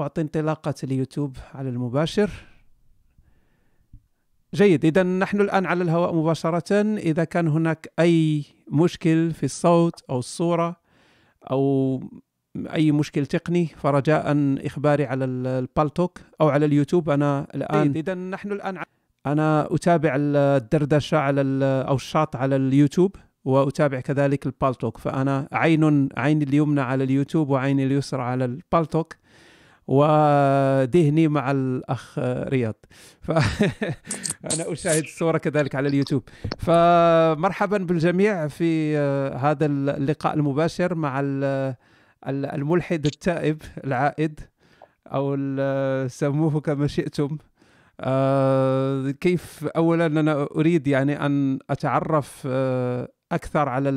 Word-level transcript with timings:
واعطي 0.00 0.20
انطلاقة 0.20 0.74
اليوتيوب 0.84 1.36
على 1.54 1.68
المباشر. 1.68 2.30
جيد. 4.54 4.84
اذا 4.84 5.02
نحن 5.02 5.40
الآن 5.40 5.66
على 5.66 5.82
الهواء 5.82 6.14
مباشرة. 6.14 6.82
إذا 6.96 7.24
كان 7.24 7.48
هناك 7.48 7.92
أي 7.98 8.44
مشكل 8.68 9.30
في 9.30 9.44
الصوت 9.44 10.02
أو 10.10 10.18
الصورة 10.18 10.76
أو 11.50 12.02
أي 12.56 12.92
مشكل 12.92 13.26
تقني 13.26 13.66
فرجاء 13.66 14.24
إخباري 14.66 15.04
على 15.04 15.24
البالتوك 15.24 16.20
أو 16.40 16.48
على 16.48 16.66
اليوتيوب. 16.66 17.10
أنا 17.10 17.46
الآن 17.54 17.92
اذا 17.96 18.14
نحن 18.14 18.52
الآن 18.52 18.82
أنا 19.26 19.74
أتابع 19.74 20.16
الدردشة 20.16 21.18
على 21.18 21.40
أو 21.88 21.94
الشاط 21.94 22.36
على 22.36 22.56
اليوتيوب 22.56 23.16
وأتابع 23.44 24.00
كذلك 24.00 24.46
البالتوك 24.46 24.98
فأنا 24.98 25.48
عين 25.52 26.08
عيني 26.16 26.44
اليمنى 26.44 26.80
على 26.80 27.04
اليوتيوب 27.04 27.50
وعيني 27.50 27.84
اليسرى 27.84 28.22
على 28.22 28.44
البالتوك 28.44 29.16
وذهني 29.90 31.28
مع 31.28 31.50
الأخ 31.50 32.18
رياض. 32.48 32.74
فانا 33.20 33.42
أشاهد 34.72 35.02
الصورة 35.02 35.38
كذلك 35.38 35.74
على 35.74 35.88
اليوتيوب. 35.88 36.22
فمرحبا 36.58 37.78
بالجميع 37.78 38.48
في 38.48 38.96
هذا 39.36 39.66
اللقاء 39.66 40.34
المباشر 40.34 40.94
مع 40.94 41.20
الملحد 42.24 43.06
التائب 43.06 43.62
العائد 43.84 44.40
أو 45.06 45.36
سموه 46.08 46.60
كما 46.60 46.86
شئتم. 46.86 47.38
آه 48.00 49.10
كيف 49.10 49.64
اولا 49.76 50.06
أنا 50.06 50.48
أريد 50.56 50.86
يعني 50.86 51.26
أن 51.26 51.58
أتعرف 51.70 52.42
آه 52.46 53.08
أكثر 53.32 53.68
على 53.68 53.88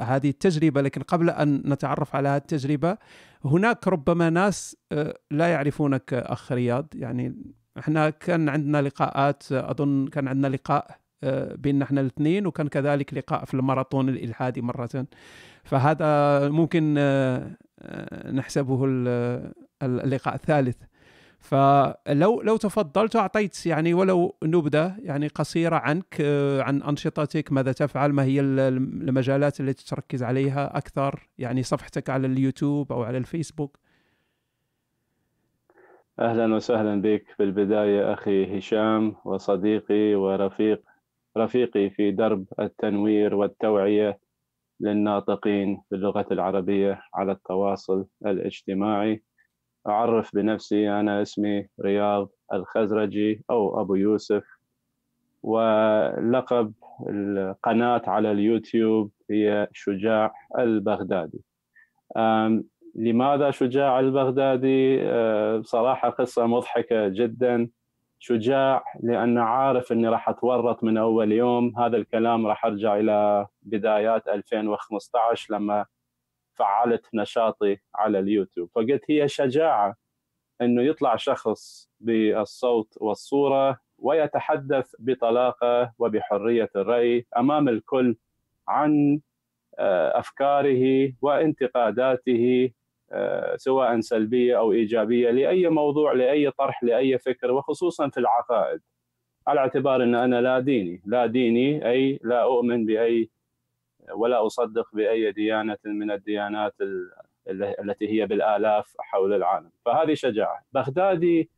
هذه 0.00 0.30
التجربة 0.30 0.80
لكن 0.82 1.02
قبل 1.02 1.30
أن 1.30 1.62
نتعرف 1.66 2.16
على 2.16 2.28
هذه 2.28 2.36
التجربة 2.36 2.96
هناك 3.44 3.88
ربما 3.88 4.30
ناس 4.30 4.76
آه 4.92 5.18
لا 5.30 5.48
يعرفونك 5.48 6.14
أخ 6.14 6.52
رياض. 6.52 6.86
يعني 6.94 7.36
إحنا 7.78 8.10
كان 8.10 8.48
عندنا 8.48 8.82
لقاءات 8.82 9.52
أظن 9.52 10.06
كان 10.06 10.28
عندنا 10.28 10.46
لقاء 10.56 10.98
آه، 11.24 11.54
بيننا 11.54 11.84
إحنا 11.84 12.00
الاثنين 12.00 12.46
وكان 12.46 12.68
كذلك 12.68 13.14
لقاء 13.14 13.44
في 13.44 13.54
الماراثون 13.54 14.08
الإلحادي 14.08 14.62
مرة. 14.62 15.06
فهذا 15.64 16.48
ممكن 16.48 16.94
آه، 16.98 17.56
نحسبه 18.32 18.84
اللقاء 19.82 20.34
الثالث. 20.34 20.76
فلو 21.44 22.42
لو 22.42 22.56
تفضلت 22.56 23.16
أعطيت 23.16 23.66
يعني 23.66 23.94
ولو 23.94 24.34
نبذة 24.44 24.96
يعني 24.98 25.28
قصيرة 25.28 25.76
عنك 25.76 26.16
آه، 26.20 26.62
عن 26.62 26.82
أنشطتك 26.82 27.52
ماذا 27.52 27.72
تفعل 27.72 28.12
ما 28.12 28.24
هي 28.24 28.40
المجالات 28.40 29.60
التي 29.60 29.86
تركز 29.86 30.22
عليها 30.22 30.78
أكثر 30.78 31.28
يعني 31.38 31.62
صفحتك 31.62 32.10
على 32.10 32.26
اليوتيوب 32.26 32.92
أو 32.92 33.02
على 33.02 33.18
الفيسبوك؟ 33.18 33.78
أهلا 36.18 36.54
وسهلا 36.54 37.02
بك. 37.02 37.24
في 37.36 37.42
البداية 37.42 38.12
أخي 38.12 38.58
هشام 38.58 39.16
وصديقي 39.24 40.14
ورفيق 40.14 40.82
رفيقي 41.36 41.90
في 41.90 42.10
درب 42.10 42.46
التنوير 42.60 43.34
والتوعية 43.34 44.18
للناطقين 44.80 45.82
باللغة 45.90 46.26
العربية 46.30 47.02
على 47.14 47.32
التواصل 47.32 48.06
الاجتماعي. 48.26 49.22
أعرف 49.86 50.34
بنفسي 50.34 50.90
أنا 50.90 51.22
اسمي 51.22 51.66
رياض 51.80 52.28
الخزرجي 52.52 53.44
أو 53.50 53.80
أبو 53.80 53.94
يوسف. 53.94 54.44
ولقب 55.42 56.72
القناة 57.08 58.02
على 58.06 58.32
اليوتيوب 58.32 59.10
هي 59.30 59.68
شجاع 59.72 60.34
البغدادي. 60.58 61.40
لماذا 62.94 63.50
شجاع 63.50 64.00
البغدادي؟ 64.00 65.04
بصراحة 65.58 66.10
قصة 66.10 66.46
مضحكة 66.46 67.08
جدا. 67.08 67.68
شجاع 68.18 68.84
لأن 69.02 69.38
عارف 69.38 69.92
أني 69.92 70.08
راح 70.08 70.28
أتورط 70.28 70.84
من 70.84 70.96
أول 70.98 71.32
يوم. 71.32 71.78
هذا 71.78 71.96
الكلام 71.96 72.46
راح 72.46 72.64
أرجع 72.64 72.96
إلى 72.96 73.46
بدايات 73.62 74.28
2015 74.28 75.54
لما 75.54 75.86
فعلت 76.54 77.06
نشاطي 77.14 77.78
على 77.94 78.18
اليوتيوب. 78.18 78.70
فقلت 78.74 79.02
هي 79.10 79.28
شجاعة 79.28 79.96
إنه 80.60 80.82
يطلع 80.82 81.16
شخص 81.16 81.90
بالصوت 82.00 82.94
والصورة 83.00 83.80
ويتحدث 83.98 84.94
بطلاقة 84.98 85.92
وبحرية 85.98 86.70
الرأي 86.76 87.26
أمام 87.36 87.68
الكل 87.68 88.16
عن 88.68 89.20
آه، 89.78 90.18
أفكاره 90.18 91.12
وانتقاداته 91.22 92.70
آه، 93.12 93.56
سواء 93.56 94.00
سلبية 94.00 94.58
أو 94.58 94.72
إيجابية 94.72 95.30
لأي 95.30 95.68
موضوع 95.68 96.12
لأي 96.12 96.50
طرح 96.50 96.84
لأي 96.84 97.18
فكر 97.18 97.52
وخصوصا 97.52 98.08
في 98.08 98.20
العقائد 98.20 98.80
على 99.46 99.60
اعتبار 99.60 100.02
إن 100.02 100.14
أنا 100.14 100.40
لا 100.40 100.58
ديني. 100.58 101.02
لا 101.06 101.26
ديني 101.26 101.90
أي 101.90 102.20
لا 102.22 102.42
أؤمن 102.42 102.86
بأي 102.86 103.30
ولا 104.12 104.46
أصدق 104.46 104.88
بأي 104.92 105.32
ديانة 105.32 105.78
من 105.84 106.10
الديانات 106.10 106.74
التي 107.50 108.08
هي 108.08 108.26
بالآلاف 108.26 108.94
حول 108.98 109.34
العالم. 109.34 109.70
فهذه 109.84 110.14
شجاعة. 110.14 110.64
بغدادي 110.72 111.50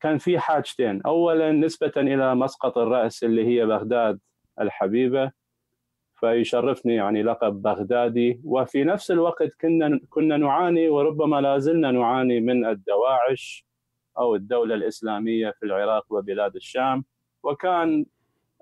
كان 0.00 0.18
في 0.18 0.38
حاجتين. 0.38 1.02
اولا 1.02 1.52
نسبة 1.52 1.92
إلى 1.96 2.34
مسقط 2.34 2.78
الرأس 2.78 3.24
اللي 3.24 3.46
هي 3.46 3.66
بغداد 3.66 4.18
الحبيبة 4.60 5.32
فيشرفني 6.14 6.94
يعني 6.94 7.22
لقب 7.22 7.62
بغدادي. 7.62 8.40
وفي 8.44 8.84
نفس 8.84 9.10
الوقت 9.10 9.52
كنا 9.60 10.00
كنا 10.10 10.36
نعاني 10.36 10.88
وربما 10.88 11.40
لا 11.40 11.58
زلنا 11.58 11.90
نعاني 11.90 12.40
من 12.40 12.66
الدواعش 12.66 13.66
أو 14.18 14.34
الدولة 14.34 14.74
الإسلامية 14.74 15.50
في 15.50 15.66
العراق 15.66 16.06
وبلاد 16.10 16.56
الشام. 16.56 17.04
وكان 17.42 18.06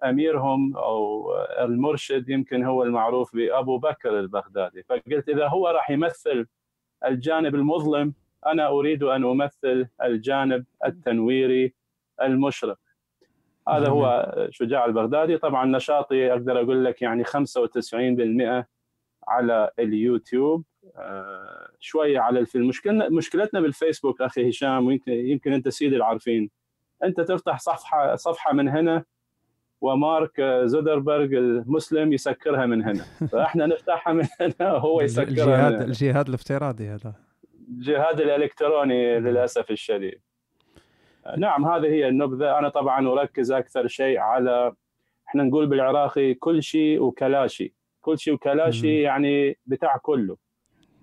أميرهم 0.04 0.76
أو 0.76 1.30
المرشد 1.60 2.28
يمكن 2.28 2.64
هو 2.64 2.82
المعروف 2.82 3.36
بأبو 3.36 3.78
بكر 3.78 4.18
البغدادي. 4.18 4.82
فقلت 4.82 5.28
إذا 5.28 5.48
هو 5.48 5.68
راح 5.68 5.90
يمثل 5.90 6.46
الجانب 7.04 7.54
المظلم 7.54 8.14
أنا 8.46 8.68
أريد 8.68 9.02
أن 9.02 9.24
أمثل 9.24 9.88
الجانب 10.02 10.64
التنويري 10.86 11.74
المشرق. 12.22 12.78
هذا 13.68 13.88
هو 13.88 14.34
شجاع 14.50 14.84
البغدادي. 14.84 15.38
طبعا 15.38 15.66
نشاطي 15.66 16.32
أقدر 16.32 16.60
أقول 16.60 16.84
لك 16.84 17.02
يعني 17.02 17.24
95% 17.24 18.66
على 19.28 19.70
اليوتيوب. 19.78 20.64
آه، 20.96 21.68
شوية 21.80 22.18
على 22.18 22.46
في 22.46 22.58
المشكلة 22.58 23.08
مشكلتنا 23.08 23.60
بالفيسبوك 23.60 24.22
أخي 24.22 24.50
هشام 24.50 24.86
ويمكن 24.86 25.12
يمكن 25.12 25.52
أنت 25.52 25.68
سيدي 25.68 25.96
العارفين. 25.96 26.50
أنت 27.04 27.20
تفتح 27.20 27.58
صفحه 27.58 28.16
صفحة 28.16 28.52
من 28.52 28.68
هنا 28.68 29.04
ومارك 29.84 30.40
زودربرغ 30.64 31.24
المسلم 31.24 32.12
يسكرها 32.12 32.66
من 32.66 32.82
هنا. 32.82 33.04
فاحنا 33.32 33.66
نفتحها 33.66 34.12
من 34.12 34.26
هنا 34.40 34.72
وهو 34.72 35.00
يسكرها 35.00 35.28
الجهاد 35.28 35.72
من 35.72 35.76
هنا. 35.76 35.84
الجهاد 35.84 36.28
الافتراضي 36.28 36.88
هذا. 36.88 37.14
الجهاد 37.68 38.20
الإلكتروني 38.20 39.20
للأسف 39.20 39.70
الشديد. 39.70 40.20
نعم 41.38 41.64
هذه 41.64 41.86
هي 41.86 42.08
النبذة. 42.08 42.58
أنا 42.58 42.68
طبعا 42.68 43.08
أركز 43.08 43.52
أكثر 43.52 43.86
شيء 43.86 44.18
على 44.18 44.72
إحنا 45.28 45.42
نقول 45.42 45.66
بالعراقي 45.66 46.34
كل 46.34 46.62
شيء 46.62 47.02
وكلاشي. 47.02 47.74
كل 48.00 48.18
شيء 48.18 48.34
وكلاشي 48.34 49.00
يعني 49.00 49.58
بتاع 49.66 49.96
كله. 49.96 50.36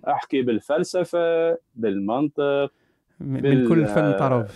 أحكي 0.08 0.42
بالفلسفة 0.42 1.58
بالمنطق 1.74 2.72
من 3.20 3.40
بال... 3.40 3.68
كل 3.68 3.86
فن 3.86 4.12
طرب. 4.12 4.46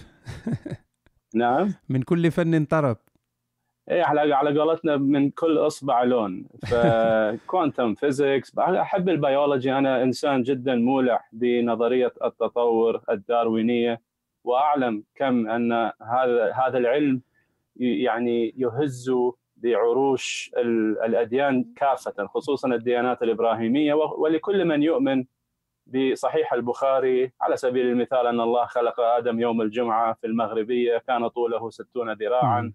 نعم. 1.35 1.75
من 1.89 2.03
كل 2.03 2.31
فن 2.31 2.65
طرب. 2.65 2.97
إيه 3.91 4.03
على 4.03 4.35
على 4.35 4.61
قولتنا 4.61 4.97
من 4.97 5.31
كل 5.31 5.59
إصبع 5.59 6.03
لون. 6.03 6.47
ف 6.71 6.86
quantum 6.86 7.95
physics 7.95 8.59
أحب 8.59 9.09
البيولوجي. 9.09 9.73
أنا 9.73 10.03
إنسان 10.03 10.43
جدا 10.43 10.75
مولع 10.75 11.25
بنظرية 11.33 12.13
التطور 12.25 13.01
الداروينية 13.11 14.01
وأعلم 14.45 15.05
كم 15.15 15.49
أن 15.49 15.73
هذا 16.03 16.53
هذا 16.53 16.79
العلم 16.79 17.23
يعني 17.77 18.55
يهز 18.57 19.13
بعروش 19.57 20.51
الأديان 21.05 21.65
كافة 21.77 22.27
خصوصا 22.27 22.69
الديانات 22.69 23.23
الإبراهيمية. 23.23 23.95
ولكل 23.95 24.65
من 24.65 24.83
يؤمن 24.83 25.25
بصحيح 25.87 26.53
البخاري 26.53 27.33
على 27.41 27.57
سبيل 27.57 27.87
المثال 27.87 28.27
أن 28.27 28.41
الله 28.41 28.67
خلق 28.67 29.01
آدم 29.01 29.41
يوم 29.41 29.63
الجمعة 29.63 30.13
في 30.13 30.27
المغربية 30.27 30.99
كان 30.99 31.29
طوله 31.29 31.71
60 31.71 32.13
ذراعا. 32.13 32.73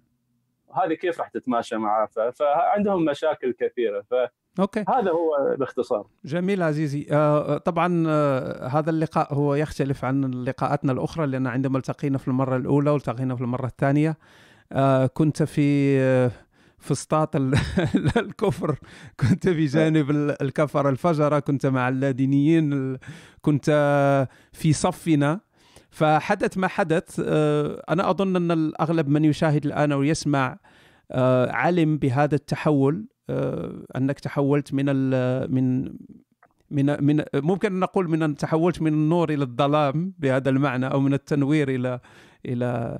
هذه 0.73 0.93
كيف 0.93 1.19
راح 1.19 1.27
تتماشى 1.27 1.75
معاه؟ 1.77 2.07
فعندهم 2.35 3.05
مشاكل 3.05 3.53
كثيرة. 3.59 4.01
ف 4.01 4.13
أوكي. 4.59 4.79
هذا 4.89 5.11
هو 5.11 5.55
باختصار 5.59 6.07
جميل 6.25 6.63
عزيزي. 6.63 7.07
آه 7.11 7.57
طبعا 7.57 8.03
آه 8.07 8.67
هذا 8.67 8.89
اللقاء 8.89 9.33
هو 9.33 9.55
يختلف 9.55 10.05
عن 10.05 10.31
لقاءاتنا 10.31 10.91
الأخرى 10.91 11.27
لأن 11.27 11.47
عندما 11.47 11.77
التقينا 11.77 12.17
في 12.17 12.27
المرة 12.27 12.57
الأولى 12.57 12.89
والتقينا 12.89 13.35
في 13.35 13.41
المرة 13.41 13.65
الثانية 13.65 14.17
آه 14.71 15.05
كنت 15.05 15.43
في 15.43 15.97
آه 15.99 16.31
في 16.79 16.91
اسطاط 16.91 17.35
الكفر. 18.17 18.75
كنت 19.19 19.47
بجانب 19.47 20.11
الكفر 20.41 20.89
الفجره 20.89 21.39
كنت 21.39 21.65
مع 21.65 21.89
اللادينيين 21.89 22.97
كنت 23.41 23.65
في 24.53 24.73
صفنا. 24.73 25.39
فحدث 25.91 26.57
ما 26.57 26.67
حدث 26.67 27.21
آه، 27.25 27.83
أنا 27.89 28.09
أظن 28.09 28.35
أن 28.35 28.51
الأغلب 28.51 29.07
من 29.07 29.25
يشاهد 29.25 29.65
الآن 29.65 29.91
أو 29.91 30.03
يسمع 30.03 30.57
آه، 31.11 31.51
علم 31.51 31.97
بهذا 31.97 32.35
التحول 32.35 33.05
آه، 33.29 33.85
أنك 33.95 34.19
تحولت 34.19 34.73
من 34.73 34.85
من 35.51 35.93
من 36.71 37.03
من 37.03 37.23
ممكن 37.33 37.79
نقول 37.79 38.09
من 38.09 38.35
تحولت 38.35 38.81
من 38.81 38.93
النور 38.93 39.29
إلى 39.29 39.43
الظلام 39.43 40.13
بهذا 40.19 40.49
المعنى 40.49 40.87
أو 40.87 40.99
من 40.99 41.13
التنوير 41.13 41.69
إلى 41.69 41.99
إلى 42.45 42.99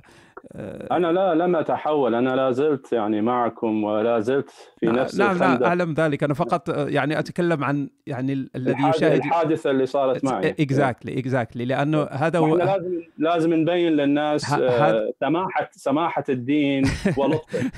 أنا 0.92 1.12
لا 1.12 1.34
لم 1.34 1.56
أتحول. 1.56 2.14
أنا 2.14 2.36
لا 2.36 2.50
زلت 2.50 2.92
يعني 2.92 3.20
معكم 3.20 3.84
ولا 3.84 4.20
زلت 4.20 4.50
في 4.80 4.86
نفس 4.86 5.18
نعم 5.18 5.38
لا 5.38 5.66
أعلم 5.66 5.94
ذلك. 5.94 6.22
أنا 6.22 6.34
فقط 6.34 6.70
آه، 6.70 6.88
يعني 6.88 7.18
أتكلم 7.18 7.64
عن 7.64 7.88
يعني 8.06 8.32
الذي 8.56 8.88
يشاهد 8.88 9.12
الحادثة 9.18 9.70
اللي 9.70 9.86
صارت 9.86 10.24
معي. 10.24 10.50
exactly 10.50 11.18
exactly 11.18 11.64
لأنه 11.64 12.02
هذا 12.02 12.38
هو 12.38 12.56
لازم 12.56 13.00
لازم 13.18 13.54
نبين 13.54 13.92
للناس 13.92 14.52
آه، 14.52 15.12
سماحه 15.20 15.68
سماحة 15.72 16.24
الدين 16.28 16.84
ولطفه. 17.18 17.70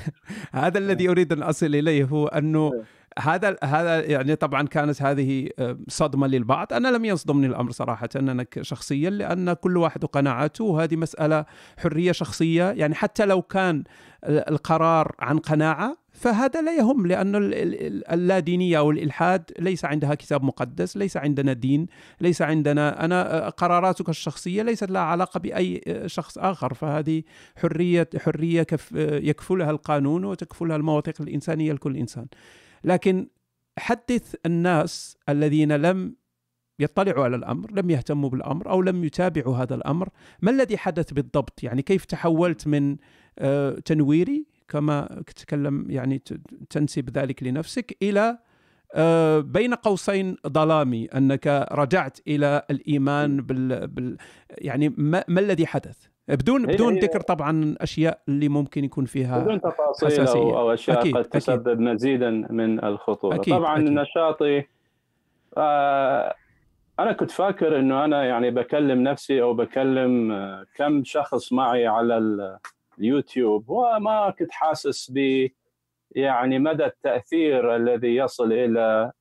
هذا 0.53 0.79
الذي 0.79 1.09
أريد 1.09 1.33
أن 1.33 1.43
أصل 1.43 1.67
إليه 1.67 2.05
هو 2.05 2.27
أنه 2.27 2.73
إيه. 2.75 2.94
هذا 3.19 3.57
هذا 3.65 4.05
يعني 4.05 4.37
طبعا 4.37 4.67
كانت 4.67 5.03
هذه 5.03 5.49
آه، 5.59 5.79
صدمة 5.89 6.27
للبعض. 6.27 6.73
أنا 6.73 6.89
لم 6.89 7.05
يصدمني 7.05 7.47
الامر 7.47 7.71
صراحة 7.71 8.09
أنا 8.17 8.47
شخصيا 8.61 9.11
لأن 9.11 9.53
كل 9.53 9.77
واحد 9.77 10.05
وقناعاته 10.05 10.65
وهذه 10.65 10.97
مسألة 10.97 11.45
حرية 11.79 12.13
شخصية. 12.13 12.71
يعني 12.71 12.95
حتى 12.95 13.27
لو 13.27 13.43
كان 13.43 13.85
القرار 14.25 15.15
عن 15.19 15.39
قناعة 15.39 15.97
فهذا 16.15 16.63
لا 16.63 16.77
يهم 16.77 17.07
لأن 17.07 17.35
اللادينية 18.13 18.79
أو 18.79 18.91
الإلحاد 18.91 19.51
ليس 19.59 19.85
عندها 19.85 20.15
كتاب 20.15 20.45
مقدس 20.45 20.97
ليس 20.97 21.17
عندنا 21.17 21.53
دين 21.53 21.87
ليس 22.21 22.43
عندنا 22.43 23.05
أنا 23.05 23.47
آه، 23.47 23.49
قراراتك 23.49 24.09
الشخصية 24.09 24.63
ليست 24.63 24.91
لها 24.91 25.03
علاقة 25.03 25.41
بأي 25.41 25.81
آه، 25.87 26.07
شخص 26.07 26.39
آخر. 26.39 26.75
فهذه 26.75 27.23
حرية 27.57 28.09
حرية 28.19 28.67
يكفلها 28.95 29.71
القانون 29.71 30.25
وتكفلها 30.25 30.77
المواثيق 30.77 31.21
الإنسانية 31.21 31.73
لكل 31.73 31.97
إنسان. 31.97 32.27
لكن 32.85 33.29
حدث 33.79 34.35
الناس 34.47 35.17
الذين 35.29 35.73
لم 35.73 36.17
يطلعوا 36.79 37.25
على 37.25 37.37
الأمر، 37.37 37.71
لم 37.73 37.91
يهتموا 37.91 38.31
بالأمر 38.31 38.71
أو 38.71 38.83
لم 38.83 39.05
يتابعوا 39.05 39.57
هذا 39.57 39.75
الأمر، 39.75 40.09
ما 40.43 40.51
الذي 40.51 40.79
حدث 40.79 41.13
بالضبط؟ 41.13 41.63
يعني 41.63 41.83
كيف 41.83 42.05
تحولت 42.05 42.67
من 42.67 42.97
آه، 43.39 43.71
تنويري 43.71 44.47
كما 44.69 45.23
تتكلم 45.27 45.91
يعني 45.91 46.23
تنسب 46.71 47.19
ذلك 47.19 47.43
لنفسك 47.43 47.97
إلى 48.03 48.39
آه، 48.95 49.41
بين 49.41 49.75
قوسين 49.75 50.37
ظلامي 50.49 51.07
أنك 51.07 51.67
رجعت 51.73 52.19
إلى 52.29 52.63
الإيمان 52.71 53.41
بال, 53.41 53.87
بال 53.87 54.17
يعني 54.51 54.89
ما, 54.89 55.25
ما 55.29 55.41
الذي 55.41 55.67
حدث؟ 55.67 55.97
بدون 56.29 56.67
بدون 56.67 56.99
ذكر 56.99 57.21
طبعا 57.21 57.65
الاشياء 57.65 58.23
اللي 58.29 58.49
ممكن 58.49 58.85
يكون 58.85 59.05
فيها 59.05 59.39
بدون 59.39 59.61
تفاصيل. 59.61 60.27
أو, 60.27 60.59
أو 60.59 60.73
أشياء 60.73 61.01
أكيد. 61.01 61.17
قد 61.17 61.25
تسبب 61.25 61.69
أكيد. 61.69 61.81
مزيدا 61.81 62.31
من 62.31 62.85
الخطورة 62.85 63.35
أكيد. 63.35 63.55
طبعا 63.55 63.79
أكيد. 63.79 63.91
نشاطي 63.91 64.65
آه 65.57 66.35
أنا 66.99 67.13
كنت 67.13 67.31
فاكر 67.31 67.79
إنه 67.79 68.05
أنا 68.05 68.25
يعني 68.25 68.51
بكلم 68.51 69.03
نفسي 69.03 69.43
أو 69.43 69.55
بكلم 69.55 70.33
آه، 70.33 70.67
كم 70.77 71.05
شخص 71.05 71.53
معي 71.53 71.87
على 71.87 72.59
اليوتيوب 72.99 73.69
وما 73.69 74.31
كنت 74.39 74.53
حاسس 74.53 75.11
ب 75.15 75.49
يعني 76.11 76.59
مدى 76.59 76.85
التأثير 76.85 77.77
الذي 77.77 78.17
يصل 78.17 78.53
إلى 78.53 79.13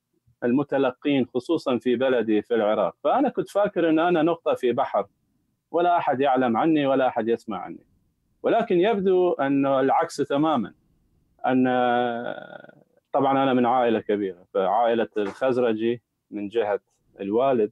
المتلقين 0.44 1.26
خصوصا 1.26 1.78
في 1.78 1.96
بلدي 1.96 2.42
في 2.42 2.56
العراق 2.56 2.96
فأنا 3.04 3.30
كنت 3.30 3.50
فاكر 3.50 3.90
إن 3.90 4.00
أنا 4.00 4.22
نقطة 4.22 4.54
في 4.54 4.72
بحر 4.72 5.06
ولا 5.74 5.98
أحد 5.98 6.22
يعلم 6.22 6.58
عني 6.58 6.86
ولا 6.86 7.08
أحد 7.08 7.28
يسمع 7.28 7.58
عني. 7.58 7.86
ولكن 8.44 8.80
يبدو 8.80 9.34
انه 9.34 9.80
العكس 9.80 10.16
تماما 10.18 10.74
أن 11.46 11.64
طبعا 13.12 13.44
أنا 13.44 13.54
من 13.54 13.66
عائلة 13.66 14.00
كبيرة 14.00 14.46
فعائلة 14.54 15.10
الخزرجي 15.18 16.02
من 16.32 16.48
جهة 16.48 16.80
الوالد 17.20 17.72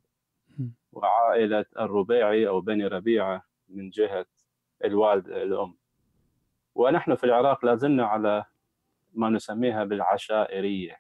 وعائلة 0.92 1.66
الربيعي 1.80 2.48
أو 2.48 2.62
بني 2.62 2.88
ربيعة 2.88 3.44
من 3.70 3.90
جهة 3.90 4.26
الوالد 4.86 5.28
الأم. 5.28 5.78
ونحن 6.76 7.16
في 7.16 7.24
العراق 7.24 7.66
لازلنا 7.66 8.06
على 8.06 8.46
ما 9.14 9.30
نسميها 9.30 9.84
بالعشائرية. 9.84 10.98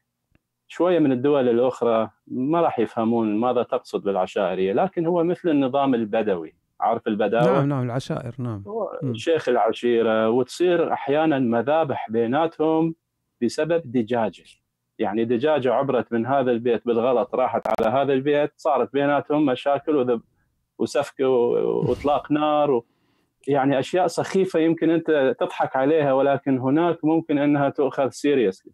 شوية 0.67 0.99
من 0.99 1.11
الدول 1.11 1.49
الأخرى 1.49 2.09
ما 2.27 2.61
راح 2.61 2.79
يفهمون 2.79 3.35
ماذا 3.39 3.63
تقصد 3.63 4.03
بالعشائرية 4.03 4.73
لكن 4.73 5.05
هو 5.05 5.23
مثل 5.23 5.49
النظام 5.49 5.95
البدوي. 5.95 6.60
عارف 6.81 7.07
البداوة؟ 7.07 7.59
نعم 7.59 7.69
نعم 7.69 7.83
العشائر 7.83 8.35
نعم. 8.37 8.63
شيخ 9.13 9.49
العشيرة 9.49 10.29
وتصير 10.29 10.93
أحيانا 10.93 11.39
مذابح 11.39 12.09
بيناتهم 12.09 12.95
بسبب 13.41 13.81
دجاجة. 13.85 14.43
يعني 14.99 15.25
دجاجة 15.25 15.73
عبرت 15.73 16.13
من 16.13 16.25
هذا 16.25 16.51
البيت 16.51 16.85
بالغلط 16.85 17.35
راحت 17.35 17.61
على 17.67 17.95
هذا 17.97 18.13
البيت 18.13 18.51
صارت 18.57 18.93
بيناتهم 18.93 19.45
مشاكل 19.45 19.95
وذب 19.95 20.21
وسفك 20.79 21.19
وإطلاق 21.19 22.31
نار 22.31 22.71
و 22.71 22.85
يعني 23.47 23.79
أشياء 23.79 24.07
سخيفة 24.07 24.59
يمكن 24.59 24.89
أنت 24.89 25.35
تضحك 25.39 25.75
عليها 25.75 26.13
ولكن 26.13 26.59
هناك 26.59 27.05
ممكن 27.05 27.37
أنها 27.37 27.69
تؤخذ 27.69 28.09
سيريسلي 28.09 28.73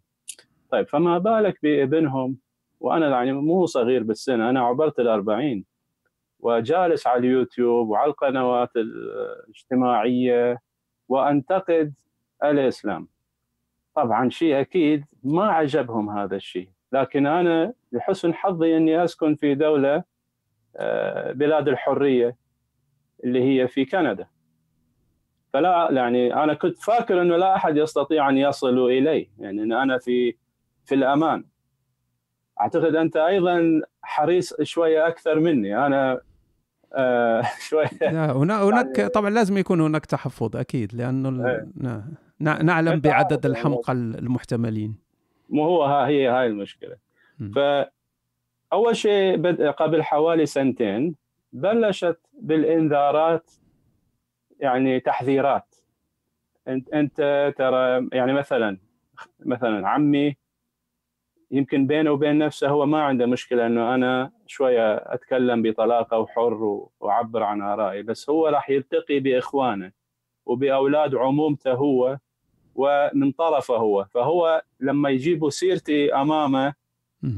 طيب 0.70 0.88
فما 0.88 1.18
بالك 1.18 1.58
بابنهم؟ 1.62 2.36
وأنا 2.80 3.08
يعني 3.08 3.32
مو 3.32 3.66
صغير 3.66 4.02
بالسن 4.02 4.40
أنا 4.40 4.60
عبرت 4.60 5.00
ال40 5.00 5.62
وجالس 6.40 7.06
على 7.06 7.18
اليوتيوب 7.18 7.88
وعلى 7.88 8.10
القنوات 8.10 8.70
الاجتماعية 8.76 10.60
وأنتقد 11.08 11.94
الإسلام. 12.44 13.08
طبعا 13.94 14.28
شيء 14.30 14.60
أكيد 14.60 15.04
ما 15.24 15.44
عجبهم 15.44 16.10
هذا 16.10 16.36
الشيء 16.36 16.68
لكن 16.92 17.26
أنا 17.26 17.72
لحسن 17.92 18.34
حظي 18.34 18.76
إني 18.76 19.04
أسكن 19.04 19.34
في 19.34 19.54
دولة 19.54 20.04
آه، 20.76 21.32
بلاد 21.32 21.68
الحرية 21.68 22.36
اللي 23.24 23.42
هي 23.42 23.68
في 23.68 23.84
كندا. 23.84 24.26
فلا 25.52 25.88
يعني 25.92 26.34
أنا 26.34 26.54
كنت 26.54 26.78
فاكر 26.78 27.22
إنه 27.22 27.36
لا 27.36 27.56
أحد 27.56 27.76
يستطيع 27.76 28.28
أن 28.28 28.38
يصل 28.38 28.78
الي 28.78 29.30
يعني 29.38 29.62
إن 29.62 29.72
أنا 29.72 29.98
في 29.98 30.36
في 30.84 30.94
الأمان. 30.94 31.44
أعتقد 32.60 32.94
أنت 32.94 33.16
أيضا 33.16 33.82
حريص 34.02 34.62
شوية 34.62 35.06
أكثر 35.06 35.40
مني. 35.40 35.86
أنا 35.86 36.20
آه 36.94 37.42
شوية 37.68 37.88
هناك 38.02 38.98
يعني 38.98 39.08
طبعا 39.08 39.30
لازم 39.30 39.58
يكون 39.58 39.80
هناك 39.80 40.06
تحفظ 40.06 40.56
أكيد 40.56 40.94
لأنه 40.94 41.48
إيه. 41.48 42.04
نعلم 42.40 43.00
بعدد 43.00 43.46
الحمقى 43.46 43.92
المحتملين. 43.92 44.96
مو 45.50 45.64
هو 45.64 45.84
ها 45.84 46.06
هي 46.06 46.28
هاي 46.28 46.46
المشكلة. 46.46 46.96
فاول 47.54 48.96
شيء 48.96 49.42
قبل 49.70 50.02
حوالي 50.02 50.46
سنتين 50.46 51.14
بلشت 51.52 52.20
بالإنذارات 52.40 53.50
يعني 54.60 55.00
تحذيرات. 55.00 55.74
انت 56.68 56.88
أنت 56.88 57.52
ترى 57.58 58.08
يعني 58.12 58.32
مثلا 58.32 58.78
مثلا 59.40 59.88
عمي 59.88 60.36
يمكن 61.50 61.86
بينه 61.86 62.10
وبين 62.10 62.38
نفسه 62.38 62.68
هو 62.68 62.86
ما 62.86 63.02
عنده 63.02 63.26
مشكلة 63.26 63.66
إنه 63.66 63.94
أنا 63.94 64.30
شوية 64.46 64.96
أتكلم 64.96 65.62
بطلاقة 65.62 66.18
وحر 66.18 66.86
وأعبر 67.00 67.42
عن 67.42 67.62
آرائي 67.62 68.02
بس 68.02 68.30
هو 68.30 68.48
راح 68.48 68.70
يلتقي 68.70 69.20
بإخوانه 69.20 69.92
وبأولاد 70.46 71.14
عمومته 71.14 71.72
هو 71.72 72.18
ومن 72.74 73.32
طرفه 73.32 73.76
هو. 73.76 74.04
فهو 74.04 74.62
لما 74.80 75.10
يجيبوا 75.10 75.50
سيرتي 75.50 76.14
أمامه 76.14 76.74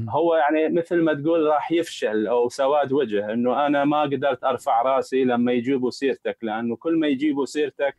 هو 0.09 0.35
يعني 0.35 0.69
مثل 0.69 1.01
ما 1.03 1.13
تقول 1.13 1.45
راح 1.45 1.71
يفشل 1.71 2.27
أو 2.27 2.49
سواد 2.49 2.93
وجه 2.93 3.33
إنه 3.33 3.65
أنا 3.67 3.85
ما 3.85 4.01
قدرت 4.01 4.43
أرفع 4.43 4.81
رأسي 4.81 5.23
لما 5.23 5.51
يجيبوا 5.51 5.89
سيرتك 5.89 6.37
لأنه 6.41 6.75
كل 6.75 6.99
ما 6.99 7.07
يجيبوا 7.07 7.45
سيرتك 7.45 7.95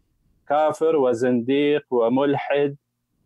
كافر 0.48 0.96
وزنديق 0.96 1.86
وملحد 1.90 2.76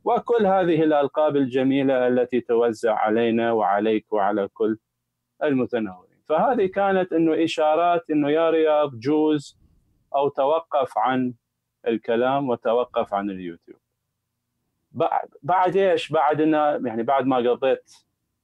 وكل 0.06 0.46
هذه 0.46 0.82
الألقاب 0.82 1.36
الجميلة 1.36 2.08
التي 2.08 2.40
توزع 2.40 2.94
علينا 2.94 3.52
وعليك 3.52 4.12
وعلى 4.12 4.48
كل 4.48 4.78
المتنورين 5.42 6.18
فهذه 6.28 6.66
كانت 6.66 7.12
إنه 7.12 7.44
إشارات 7.44 8.10
إنه 8.10 8.30
يا 8.30 8.50
رياض 8.50 8.94
جوز 8.94 9.58
أو 10.14 10.28
توقف 10.28 10.98
عن 10.98 11.34
الكلام 11.86 12.48
وتوقف 12.48 13.14
عن 13.14 13.30
اليوتيوب. 13.30 13.78
بعد 14.92 15.28
بعد 15.42 15.76
إيش؟ 15.76 16.12
بعد 16.12 16.40
إنه 16.40 16.88
يعني 16.88 17.02
بعد 17.02 17.26
ما 17.26 17.36
قضيت 17.36 17.92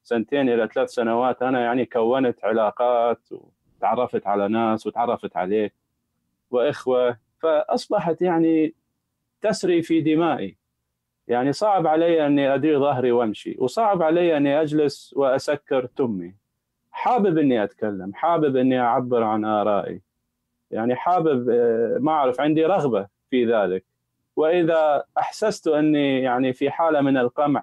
سنتين 0.02 0.48
إلى 0.48 0.68
ثلاث 0.68 0.90
سنوات 0.90 1.42
أنا 1.42 1.64
يعني 1.64 1.86
كونت 1.86 2.44
علاقات 2.44 3.20
وتعرفت 3.32 4.26
على 4.26 4.48
ناس 4.48 4.86
وتعرفت 4.86 5.36
عليك 5.36 5.74
وإخوة 6.50 7.18
فأصبحت 7.38 8.22
يعني 8.22 8.74
تسري 9.40 9.82
في 9.82 10.00
دمائي. 10.00 10.61
يعني 11.28 11.52
صعب 11.52 11.86
علي 11.86 12.26
أني 12.26 12.54
أدير 12.54 12.80
ظهري 12.80 13.12
وأمشي 13.12 13.56
وصعب 13.58 14.02
علي 14.02 14.36
أني 14.36 14.60
أجلس 14.60 15.14
وأسكر 15.16 15.86
تمي. 15.86 16.34
حابب 16.90 17.38
أني 17.38 17.64
أتكلم 17.64 18.14
حابب 18.14 18.56
أني 18.56 18.80
أعبر 18.80 19.22
عن 19.22 19.44
آرائي. 19.44 20.02
يعني 20.70 20.94
حابب 20.96 21.50
آه، 21.50 21.98
ما 22.00 22.12
أعرف 22.12 22.40
عندي 22.40 22.64
رغبة 22.64 23.06
في 23.30 23.46
ذلك. 23.46 23.84
وإذا 24.36 25.04
أحسست 25.18 25.68
أني 25.68 26.22
يعني 26.22 26.52
في 26.52 26.70
حالة 26.70 27.00
من 27.00 27.16
القمع 27.16 27.62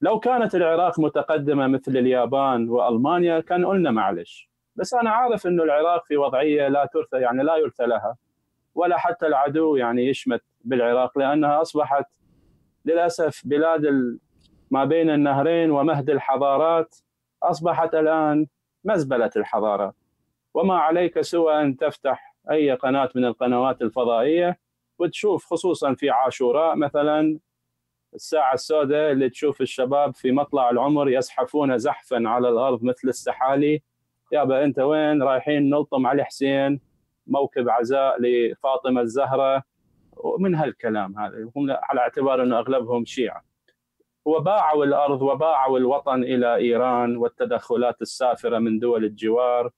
لو 0.00 0.20
كانت 0.20 0.54
العراق 0.54 1.00
متقدمة 1.00 1.66
مثل 1.66 1.96
اليابان 1.96 2.68
وألمانيا 2.68 3.40
كان 3.40 3.66
قلنا 3.66 3.90
معلش. 3.90 4.50
بس 4.76 4.94
أنا 4.94 5.10
عارف 5.10 5.46
إنه 5.46 5.62
العراق 5.62 6.04
في 6.04 6.16
وضعية 6.16 6.68
لا 6.68 6.86
ترثى 6.92 7.16
يعني 7.16 7.42
لا 7.42 7.56
يرثى 7.56 7.86
لها 7.86 8.16
ولا 8.74 8.98
حتى 8.98 9.26
العدو 9.26 9.76
يعني 9.76 10.06
يشمت 10.06 10.42
بالعراق 10.64 11.18
لأنها 11.18 11.62
أصبحت 11.62 12.04
للأسف 12.90 13.42
بلاد 13.44 13.86
ما 14.70 14.84
بين 14.84 15.10
النهرين 15.10 15.70
ومهد 15.70 16.10
الحضارات 16.10 16.96
أصبحت 17.42 17.94
الآن 17.94 18.46
مزبلة 18.84 19.30
الحضارات 19.36 19.94
وما 20.54 20.78
عليك 20.78 21.20
سوى 21.20 21.62
أن 21.62 21.76
تفتح 21.76 22.36
أي 22.50 22.72
قناة 22.72 23.08
من 23.14 23.24
القنوات 23.24 23.82
الفضائية 23.82 24.58
وتشوف 24.98 25.46
خصوصا 25.46 25.94
في 25.94 26.10
عاشوراء 26.10 26.76
مثلا 26.76 27.38
الساعة 28.14 28.54
السوداء 28.54 29.12
اللي 29.12 29.28
تشوف 29.30 29.60
الشباب 29.60 30.14
في 30.14 30.32
مطلع 30.32 30.70
العمر 30.70 31.10
يزحفون 31.10 31.78
زحفا 31.78 32.22
على 32.28 32.48
الأرض 32.48 32.82
مثل 32.84 33.08
السحالي. 33.08 33.82
يابا 34.32 34.64
أنت 34.64 34.78
وين؟ 34.78 35.22
رايحين 35.22 35.70
نلطم 35.70 36.06
علي 36.06 36.24
حسين 36.24 36.80
موكب 37.26 37.68
عزاء 37.68 38.16
لفاطمة 38.22 39.00
الزهراء 39.00 39.62
ومن 40.16 40.54
هالكلام 40.54 41.18
هذا 41.18 41.50
هم 41.56 41.70
على 41.70 42.00
اعتبار 42.00 42.42
إنه 42.42 42.58
أغلبهم 42.58 43.04
شيعة. 43.04 43.44
وباعوا 44.24 44.84
الأرض 44.84 45.22
وباعوا 45.22 45.78
الوطن 45.78 46.22
إلى 46.22 46.56
إيران 46.56 47.16
والتدخلات 47.16 48.02
السافرة 48.02 48.58
من 48.58 48.78
دول 48.78 49.04
الجوار 49.04 49.70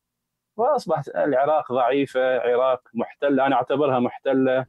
وأصبحت 0.56 1.08
العراق 1.08 1.72
ضعيفة 1.72 2.38
عراق 2.38 2.88
محتلة 2.94 3.46
أنا 3.46 3.56
أعتبرها 3.56 3.98
محتلة 3.98 4.66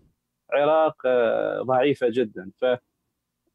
عراق 0.51 0.95
آه، 1.05 1.61
ضعيفة 1.61 2.07
جدا. 2.09 2.51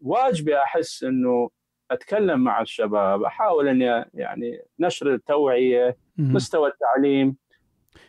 فواجبي 0.03 0.59
أحس 0.59 1.05
إنه 1.05 1.51
أتكلم 1.91 2.41
مع 2.41 2.61
الشباب 2.61 3.23
أحاول 3.23 3.69
إني 3.69 4.05
يعني 4.15 4.63
نشر 4.79 5.15
التوعية 5.15 5.97
مستوى 6.19 6.69
التعليم 6.69 7.37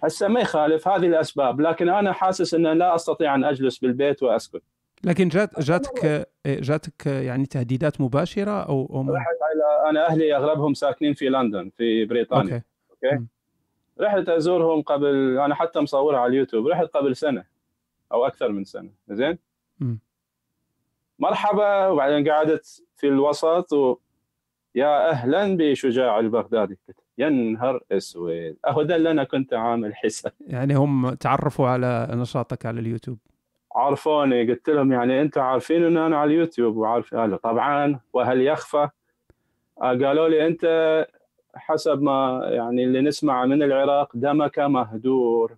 هسه 0.04 0.28
ما 0.28 0.40
يخالف 0.40 0.88
هذه 0.88 1.06
الأسباب 1.06 1.62
لكن 1.62 1.90
أنا 1.90 2.14
حاسس 2.14 2.54
ان 2.54 2.68
لا 2.68 2.96
أستطيع 2.96 3.36
أن 3.36 3.44
أجلس 3.44 3.78
بالبيت 3.78 4.24
وأسكت. 4.24 4.64
لكن 5.04 5.28
جات 5.28 5.60
جاتك 5.60 6.28
جاتك 6.46 7.06
يعني 7.06 7.46
تهديدات 7.46 8.02
مباشرة 8.02 8.62
أو, 8.62 9.06
رحت 9.10 9.28
على 9.28 9.90
أنا 9.90 10.08
أهلي 10.08 10.36
أغلبهم 10.36 10.74
ساكنين 10.74 11.14
في 11.14 11.30
لندن 11.30 11.72
في 11.78 12.06
بريطانيا. 12.06 12.64
okay, 12.92 13.16
okay؟ 13.16 13.26
رحت 14.00 14.30
أزورهم 14.30 14.82
قبل 14.82 15.40
أنا 15.40 15.56
حتى 15.56 15.80
مصورها 15.80 16.20
على 16.20 16.30
اليوتيوب 16.30 16.68
رحت 16.68 16.86
قبل 16.86 17.16
سنة 17.16 17.44
أو 18.12 18.26
أكثر 18.26 18.50
من 18.50 18.64
سنة 18.64 18.90
زين؟ 19.10 19.38
مرحبا 21.20 21.88
وبعدين 21.88 22.30
قعدت 22.30 22.84
في 22.98 23.08
الوسط 23.08 23.74
و 23.74 23.98
يا 24.76 25.10
أهلا 25.10 25.58
بشجاع 25.58 26.20
البغدادي. 26.20 26.78
يا 27.20 27.30
نهار 27.30 27.84
أسود. 27.92 28.56
أهو 28.68 28.82
ده 28.82 28.96
اللي 28.96 29.12
أنا 29.12 29.24
كنت 29.24 29.54
عامل 29.54 29.96
حساب. 29.96 30.32
يعني 30.48 30.76
هم 30.76 31.14
تعرفوا 31.14 31.68
على 31.68 32.08
نشاطك 32.12 32.66
على 32.66 32.80
اليوتيوب. 32.80 33.18
عرفوني 33.76 34.50
قلت 34.50 34.70
لهم 34.70 34.92
يعني 34.92 35.22
أنتم 35.22 35.42
عارفين 35.42 35.84
إن 35.84 35.98
أنا 35.98 36.18
على 36.18 36.34
اليوتيوب 36.34 36.78
وعارف 36.78 37.16
قالوا 37.16 37.38
طبعا 37.38 38.00
وهل 38.14 38.42
يخفى؟ 38.42 38.90
قالوا 39.82 40.28
لي 40.28 40.48
أنت 40.48 41.06
حسب 41.56 42.02
ما 42.02 42.42
يعني 42.44 42.84
اللي 42.84 43.02
نسمع 43.02 43.46
من 43.46 43.64
العراق 43.64 44.12
دمك 44.14 44.60
مهدور. 44.60 45.58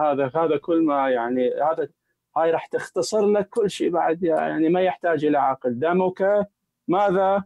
هذا 0.00 0.30
هذا 0.36 0.56
كل 0.56 0.82
ما 0.84 1.10
يعني 1.10 1.50
هذا 1.50 1.88
هاي 2.36 2.50
راح 2.50 2.66
تختصر 2.66 3.26
لك 3.26 3.48
كل 3.48 3.70
شيء 3.70 3.90
بعد 3.90 4.22
يعني 4.22 4.68
ما 4.68 4.80
يحتاج 4.80 5.24
إلى 5.24 5.38
عقل. 5.38 5.78
دمك 5.78 6.48
ماذا؟ 6.88 7.44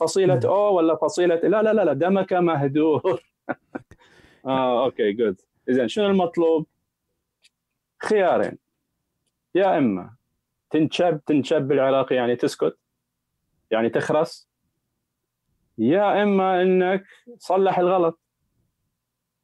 فصيلة 0.00 0.34
نعم. 0.34 0.46
أو 0.46 0.76
ولا 0.76 0.96
فصيلة؟ 0.96 1.34
لا 1.34 1.62
لا 1.62 1.72
لا, 1.72 1.84
لا 1.84 1.92
دمك 1.92 2.32
مهدور. 2.32 3.22
آه 4.46 4.84
okay 4.84 5.12
good 5.12 5.40
اذا 5.68 5.86
شنو 5.86 6.06
المطلوب؟ 6.06 6.66
خيارين. 8.02 8.58
يا 9.54 9.78
إما 9.78 10.14
تنشب 10.70 11.20
تنشب 11.26 11.62
بالعراقي 11.62 12.14
يعني 12.14 12.36
تسكت 12.36 12.78
يعني 13.70 13.88
تخرس 13.88 14.48
يا 15.78 16.22
إما 16.22 16.62
إنك 16.62 17.04
تصلح 17.38 17.78
الغلط. 17.78 18.20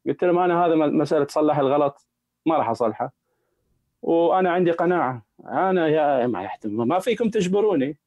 قلت 0.07 0.23
لهم 0.23 0.37
أنا 0.37 0.65
هذا 0.65 0.75
مسألة 0.75 1.25
تصلح 1.25 1.57
الغلط 1.57 2.07
ما 2.45 2.57
راح 2.57 2.69
أصلحه 2.69 3.13
وأنا 4.01 4.51
عندي 4.51 4.71
قناعة. 4.71 5.25
أنا 5.45 5.87
يا 5.87 6.27
ما 6.63 6.99
فيكم 6.99 7.29
تجبروني. 7.29 7.97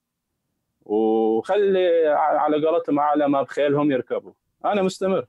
وخلي 0.84 2.06
على 2.16 2.66
قولتهم 2.66 3.00
على 3.00 3.28
ما 3.28 3.42
بخيلهم 3.42 3.90
يركبوا. 3.92 4.32
أنا 4.64 4.82
مستمر. 4.82 5.26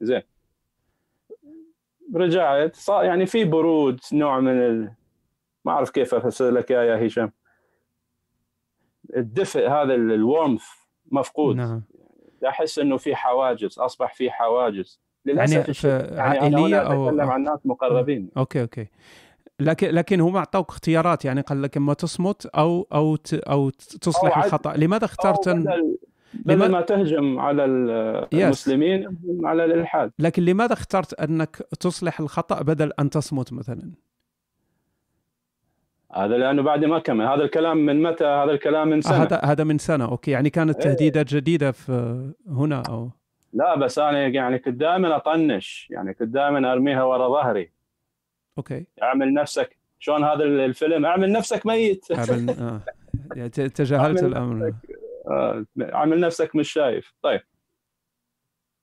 زين. 0.00 0.22
رجعت 2.14 2.88
يعني 2.88 3.26
في 3.26 3.44
برود 3.44 4.00
نوع 4.12 4.40
من 4.40 4.62
ال... 4.62 4.92
ما 5.64 5.72
أعرف 5.72 5.90
كيف 5.90 6.14
أفسر 6.14 6.50
لك 6.50 6.70
يا 6.70 7.06
هشام. 7.06 7.32
الدفء 9.16 9.68
هذا 9.68 9.94
ال 9.94 10.04
warmth 10.04 10.64
مفقود. 11.10 11.56
نعم. 11.56 11.82
أحس 12.48 12.78
إنه 12.78 12.96
في 12.96 13.14
حواجز 13.14 13.78
أصبح 13.78 14.14
في 14.14 14.30
حواجز. 14.30 15.00
للأسف 15.26 15.84
يعني, 15.84 16.16
يعني 16.16 16.20
عائلية 16.20 16.78
أو 16.78 17.08
أتكلم 17.08 17.30
عن 17.30 17.42
ناس 17.42 17.58
مقربين. 17.64 18.30
okay 18.36 18.62
okay. 18.62 18.86
لكن 19.64 19.88
لكن 19.88 20.20
هم 20.20 20.36
أعطوك 20.36 20.70
اختيارات 20.70 21.24
يعني 21.24 21.40
قال 21.40 21.62
لك 21.62 21.76
إما 21.76 21.94
تصمت 21.94 22.46
أو 22.46 22.86
أو 22.92 23.16
أو 23.34 23.70
تصلح 24.00 24.38
أو 24.38 24.44
الخطأ. 24.44 24.76
لماذا 24.76 25.04
اخترت 25.04 25.48
بدل, 25.48 25.98
بدل 26.34 26.70
ما 26.70 26.80
تهجم 26.80 27.38
على 27.38 27.64
المسلمين 27.64 29.18
على 29.44 29.64
الإلحاد. 29.64 30.12
لكن 30.18 30.44
لماذا 30.44 30.72
اخترت 30.72 31.14
أنك 31.14 31.56
تصلح 31.56 32.20
الخطأ 32.20 32.62
بدل 32.62 32.92
أن 33.00 33.10
تصمت 33.10 33.52
مثلا؟ 33.52 33.92
هذا 36.14 36.36
لأنه 36.36 36.62
بعد 36.62 36.84
ما 36.84 36.98
كمل. 36.98 37.26
هذا 37.26 37.42
الكلام 37.42 37.76
من 37.76 38.02
متى؟ 38.02 38.24
هذا 38.24 38.50
الكلام 38.50 38.88
من 38.88 39.00
سنة. 39.00 39.22
هذا 39.22 39.40
هذا 39.44 39.64
من 39.64 39.78
سنة. 39.78 40.04
okay. 40.04 40.30
يعني 40.30 40.50
كانت 40.50 40.76
إيه. 40.76 40.82
تهديدات 40.84 41.34
جديدة 41.34 41.72
في 41.72 42.32
هنا 42.48 42.82
أو 42.88 43.10
لا 43.52 43.78
بس 43.78 43.98
أنا 43.98 44.26
يعني 44.26 44.58
كنت 44.58 44.74
دائما 44.74 45.16
أطنش. 45.16 45.88
يعني 45.90 46.14
كنت 46.14 46.28
دائما 46.28 46.72
أرميها 46.72 47.04
ورا 47.04 47.28
ظهري. 47.28 47.72
okay. 48.58 48.86
اعمل 49.02 49.34
نفسك. 49.34 49.76
شلون 49.98 50.24
هذا 50.24 50.44
الفيلم؟ 50.44 51.06
اعمل 51.06 51.32
نفسك 51.32 51.66
ميت. 51.66 52.06
اعمل 52.18 52.50
آه. 52.50 52.80
يعني 53.36 53.48
تجاهلت 53.48 54.22
الأمر. 54.22 54.72
آه. 55.26 55.64
عامل 55.80 56.20
نفسك 56.20 56.56
مش 56.56 56.72
شايف. 56.72 57.14
طيب. 57.22 57.40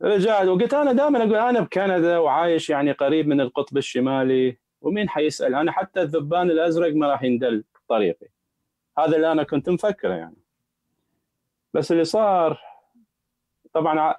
رجعت 0.01 0.47
وقلت 0.47 0.73
أنا 0.73 0.91
دائما 0.93 1.19
أقول 1.19 1.35
أنا 1.35 1.59
بكندا 1.59 2.17
وعايش 2.17 2.69
يعني 2.69 2.91
قريب 2.91 3.27
من 3.27 3.41
القطب 3.41 3.77
الشمالي 3.77 4.57
ومين 4.81 5.09
حيسأل؟ 5.09 5.55
أنا 5.55 5.71
حتى 5.71 6.01
الذبان 6.01 6.51
الأزرق 6.51 6.93
ما 6.93 7.07
راح 7.07 7.23
يندل 7.23 7.63
طريقي. 7.87 8.27
هذا 8.97 9.15
اللي 9.15 9.31
أنا 9.31 9.43
كنت 9.43 9.69
مفكره 9.69 10.13
يعني. 10.13 10.37
بس 11.73 11.91
اللي 11.91 12.03
صار 12.03 12.61
طبعا 13.73 14.15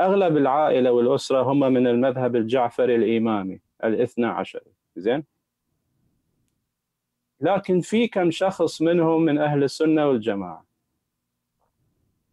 أغلب 0.00 0.36
العائلة 0.36 0.92
والأسرة 0.92 1.42
هم 1.42 1.60
من 1.60 1.86
المذهب 1.86 2.36
الجعفري 2.36 2.96
الامامي 2.96 3.60
الاثنى 3.84 4.26
عشر. 4.26 4.62
زين؟ 4.96 5.24
لكن 7.40 7.80
في 7.80 8.08
كم 8.08 8.30
شخص 8.30 8.82
منهم 8.82 9.22
من 9.22 9.38
أهل 9.38 9.64
السنة 9.64 10.08
والجماعة؟ 10.08 10.64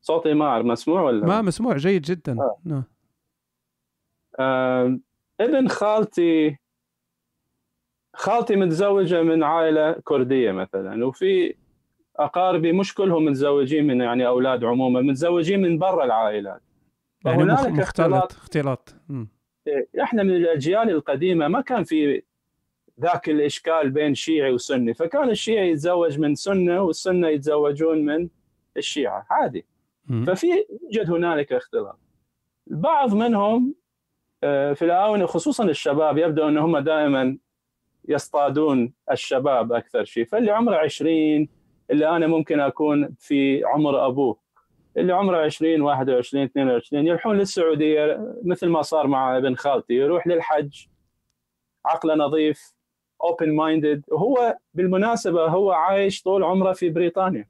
صوتي 0.01 0.33
ما 0.33 0.61
مسموع 0.61 1.01
ولا 1.01 1.25
ما 1.25 1.41
مسموع 1.41 1.77
جيد 1.77 2.01
جدا. 2.01 2.37
آه. 2.39 2.83
آه. 4.39 4.99
ابن 5.39 5.67
خالتي 5.67 6.57
خالتي 8.15 8.55
متزوجة 8.55 9.23
من 9.23 9.43
عائلة 9.43 9.91
كردية 9.91 10.51
مثلا 10.51 11.05
وفي 11.05 11.55
أقاربي 12.15 12.71
مش 12.71 12.93
كلهم 12.93 13.25
متزوجين 13.25 13.87
من 13.87 14.01
يعني 14.01 14.27
أولاد 14.27 14.63
عموما 14.63 15.01
متزوجين 15.01 15.61
من 15.61 15.77
برا 15.77 16.05
العائلات. 16.05 16.61
يعني 17.25 17.43
مختلط 17.43 17.79
اختلاط. 17.79 18.31
اختلاط. 18.31 18.95
إحنا 20.01 20.23
من 20.23 20.35
الأجيال 20.35 20.89
القديمة 20.89 21.47
ما 21.47 21.61
كان 21.61 21.83
في 21.83 22.21
ذاك 23.01 23.29
الإشكال 23.29 23.89
بين 23.89 24.15
شيعي 24.15 24.51
وسني 24.51 24.93
فكان 24.93 25.29
الشيعي 25.29 25.71
يتزوج 25.71 26.19
من 26.19 26.35
سنة 26.35 26.81
والسنة 26.81 27.27
يتزوجون 27.27 28.05
من 28.05 28.29
الشيعة 28.77 29.25
عادي. 29.29 29.65
ففي 30.27 30.47
يوجد 30.91 31.11
هنالك 31.11 31.53
اختلاط 31.53 31.99
البعض 32.71 33.13
منهم 33.13 33.75
آه، 34.43 34.73
في 34.73 34.85
الآونة 34.85 35.25
خصوصا 35.25 35.63
الشباب 35.63 36.17
يبدو 36.17 36.47
أن 36.47 36.57
هم 36.57 36.77
دائما 36.77 37.37
يصطادون 38.07 38.93
الشباب 39.11 39.73
أكثر 39.73 40.03
شيء. 40.03 40.25
فاللي 40.25 40.51
عمره 40.51 40.75
20 40.75 41.47
اللي 41.91 42.09
أنا 42.09 42.27
ممكن 42.27 42.59
أكون 42.59 43.15
في 43.19 43.63
عمر 43.65 44.07
أبوه. 44.07 44.37
اللي 44.97 45.13
عمره 45.13 45.37
20 45.37 45.81
21 45.81 46.43
22 46.43 47.07
يروحون 47.07 47.37
للسعودية 47.37 48.35
مثل 48.43 48.67
ما 48.67 48.81
صار 48.81 49.07
مع 49.07 49.37
ابن 49.37 49.55
خالتي 49.55 49.93
يروح 49.93 50.27
للحج. 50.27 50.85
عقله 51.85 52.15
نظيف 52.15 52.73
open-minded 53.23 54.03
وهو 54.07 54.57
بالمناسبة 54.73 55.47
هو 55.47 55.71
عايش 55.71 56.21
طول 56.21 56.43
عمره 56.43 56.73
في 56.73 56.89
بريطانيا. 56.89 57.47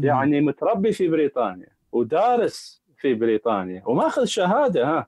يعني 0.00 0.40
متربي 0.40 0.92
في 0.92 1.08
بريطانيا 1.08 1.68
ودارس 1.92 2.82
في 2.96 3.14
بريطانيا 3.14 3.82
وماخذ 3.86 4.24
شهادة 4.24 4.86
ها. 4.86 5.06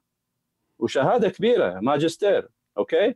وشهادة 0.78 1.28
كبيرة 1.28 1.80
ماجستير 1.80 2.48
okay؟ 2.78 3.14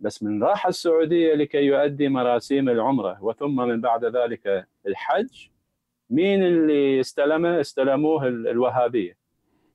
بس 0.00 0.22
من 0.22 0.44
راح 0.44 0.66
السعودية 0.66 1.34
لكي 1.34 1.58
يؤدي 1.58 2.08
مراسيم 2.08 2.68
العمرة 2.68 3.24
وثم 3.24 3.56
من 3.56 3.80
بعد 3.80 4.04
ذلك 4.04 4.66
الحج 4.86 5.48
مين 6.14 6.42
اللي 6.42 7.00
استلمه؟ 7.00 7.60
استلموه 7.60 8.26
الوهابية 8.28 9.16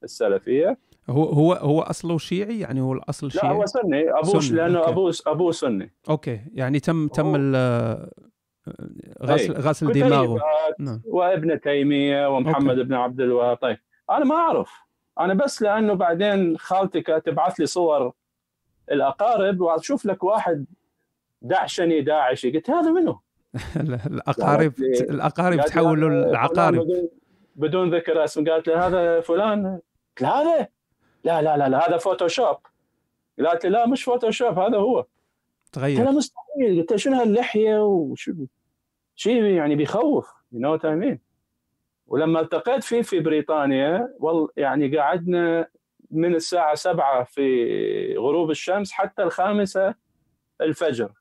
السلفية 0.03 0.77
هو 1.09 1.23
هو 1.23 1.53
هو 1.53 1.81
أصله 1.81 2.17
شيعي 2.17 2.59
يعني 2.59 2.81
هو 2.81 2.93
الأصل 2.93 3.31
شيعي 3.31 3.47
لا 3.47 3.55
هو 3.55 3.65
سني 3.65 4.09
أبوه 4.09 4.39
سني. 4.39 4.57
لأنه 4.57 4.89
أبوه 4.89 5.13
أبوه 5.27 5.51
سني 5.51 5.93
okay 6.09 6.41
يعني 6.53 6.79
تم 6.79 7.07
تم 7.07 7.35
غسل 9.23 9.55
إيه. 9.55 9.61
غسل 9.61 9.91
دماغه 9.91 10.39
نعم. 10.79 11.01
وابن 11.05 11.61
تيمية 11.61 12.35
ومحمد 12.35 12.69
okay. 12.69 12.83
بن 12.83 12.93
عبد 12.93 13.21
الوهاب 13.21 13.57
طيب 13.57 13.77
أنا 14.09 14.25
ما 14.25 14.35
أعرف 14.35 14.71
أنا 15.19 15.33
بس 15.33 15.61
لأنه 15.61 15.93
بعدين 15.93 16.57
خالتك 16.57 17.21
تبعث 17.25 17.59
لي 17.59 17.65
صور 17.65 18.13
الأقارب 18.91 19.61
وأشوف 19.61 20.05
لك 20.05 20.23
واحد 20.23 20.65
دعشني 21.41 22.01
داعشي 22.01 22.51
قلت 22.51 22.69
هذا 22.69 22.91
منو؟ 22.91 23.19
الأقارب 24.05 24.73
الأقارب 25.09 25.61
تحولوا 25.61 26.09
العقارب. 26.09 27.09
بدون 27.55 27.95
ذكر 27.95 28.23
اسم. 28.23 28.49
قالت 28.49 28.67
له 28.67 28.87
هذا 28.87 29.21
فلان. 29.21 29.79
قلت 30.17 30.29
هذا؟ 30.29 30.67
لا 31.23 31.41
لا 31.41 31.57
لا, 31.57 31.69
لا 31.69 31.89
هذا 31.89 31.97
Photoshop 31.97 32.57
قالت 33.45 33.63
لي 33.63 33.69
لا 33.69 33.87
مش 33.87 34.03
Photoshop 34.03 34.59
هذا 34.59 34.77
هو. 34.77 35.05
تغير. 35.71 35.99
قلت 35.99 36.15
مستحيل. 36.15 36.79
قلت 36.79 36.95
شنو 36.95 37.15
هاللحية 37.15 37.85
وشو؟ 37.85 38.33
شيء 39.15 39.43
يعني 39.43 39.75
بيخوف 39.75 40.33
يو 40.51 40.59
نو 40.59 40.77
I 40.77 41.17
ولما 42.07 42.39
التقيت 42.39 42.83
فيه 42.83 43.01
في 43.01 43.19
بريطانيا 43.19 44.13
والله 44.19 44.49
يعني 44.57 44.97
قعدنا 44.97 45.67
من 46.11 46.35
الساعة 46.35 46.75
سبعة 46.75 47.23
في 47.23 48.15
غروب 48.17 48.51
الشمس 48.51 48.91
حتى 48.91 49.23
الخامسة 49.23 49.95
الفجر. 50.61 51.11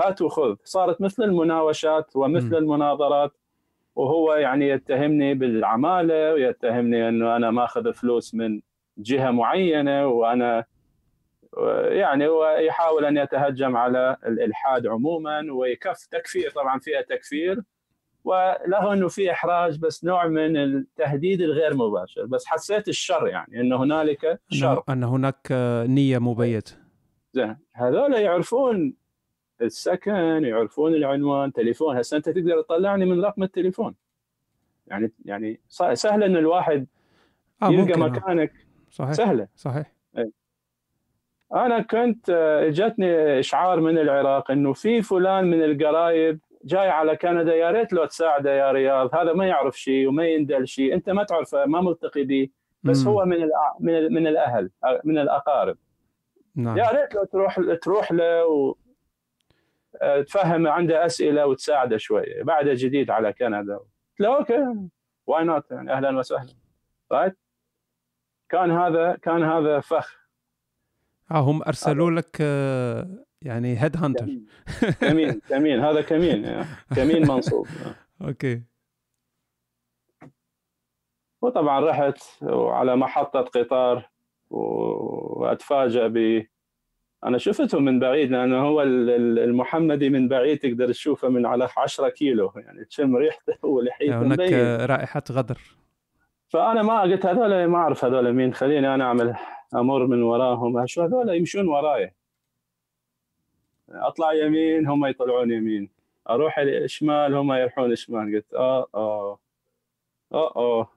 هات 0.00 0.22
وخذ. 0.22 0.56
صارت 0.64 1.00
مثل 1.00 1.22
المناوشات 1.22 2.16
ومثل 2.16 2.50
م. 2.50 2.54
المناظرات 2.54 3.32
وهو 3.96 4.34
يعني 4.34 4.68
يتهمني 4.68 5.34
بالعمالة 5.34 6.32
ويتهمني 6.32 7.08
إنه 7.08 7.36
أنا 7.36 7.50
ماخذ 7.50 7.92
فلوس 7.92 8.34
من 8.34 8.60
جهة 8.98 9.30
معينة 9.30 10.06
وأنا 10.06 10.64
يعني 11.88 12.28
ويحاول 12.28 13.04
أن 13.04 13.16
يتهجم 13.16 13.76
على 13.76 14.16
الإلحاد 14.26 14.86
عموما 14.86 15.52
ويكف 15.52 16.06
تكفير 16.06 16.50
طبعا 16.50 16.78
فيها 16.78 17.00
تكفير. 17.02 17.62
وله 18.24 18.92
إنه 18.92 19.08
في 19.08 19.32
إحراج 19.32 19.78
بس 19.78 20.04
نوع 20.04 20.26
من 20.26 20.56
التهديد 20.56 21.40
الغير 21.40 21.76
مباشر. 21.76 22.26
بس 22.26 22.46
حسيت 22.46 22.88
الشر 22.88 23.28
يعني 23.28 23.60
إنه 23.60 23.82
هنالك 23.82 24.40
شر. 24.50 24.82
أن 24.88 25.04
هناك 25.04 25.46
نية 25.88 26.18
مبيتة. 26.18 26.72
زين. 27.32 27.56
هذول 27.72 28.12
يعرفون 28.12 28.94
السكن 29.62 30.44
يعرفون 30.44 30.94
العنوان 30.94 31.52
تليفون 31.52 31.96
هسه 31.96 32.16
أنت 32.16 32.28
تقدر 32.28 32.62
تطلعني 32.62 33.04
من 33.04 33.24
رقم 33.24 33.42
التليفون 33.42 33.94
يعني 34.86 35.12
يعني 35.24 35.60
سهل 35.92 36.22
إن 36.22 36.36
الواحد 36.36 36.86
آه 37.62 37.70
يلقى 37.70 37.94
آه. 37.94 37.96
مكانك 37.96 38.52
صحيح 38.90 39.12
سهلة 39.12 39.48
صحيح 39.56 39.92
أي. 40.18 40.32
أنا 41.54 41.82
كنت 41.82 42.30
آه، 42.30 42.68
اجتني 42.68 43.38
إشعار 43.38 43.80
من 43.80 43.98
العراق 43.98 44.50
إنه 44.50 44.72
في 44.72 45.02
فلان 45.02 45.44
من 45.44 45.64
القرايب 45.64 46.40
جاي 46.64 46.88
على 46.88 47.16
كندا 47.16 47.54
يا 47.54 47.70
ريت 47.70 47.92
لو 47.92 48.04
تساعده 48.04 48.50
يا 48.58 48.72
رياض 48.72 49.14
هذا 49.14 49.32
ما 49.32 49.46
يعرف 49.46 49.78
شيء 49.78 50.08
وما 50.08 50.26
يندل 50.26 50.68
شيء 50.68 50.94
أنت 50.94 51.10
ما 51.10 51.24
تعرفه 51.24 51.66
ما 51.66 51.80
ملتقي 51.80 52.24
به 52.24 52.48
بس 52.82 53.02
مم. 53.02 53.08
هو 53.08 53.24
من 53.24 53.48
من 53.80 54.12
من 54.12 54.26
الأهل 54.26 54.70
من 55.04 55.18
الأقارب 55.18 55.76
نعم. 56.54 56.78
يا 56.78 56.90
ريت 56.90 57.14
لو 57.14 57.24
تروح 57.24 57.60
تروح 57.82 58.12
له. 58.12 58.22
آه، 58.22 58.74
تفهم 60.26 60.66
عنده 60.66 61.06
أسئلة 61.06 61.46
وتساعده 61.46 61.96
شوية 61.96 62.42
بعده 62.42 62.74
جديد 62.74 63.10
على 63.10 63.32
كندا. 63.32 63.76
قلت 63.76 64.20
له 64.20 64.36
okay. 64.36 64.88
why 65.26 65.44
not 65.44 65.70
يعني 65.70 65.92
أهلا 65.92 66.18
وسهلا. 66.18 66.54
right 67.12 67.38
كان 68.48 68.70
هذا 68.70 69.16
كان 69.22 69.42
هذا 69.42 69.80
فخ. 69.80 70.16
آه 71.30 71.40
هم 71.40 71.62
أرسلوا 71.62 72.10
لك 72.10 72.36
آه، 72.40 73.24
يعني 73.42 73.82
head 73.82 73.96
hunter 73.96 74.26
كمين 75.00 75.40
كمين 75.48 75.80
هذا 75.80 76.02
كمين 76.02 76.64
كمين 76.96 77.28
منصوب. 77.28 77.66
okay. 78.22 78.62
وطبعا 81.42 81.80
رحت 81.80 82.22
على 82.42 82.96
محطة 82.96 83.40
قطار 83.40 84.10
وأتفاجأ 84.50 86.06
ب 86.06 86.46
أنا 87.24 87.38
شفته 87.38 87.78
من 87.78 87.98
بعيد 87.98 88.30
لأنه 88.30 88.62
هو 88.62 88.82
المحمدي 88.82 90.10
من 90.10 90.28
بعيد 90.28 90.58
تقدر 90.58 90.88
تشوفه 90.88 91.28
من 91.28 91.46
على 91.46 91.68
10 91.76 92.08
كيلو. 92.08 92.52
يعني 92.56 92.84
تشم 92.84 93.16
ريحته 93.16 93.68
ولحيته 93.68 94.22
هناك 94.22 94.52
رائحة 94.90 95.22
غدر. 95.30 95.58
فأنا 96.48 96.82
ما 96.82 97.00
قلت 97.00 97.26
هذول 97.26 97.64
ما 97.64 97.78
أعرف 97.78 98.04
هذول 98.04 98.32
مين 98.32 98.54
خليني 98.54 98.94
أنا 98.94 99.04
أعمل 99.04 99.34
أمر 99.74 100.06
من 100.06 100.22
وراهم. 100.22 100.86
شو 100.86 101.02
هذول 101.02 101.28
يمشون 101.28 101.68
وراي. 101.68 102.14
أطلع 103.88 104.32
يمين 104.32 104.86
هم 104.86 105.06
يطلعون 105.06 105.50
يمين. 105.50 105.90
أروح 106.30 106.64
شمال 106.86 107.34
هم 107.34 107.52
يروحون 107.52 107.96
شمال 107.96 108.34
قلت 108.34 108.54
آه 108.54 108.86
آه. 108.94 109.38
آه 110.32 110.56
آه. 110.56 110.88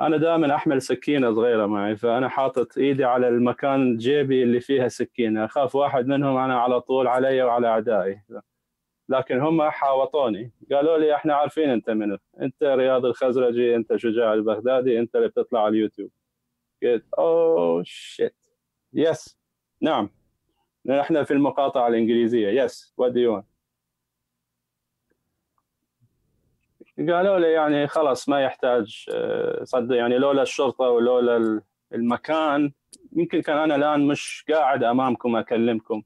أنا 0.00 0.16
دائما 0.16 0.54
أحمل 0.54 0.82
سكينة 0.82 1.34
صغيرة 1.34 1.66
معي 1.66 1.96
فأنا 1.96 2.28
حاطط 2.28 2.78
إيدي 2.78 3.04
على 3.04 3.28
المكان 3.28 3.96
جيبي 3.96 4.42
اللي 4.42 4.60
فيها 4.60 4.88
سكينة 4.88 5.44
أخاف 5.44 5.74
واحد 5.74 6.06
منهم 6.06 6.36
أنا 6.36 6.60
على 6.60 6.80
طول 6.80 7.06
علي 7.06 7.42
وعلى 7.42 7.66
أعدائي. 7.68 8.22
لكن 9.08 9.40
هم 9.40 9.62
حاوطوني 9.62 10.50
قالوا 10.72 10.98
لي 10.98 11.14
إحنا 11.14 11.34
عارفين 11.34 11.70
أنت 11.70 11.90
منو 11.90 12.18
أنت 12.40 12.62
رياض 12.62 13.04
الخزرجي 13.04 13.76
أنت 13.76 13.96
شجاع 13.96 14.34
البغدادي 14.34 14.98
أنت 15.00 15.16
اللي 15.16 15.28
بتطلع 15.28 15.60
على 15.60 15.68
اليوتيوب. 15.68 16.10
قلت 16.82 17.04
oh 17.18 17.82
shit 17.84 18.36
yes 18.92 19.38
نعم. 19.80 20.10
إحنا 20.90 21.24
في 21.24 21.30
المقاطعة 21.32 21.88
الإنجليزية. 21.88 22.48
yes 22.62 22.94
what 22.96 23.12
do 23.12 23.20
you 23.20 23.42
قالوا 26.98 27.38
لي 27.38 27.52
يعني 27.52 27.86
خلاص 27.86 28.28
ما 28.28 28.42
يحتاج 28.42 29.06
آه، 29.14 29.64
صدق 29.64 29.96
يعني 29.96 30.18
لولا 30.18 30.42
الشرطة 30.42 30.84
ولولا 30.84 31.62
المكان 31.92 32.72
يمكن 33.12 33.42
كان 33.42 33.58
أنا 33.58 33.76
الآن 33.76 34.06
مش 34.06 34.44
قاعد 34.48 34.84
أمامكم 34.84 35.36
أكلمكم. 35.36 36.02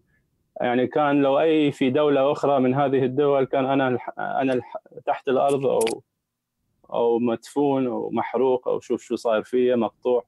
يعني 0.61 0.87
كان 0.87 1.22
لو 1.22 1.40
أي 1.40 1.72
في 1.72 1.90
دولة 1.90 2.33
أخرى 2.33 2.61
من 2.61 2.74
هذه 2.74 3.05
الدول 3.05 3.44
كان 3.44 3.66
أنا 3.66 3.98
أنا 4.18 4.61
تحت 5.07 5.29
الأرض 5.29 5.66
أو 5.66 6.03
أو 6.92 7.18
مدفون 7.18 7.87
أو 7.87 8.11
محروق 8.11 8.68
أو 8.68 8.81
شوف 8.81 9.03
شو 9.03 9.16
صاير 9.16 9.42
فيه 9.42 9.74
مقطوع 9.74 10.24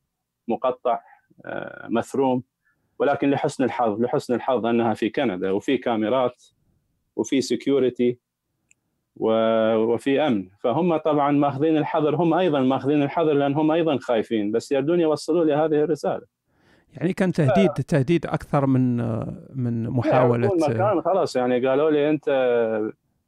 مقطع 0.48 1.01
آه، 1.44 1.88
مثروم. 1.90 2.42
ولكن 2.98 3.31
لحسن 3.31 3.64
الحظ 3.64 4.01
لحسن 4.01 4.35
الحظ 4.35 4.66
أنها 4.66 4.94
في 4.94 5.11
كندا 5.11 5.51
وفي 5.51 5.79
كاميرات 5.79 6.44
وفي 7.16 7.40
سكيورتي 7.40 8.18
وفي 9.22 10.20
أمن. 10.26 10.48
فهم 10.61 10.96
طبعا 10.96 11.30
ماخذين 11.30 11.76
الحذر 11.76 12.16
هم 12.16 12.35
أيضا 12.35 12.61
ماخذين 12.61 13.02
الحذر 13.02 13.32
لأن 13.32 13.54
هم 13.54 13.70
أيضا 13.70 13.98
خايفين 13.98 14.52
بس 14.52 14.72
يردون 14.72 15.00
يوصلوا 15.00 15.44
لي 15.44 15.54
هذه 15.54 15.85
الرسالة. 15.85 16.22
يعني 16.96 17.12
كان 17.12 17.32
تهديد 17.32 17.70
ف... 17.70 17.80
تهديد 17.80 18.26
أكثر 18.26 18.66
من 18.66 18.96
من 19.54 19.88
محاولة 19.88 20.50
مكان 20.68 21.02
خلاص. 21.02 21.37
يعني 21.37 21.66
قالوا 21.68 21.90
لي 21.90 22.11
أنت 22.11 22.28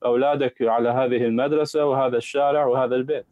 أولادك 0.04 0.62
على 0.62 0.88
هذه 0.88 1.24
المدرسة 1.24 1.86
وهذا 1.86 2.16
الشارع 2.16 2.66
وهذا 2.66 2.96
البيت. 2.96 3.26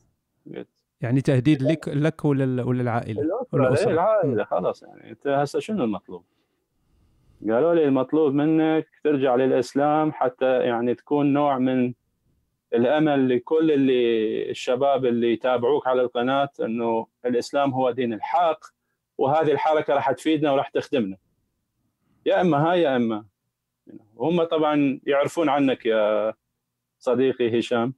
يعني 1.01 1.21
تهديد 1.21 1.63
لك 1.63 1.89
لك 1.89 2.25
وللعائله 2.25 3.23
الأسرة؟ 3.55 3.91
العائلة 3.91 4.45
خلاص. 4.45 4.83
يعني 4.83 5.11
أنت 5.11 5.29
هسه 5.29 5.59
شنو 5.59 5.85
المطلوب؟ 5.85 6.23
قالوا 7.51 7.75
لي 7.75 7.85
المطلوب 7.85 8.35
منك 8.35 8.87
ترجع 9.05 9.35
للإسلام 9.35 10.13
حتى 10.13 10.59
يعني 10.59 10.95
تكون 10.95 11.33
نوع 11.33 11.59
من 11.59 11.93
الأمل 12.75 13.29
لكل 13.29 13.71
اللي 13.71 14.51
الشباب 14.51 15.07
اللي 15.07 15.33
يتابعوك 15.33 15.87
على 15.87 16.03
القناة 16.03 16.49
إنه 16.61 17.07
الإسلام 17.27 17.71
هو 17.71 17.91
دين 17.91 18.13
الحق 18.13 18.65
وهذه 19.19 19.53
الحركة 19.53 19.95
راح 19.95 20.13
تفيدنا 20.13 20.53
وراح 20.53 20.69
تخدمنا. 20.69 21.17
يا 22.27 22.41
إما 22.41 22.71
هاي 22.71 22.83
يا 22.83 22.97
إما 22.97 23.25
هم 24.19 24.43
طبعا 24.45 25.01
يعرفون 25.07 25.49
عنك 25.49 25.87
يا 25.87 26.35
صديقي 26.99 27.59
هشام 27.59 27.95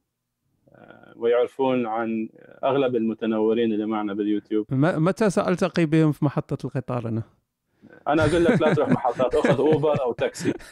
ويعرفون 1.15 1.85
عن 1.85 2.29
أغلب 2.63 2.95
المتنورين 2.95 3.73
اللي 3.73 3.85
معنا 3.85 4.13
باليوتيوب 4.13 4.65
متى 4.71 5.29
سألتقي 5.29 5.85
بهم 5.85 6.11
في 6.11 6.25
محطة 6.25 6.65
القطار 6.65 7.07
أنا؟ 7.07 7.23
أنا 8.07 8.25
أقول 8.25 8.45
لك 8.45 8.61
لا 8.61 8.73
تروح 8.73 8.89
محطات 8.89 9.35
أخذ 9.35 9.59
اوبر 9.59 10.01
أو 10.01 10.13
تاكسي 10.13 10.53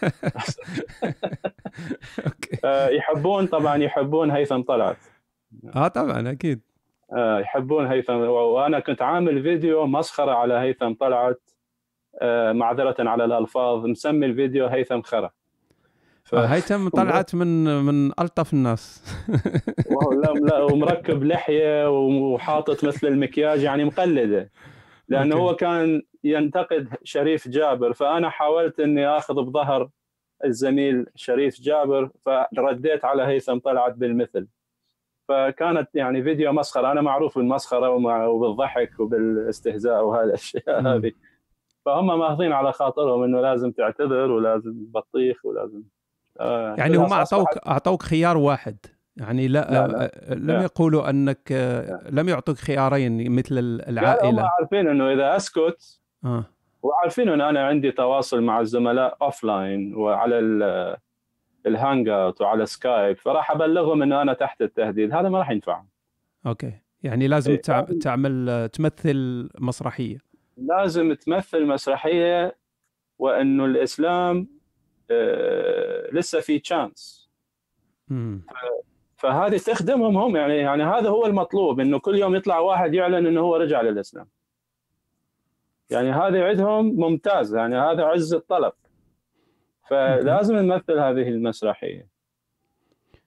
آه، 2.65 2.89
يحبون 2.89 3.47
طبعا 3.47 3.77
يحبون 3.77 4.31
هيثم 4.31 4.61
طلعت. 4.61 4.97
آه 5.75 5.87
طبعا 5.87 6.31
أكيد. 6.31 6.61
آه، 7.13 7.39
يحبون 7.39 7.85
هيثم. 7.87 8.13
وأنا 8.13 8.79
كنت 8.79 9.01
عامل 9.01 9.43
فيديو 9.43 9.85
مسخرة 9.85 10.31
على 10.31 10.53
هيثم 10.53 10.93
طلعت 10.93 11.41
آه، 12.21 12.51
معذرة 12.51 12.95
على 12.99 13.25
الألفاظ. 13.25 13.85
مسمي 13.85 14.25
الفيديو 14.25 14.67
هيثم 14.67 15.01
خرا. 15.01 15.29
ف... 16.23 16.35
هيثم 16.35 16.89
طلعت 16.89 17.35
من 17.35 17.83
من 17.83 18.11
ألطف 18.19 18.53
الناس. 18.53 19.03
لا 20.11 20.33
لا 20.33 20.63
ومركب 20.71 21.23
لحية 21.23 21.89
وحاطط 21.89 22.83
مثل 22.83 23.07
المكياج 23.07 23.63
يعني 23.63 23.83
مقلدة. 23.85 24.49
لأنه 25.13 25.35
هو 25.35 25.55
كان 25.55 26.01
ينتقد 26.23 26.87
شريف 27.03 27.47
جابر 27.47 27.93
فأنا 27.93 28.29
حاولت 28.29 28.79
إني 28.79 29.07
آخذ 29.07 29.33
بظهر 29.33 29.89
الزميل 30.45 31.05
شريف 31.15 31.61
جابر 31.61 32.09
فرديت 32.25 33.05
على 33.05 33.23
هيثم 33.23 33.57
طلعت 33.57 33.93
بالمثل. 33.93 34.47
فكانت 35.27 35.89
يعني 35.95 36.23
فيديو 36.23 36.51
مسخرة 36.51 36.91
أنا 36.91 37.01
معروف 37.01 37.37
بالمسخرة 37.37 37.89
وبالضحك 38.29 38.99
وبالاستهزاء 38.99 40.03
وهالاشياء 40.05 40.81
هذه. 40.81 41.11
فهم 41.85 42.19
ماخذين 42.19 42.51
على 42.51 42.71
خاطرهم 42.71 43.23
إنه 43.23 43.41
لازم 43.41 43.71
تعتذر 43.71 44.31
ولازم 44.31 44.73
بطيخ 44.75 45.45
ولازم 45.45 45.83
آه 46.39 46.75
يعني 46.77 46.97
هم 46.97 47.13
اعطوك 47.13 47.57
أعطوك 47.67 48.03
خيار 48.03 48.37
واحد. 48.37 48.77
يعني 49.17 49.47
لا, 49.47 49.71
لا, 49.71 49.87
لا 49.87 50.35
لم 50.35 50.47
لا. 50.47 50.63
يقولوا 50.63 51.09
أنك 51.09 51.51
لا. 51.51 52.09
لم 52.09 52.29
يعطوك 52.29 52.57
خيارين 52.57 53.31
مثل 53.31 53.57
العائله 53.87 54.31
لا 54.31 54.43
هم 54.43 54.49
عارفين 54.59 54.87
إنه 54.87 55.13
إذا 55.13 55.35
أسكت 55.35 55.99
آه. 56.25 56.45
وعارفين 56.83 57.29
إنه 57.29 57.49
أنا 57.49 57.67
عندي 57.67 57.91
تواصل 57.91 58.41
مع 58.43 58.59
الزملاء 58.59 59.17
offline 59.21 59.95
وعلى 59.95 60.39
ال 61.65 62.09
hangout 62.09 62.41
وعلى 62.41 62.65
سكايب 62.65 63.17
فراح 63.17 63.51
أبلغهم 63.51 64.01
إنه 64.01 64.21
أنا 64.21 64.33
تحت 64.33 64.61
التهديد 64.61 65.13
هذا 65.13 65.29
ما 65.29 65.39
راح 65.39 65.49
ينفع 65.49 65.83
okay 66.45 66.73
يعني 67.03 67.27
لازم 67.27 67.51
إيه. 67.51 67.61
تعمل 67.99 68.69
تمثل 68.73 69.49
مسرحية 69.59 70.17
لازم 70.57 71.13
تمثل 71.13 71.65
مسرحية 71.65 72.55
وإنه 73.19 73.65
الإسلام 73.65 74.47
آه 75.11 76.09
لسه 76.11 76.39
في 76.39 76.59
chance 76.59 77.29
فهذه 79.23 79.57
تخدمهم 79.57 80.17
هم 80.17 80.35
يعني 80.35 80.57
يعني 80.57 80.83
هذا 80.83 81.09
هو 81.09 81.25
المطلوب 81.25 81.79
إنه 81.79 81.99
كل 81.99 82.15
يوم 82.15 82.35
يطلع 82.35 82.59
واحد 82.59 82.93
يعلن 82.93 83.27
إنه 83.27 83.41
هو 83.41 83.55
رجع 83.55 83.81
للإسلام. 83.81 84.27
يعني 85.89 86.11
هذا 86.11 86.47
عندهم 86.47 86.85
ممتاز 86.85 87.55
يعني 87.55 87.77
هذا 87.77 88.03
عز 88.03 88.33
الطلب. 88.33 88.73
فلازم 89.89 90.55
نمثل 90.55 90.99
هذه 90.99 91.29
المسرحية. 91.29 92.07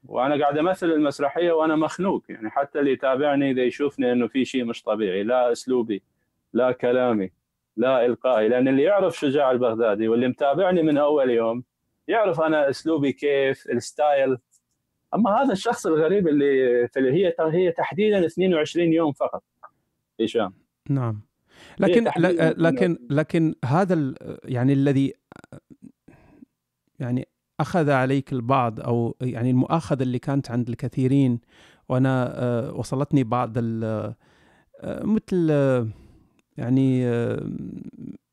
وأنا 0.04 0.40
قاعد 0.40 0.59
أمثل 0.59 0.87
المسرحية 0.87 1.52
وأنا 1.52 1.76
مخنوق 1.76 2.22
يعني 2.28 2.50
حتى 2.50 2.78
اللي 2.78 2.92
يتابعني 2.92 3.50
إذا 3.50 3.62
يشوفني 3.62 4.12
إنه 4.12 4.28
في 4.28 4.44
شيء 4.44 4.64
مش 4.64 4.82
طبيعي 4.82 5.22
لا 5.22 5.52
أسلوبي 5.52 6.02
لا 6.52 6.72
كلامي 6.72 7.30
لا 7.76 8.06
إلقائي. 8.06 8.48
لأن 8.48 8.68
اللي 8.68 8.82
يعرف 8.82 9.16
شجاع 9.16 9.50
البغدادي 9.50 10.09
واللي 10.09 10.28
متابعني 10.28 10.82
من 10.82 10.98
أول 10.98 11.30
يوم 11.30 11.64
يعرف 12.09 12.40
أنا 12.40 12.70
أسلوبي 12.70 13.12
كيف 13.12 13.70
الستايل 13.70 14.38
أما 15.16 15.42
هذا 15.42 15.52
الشخص 15.52 15.87
الغريب 15.87 16.29
اللي 16.29 16.88
في 16.88 17.00
هي 17.00 17.35
هي 17.38 17.72
تحديدا 17.72 18.26
22 18.26 18.92
يوم 18.92 19.12
فقط. 19.12 19.42
هشام 20.20 20.52
نعم. 20.90 21.20
لكن 21.79 22.11
لكن 22.57 22.98
لكن 23.11 23.55
هذا 23.64 24.14
يعني 24.44 24.72
الذي 24.72 25.14
يعني 26.98 27.29
أخذ 27.61 27.90
عليك 27.90 28.33
البعض 28.33 28.81
أو 28.81 29.16
يعني 29.20 29.50
المؤاخذة 29.50 30.02
اللي 30.02 30.18
كانت 30.18 30.50
عند 30.50 30.68
الكثيرين 30.68 31.40
وأنا 31.88 32.42
آه، 32.42 32.72
وصلتني 32.72 33.24
بعض 33.24 33.52
آه، 33.57 34.14
مثل 34.85 35.50
يعني 36.57 37.07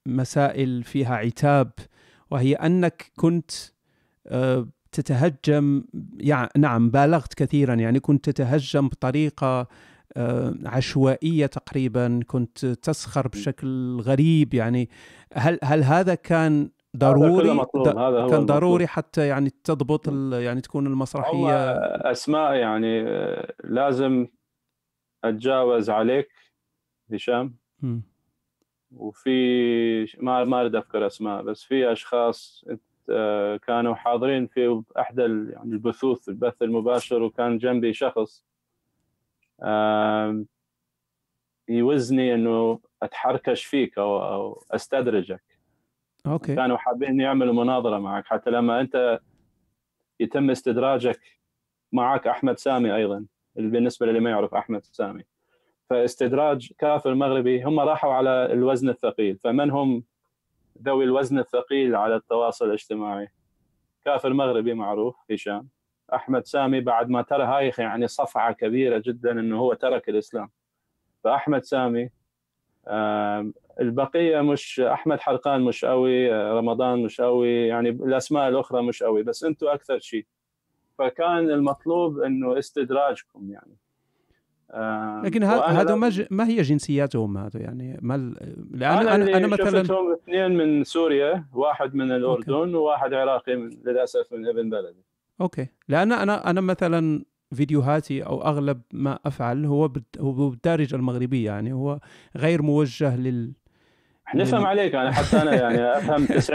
مسائل 0.06 0.84
فيها 0.84 1.16
عتاب 1.16 1.72
وهي 2.32 2.54
أنك 2.54 3.12
كنت 3.16 3.52
آه، 4.28 4.68
تتهجم 4.96 5.84
يعني 6.18 6.50
نعم 6.58 6.90
بالغت 6.90 7.34
كثيرا. 7.34 7.74
يعني 7.74 8.00
كنت 8.00 8.30
تتهجم 8.30 8.88
بطريقة 8.88 9.68
آه، 10.18 10.54
عشوائية 10.66 11.46
تقريبا. 11.46 12.20
كنت 12.28 12.66
تسخر 12.66 13.28
بشكل 13.28 14.00
غريب. 14.02 14.54
يعني 14.54 14.90
هل 15.34 15.60
هل 15.64 15.84
هذا 15.84 16.16
كان 16.16 16.70
ضروري؟ 16.98 17.46
هذا 17.46 17.54
مطلوب. 17.54 17.88
هذا 17.88 18.20
هو 18.20 18.30
كان 18.30 18.46
ضروري 18.46 18.88
حتى 18.88 19.28
يعني 19.28 19.50
تضبط 19.64 20.08
يعني 20.34 20.62
تكون 20.62 20.88
المسرحية 20.88 21.72
أسماء 22.12 22.54
يعني 22.54 23.02
آه، 23.08 23.54
لازم 23.64 24.28
أتجاوز 25.24 25.90
عليك 25.90 26.30
هشام. 27.14 27.56
وفي 28.92 30.08
ما 30.20 30.44
ما 30.44 30.62
أريد 30.62 30.76
أذكر 30.76 31.08
أسماء 31.08 31.44
بس 31.44 31.64
في 31.64 31.92
أشخاص 31.92 32.66
كانوا 33.68 33.96
حاضرين 33.96 34.48
في 34.48 34.84
احدى 35.00 35.22
يعني 35.22 35.74
البثوث 35.74 36.30
البث 36.30 36.62
المباشر 36.62 37.24
وكان 37.24 37.58
جنبي 37.58 37.94
شخص 37.94 38.46
يوزوني 41.70 42.34
إنه 42.34 42.80
أتحركش 43.02 43.66
فيك 43.66 43.98
أو 43.98 44.24
أو 44.24 44.64
أستدرجك. 44.72 45.44
okay. 46.26 46.56
كانوا 46.56 46.78
حابين 46.78 47.20
يعملوا 47.20 47.54
مناظرة 47.54 48.00
معك 48.00 48.26
حتى 48.26 48.50
لما 48.50 48.82
أنت 48.82 49.20
يتم 50.20 50.50
استدراجك 50.50 51.22
معك 51.92 52.28
أحمد 52.28 52.58
سامي 52.60 52.96
أيضا 52.96 53.26
بالنسبة 53.56 54.06
للي 54.06 54.20
ما 54.20 54.30
يعرف 54.30 54.54
أحمد 54.56 54.84
سامي. 54.84 55.24
فاستدراج 55.90 56.72
كافر 56.78 57.16
مغربي 57.16 57.64
هم 57.64 57.80
راحوا 57.80 58.14
على 58.14 58.30
الوزن 58.30 58.90
الثقيل 58.90 59.40
فمن 59.44 59.72
هم 59.72 60.04
ذوي 60.82 61.04
الوزن 61.04 61.40
الثقيل 61.40 61.96
على 61.96 62.16
التواصل 62.16 62.66
الاجتماعي. 62.66 63.28
كافر 64.06 64.34
مغربي 64.34 64.74
معروف 64.74 65.16
هشام. 65.32 65.70
أحمد 66.14 66.46
سامي 66.46 66.82
بعد 66.82 67.10
ما 67.10 67.22
ترى 67.22 67.44
هاي 67.44 67.72
يعني 67.78 68.08
صفعة 68.08 68.54
كبيرة 68.54 69.02
جدا 69.06 69.32
إنه 69.32 69.60
هو 69.60 69.74
ترك 69.74 70.10
الإسلام. 70.10 70.50
فأحمد 71.24 71.64
سامي 71.64 72.10
البقية 73.80 74.42
مش 74.42 74.80
أحمد 74.80 75.20
حرقان 75.20 75.62
مش 75.62 75.86
قوي 75.86 76.32
رمضان 76.32 77.04
مش 77.04 77.22
قوي 77.22 77.68
يعني 77.68 77.90
الأسماء 77.90 78.50
الأخرى 78.50 78.82
مش 78.82 79.04
قوي 79.04 79.24
بس 79.24 79.44
أنتم 79.44 79.68
أكثر 79.68 80.00
شيء. 80.00 80.26
فكان 80.98 81.52
المطلوب 81.52 82.20
إنه 82.20 82.60
استدراجكم 82.60 83.52
يعني. 83.52 83.78
لكن 85.24 85.44
هذا 85.44 85.96
ما, 85.96 86.10
ج... 86.10 86.26
ما 86.32 86.48
هي 86.48 86.62
جنسياتهم 86.62 87.38
هذا 87.38 87.60
يعني؟ 87.60 88.00
ما 88.02 88.34
لأن 88.72 88.98
أنا 88.98 89.16
أنا, 89.16 89.38
أنا 89.38 89.48
مثلا 89.48 89.84
شفتهم 89.84 90.14
اثنين 90.14 90.52
من 90.52 90.84
سوريا 90.84 91.46
واحد 91.54 91.96
من 91.96 92.12
الأردن 92.12 92.54
okay. 92.54 92.76
وواحد 92.76 93.14
عراقي 93.14 93.56
من 93.56 93.70
للأسف 93.86 94.34
من 94.34 94.48
ابن 94.48 94.70
بلدي. 94.70 95.04
okay. 95.42 95.68
لأن 95.88 96.12
أنا 96.12 96.50
أنا 96.50 96.62
مثلا 96.62 97.26
فيديوهاتي 97.54 98.24
أو 98.26 98.42
أغلب 98.42 98.82
ما 98.94 99.20
أفعل 99.26 99.66
هو 99.66 99.90
هو 100.20 100.50
بالدارجة 100.50 100.96
المغربية 100.96 101.46
يعني 101.46 101.74
هو 101.74 102.00
غير 102.38 102.62
موجه 102.62 103.18
لل 103.18 103.54
نفهم 104.36 104.66
عليك 104.66 104.96
أنا 104.96 105.12
حتى 105.12 105.42
أنا 105.42 105.56
يعني 105.56 105.98
أفهم 105.98 106.26
90% 106.50 106.52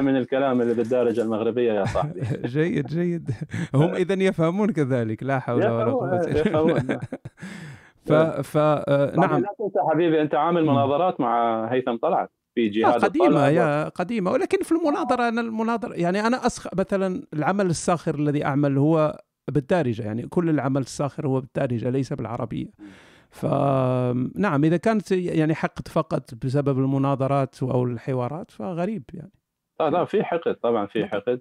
من 0.00 0.16
الكلام 0.16 0.60
اللي 0.60 0.74
بالدارجة 0.74 1.22
المغربية 1.22 1.72
يا 1.72 1.84
صاحبي. 1.84 2.20
جيد 2.54 2.86
جيد. 2.86 3.30
هم 3.74 3.94
اذا 3.94 4.14
يفهمون 4.14 4.72
كذلك 4.72 5.22
لا 5.22 5.38
حول 5.38 5.66
ولا 5.66 5.84
قوة 5.84 6.20
إلا 6.20 6.62
بالله. 6.62 7.00
ف 8.06 8.12
ف 8.12 8.56
آه، 8.56 9.16
نعم. 9.16 9.40
لا 9.40 9.54
تنسى 9.58 9.78
حبيبي 9.92 10.22
أنت 10.22 10.34
عامل 10.34 10.64
مناظرات 10.64 11.20
مع 11.20 11.64
هيثم 11.72 11.96
طلعت 11.96 12.30
في 12.54 12.68
جهاد 12.68 13.04
قديمة 13.04 13.48
يا 13.48 13.88
قديمة. 13.88 14.30
ولكن 14.30 14.58
في 14.62 14.72
المناظرة 14.72 15.28
أنا 15.28 15.40
المناظرة 15.40 15.94
يعني 15.94 16.26
أنا 16.26 16.46
أسخ 16.46 16.74
مثلا 16.74 17.22
العمل 17.34 17.66
الساخر 17.66 18.14
الذي 18.14 18.44
أعمل 18.44 18.78
هو 18.78 19.20
بالدارجة 19.50 20.02
يعني 20.02 20.22
كل 20.22 20.50
العمل 20.50 20.80
الساخر 20.80 21.26
هو 21.26 21.40
بالدارجة 21.40 21.90
ليس 21.90 22.12
بالعربية. 22.12 22.66
فنعم 23.32 24.64
إذا 24.64 24.76
كانت 24.76 25.12
يعني 25.12 25.54
حقد 25.54 25.88
فقط 25.88 26.34
بسبب 26.44 26.78
المناظرات 26.78 27.62
أو 27.62 27.84
الحوارات 27.84 28.50
فغريب 28.50 29.02
يعني. 29.14 29.32
لا 29.80 29.90
لا 29.90 30.04
في 30.04 30.24
حقد 30.24 30.54
طبعا 30.54 30.86
في 30.86 31.06
حقد. 31.06 31.40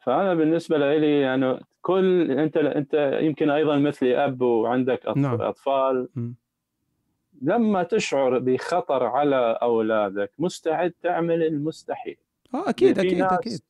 فأنا 0.00 0.34
بالنسبة 0.34 0.78
لي 0.78 1.20
يعني 1.20 1.60
كل 1.82 2.30
أنت 2.30 2.56
أنت 2.56 3.18
يمكن 3.22 3.50
أيضا 3.50 3.78
مثلي 3.78 4.24
أب 4.24 4.42
وعندك 4.42 5.00
نعم. 5.16 5.40
أطفال. 5.40 6.08
م. 6.16 6.32
لما 7.42 7.82
تشعر 7.82 8.38
بخطر 8.38 9.04
على 9.04 9.58
أولادك 9.62 10.30
مستعد 10.38 10.92
تعمل 11.02 11.42
المستحيل. 11.42 12.16
آه 12.54 12.68
أكيد 12.68 12.98
يعني 12.98 13.08
أكيد 13.08 13.22
أكيد. 13.22 13.60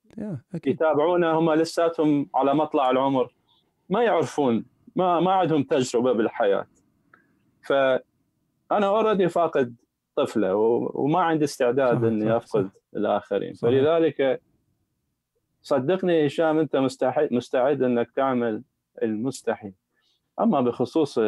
أكيد. 0.55 0.75
يتابعونا 0.75 1.33
هم 1.33 1.53
لساتهم 1.53 2.31
على 2.35 2.55
مطلع 2.55 2.91
العمر 2.91 3.33
ما 3.91 4.03
يعرفون 4.03 4.65
ما 4.97 5.21
ما 5.21 5.33
عندهم 5.33 5.63
تجربة 5.63 6.13
بالحياة. 6.13 6.67
فأنا 7.67 8.03
اوريدي 8.71 9.29
فاقد 9.29 9.75
طفلة 10.17 10.55
وما 10.95 11.21
عندي 11.21 11.45
استعداد 11.45 12.05
إني 12.05 12.37
أفقد 12.37 12.65
صح. 12.65 12.73
الآخرين. 12.97 13.55
صح. 13.55 13.69
فلذلك 13.69 14.41
صدقني 15.63 16.27
هشام 16.27 16.59
أنت 16.59 16.77
مستعد 16.77 17.33
مستعد 17.33 17.83
إنك 17.83 18.11
تعمل 18.11 18.63
المستحيل. 19.03 19.73
أما 20.41 20.61
بخصوص 20.61 21.19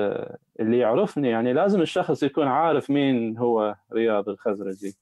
اللي 0.61 0.79
يعرفني 0.79 1.29
يعني 1.29 1.53
لازم 1.53 1.83
الشخص 1.83 2.22
يكون 2.22 2.46
عارف 2.46 2.90
مين 2.90 3.38
هو 3.38 3.74
رياض 3.92 4.29
الخزرجي. 4.29 4.94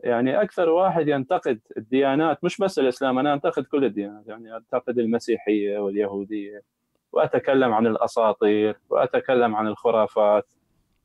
يعني 0.00 0.42
أكثر 0.42 0.68
واحد 0.68 1.08
ينتقد 1.08 1.60
الديانات 1.76 2.44
مش 2.44 2.58
بس 2.58 2.78
الإسلام 2.78 3.18
أنا 3.18 3.34
أنتقد 3.34 3.64
كل 3.64 3.84
الديانات. 3.84 4.26
يعني 4.26 4.56
أنتقد 4.56 4.98
المسيحية 4.98 5.78
واليهودية. 5.78 6.73
وأتكلم 7.14 7.72
عن 7.72 7.86
الأساطير 7.86 8.80
وأتكلم 8.90 9.56
عن 9.56 9.66
الخرافات 9.66 10.52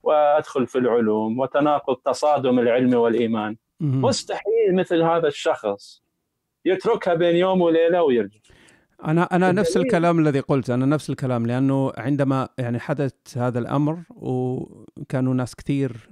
وأدخل 0.03 0.67
في 0.67 0.77
العلوم 0.77 1.39
وتناقض 1.39 1.95
تصادم 1.95 2.59
العلم 2.59 2.93
والإيمان. 2.93 3.55
مستحيل 3.79 4.75
مثل 4.75 5.01
هذا 5.01 5.27
الشخص 5.27 6.03
يتركها 6.65 7.13
بين 7.13 7.35
يوم 7.35 7.61
وليلة 7.61 8.03
ويرجع. 8.03 8.39
أنا 9.05 9.23
أنا 9.23 9.51
نفس 9.51 9.77
الكلام 9.77 10.19
الذي 10.19 10.39
قلت 10.39 10.69
أنا 10.69 10.85
نفس 10.85 11.09
الكلام 11.09 11.45
لأنه 11.45 11.91
عندما 11.97 12.49
يعني 12.57 12.79
حدث 12.79 13.37
هذا 13.37 13.59
الأمر 13.59 13.97
وكانوا 14.09 15.33
ناس 15.33 15.55
كثير 15.55 16.09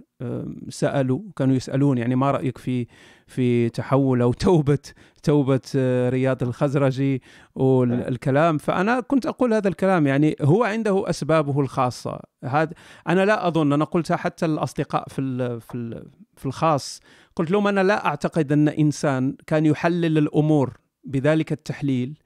سألوا 0.69 1.21
كانوا 1.35 1.55
يسألون 1.55 1.97
يعني 1.97 2.15
ما 2.15 2.31
رأيك 2.31 2.57
في 2.57 2.87
في 3.27 3.69
تحول 3.69 4.21
أو 4.21 4.33
توبة 4.47 4.79
توبة 5.23 5.61
آه، 5.75 6.09
رياض 6.09 6.43
الخزرجي 6.43 7.21
والكلام 7.55 8.57
فأنا 8.57 8.99
كنت 8.99 9.25
أقول 9.25 9.53
هذا 9.53 9.67
الكلام 9.67 10.07
يعني 10.07 10.35
هو 10.41 10.63
عنده 10.63 11.09
أسبابه 11.09 11.59
الخاصة. 11.59 12.19
هذا 12.43 12.73
أنا 13.07 13.25
لا 13.25 13.47
أظن 13.47 13.73
أنا 13.73 13.85
قلتها 13.85 14.17
حتى 14.17 14.45
الأصدقاء 14.45 15.07
في 15.07 15.59
في 15.59 16.05
في 16.35 16.45
الخاص 16.45 17.01
قلت 17.35 17.51
لهم 17.51 17.67
أنا 17.67 17.83
لا 17.83 18.05
أعتقد 18.05 18.51
أن 18.51 18.69
إنسان 18.69 19.35
كان 19.47 19.65
يحلل 19.65 20.17
الأمور 20.17 20.77
بذلك 21.03 21.51
التحليل. 21.51 22.17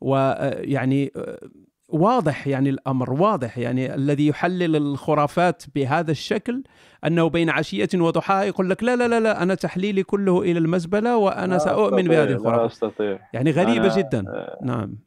ويعني 0.00 1.12
آه، 1.16 1.38
واضح 1.88 2.46
يعني 2.46 2.70
الأمر 2.70 3.12
واضح 3.12 3.58
يعني 3.58 3.94
الذي 3.94 4.26
يحلل 4.26 4.76
الخرافات 4.76 5.62
بهذا 5.74 6.10
الشكل 6.10 6.62
أنه 7.06 7.28
بين 7.28 7.50
عشية 7.50 7.88
وضحاها 7.94 8.44
يقول 8.44 8.70
لك 8.70 8.82
لا 8.82 8.96
لا 8.96 9.08
لا 9.08 9.20
لا 9.20 9.42
أنا 9.42 9.54
تحليلي 9.54 10.02
كله 10.02 10.42
إلى 10.42 10.58
المزبلة 10.58 11.16
وأنا 11.16 11.58
سأؤمن 11.58 12.02
بهذه 12.02 12.30
الخرافات 12.32 12.60
لا 12.60 12.66
أستطيع. 12.66 13.18
يعني 13.32 13.50
غريبة 13.50 13.96
جدا. 13.96 14.24
آه، 14.28 14.58
نعم. 14.62 14.98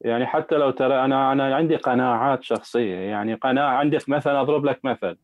يعني 0.00 0.26
حتى 0.26 0.54
لو 0.54 0.70
ترى 0.70 1.04
أنا 1.04 1.32
أنا 1.32 1.56
عندي 1.56 1.76
قناعات 1.76 2.42
شخصية 2.42 2.94
يعني 2.94 3.34
قناعة 3.34 3.76
عندك 3.76 4.08
مثلا 4.08 4.40
أضرب 4.40 4.64
لك 4.64 4.84
مثل. 4.84 5.16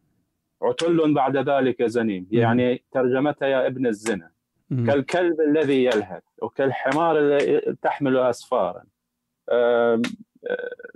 عتل 0.62 1.14
بعد 1.14 1.36
ذلك 1.36 1.82
زنيم. 1.82 2.26
يعني 2.30 2.82
ترجمتها 2.92 3.48
يا 3.48 3.66
ابن 3.66 3.86
الزنا. 3.86 4.30
كالكلب 4.70 5.40
الذي 5.40 5.84
يلهث 5.84 6.22
وكالحمار 6.42 7.18
الذي 7.18 7.60
تحمل 7.82 8.16
اسفارا. 8.16 8.82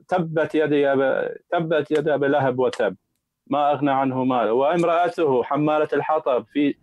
تبت 0.09 0.55
يدي 0.55 0.95
تبت 1.51 1.91
يد 1.91 2.09
أبي 2.09 2.29
لهب 2.29 2.59
وتب. 2.59 2.97
ما 3.47 3.73
أغنى 3.73 3.91
عنه 3.91 4.25
ماله. 4.25 4.53
وامرأته 4.53 5.43
حمالة 5.43 5.89
الحطب. 5.93 6.47
في 6.53 6.75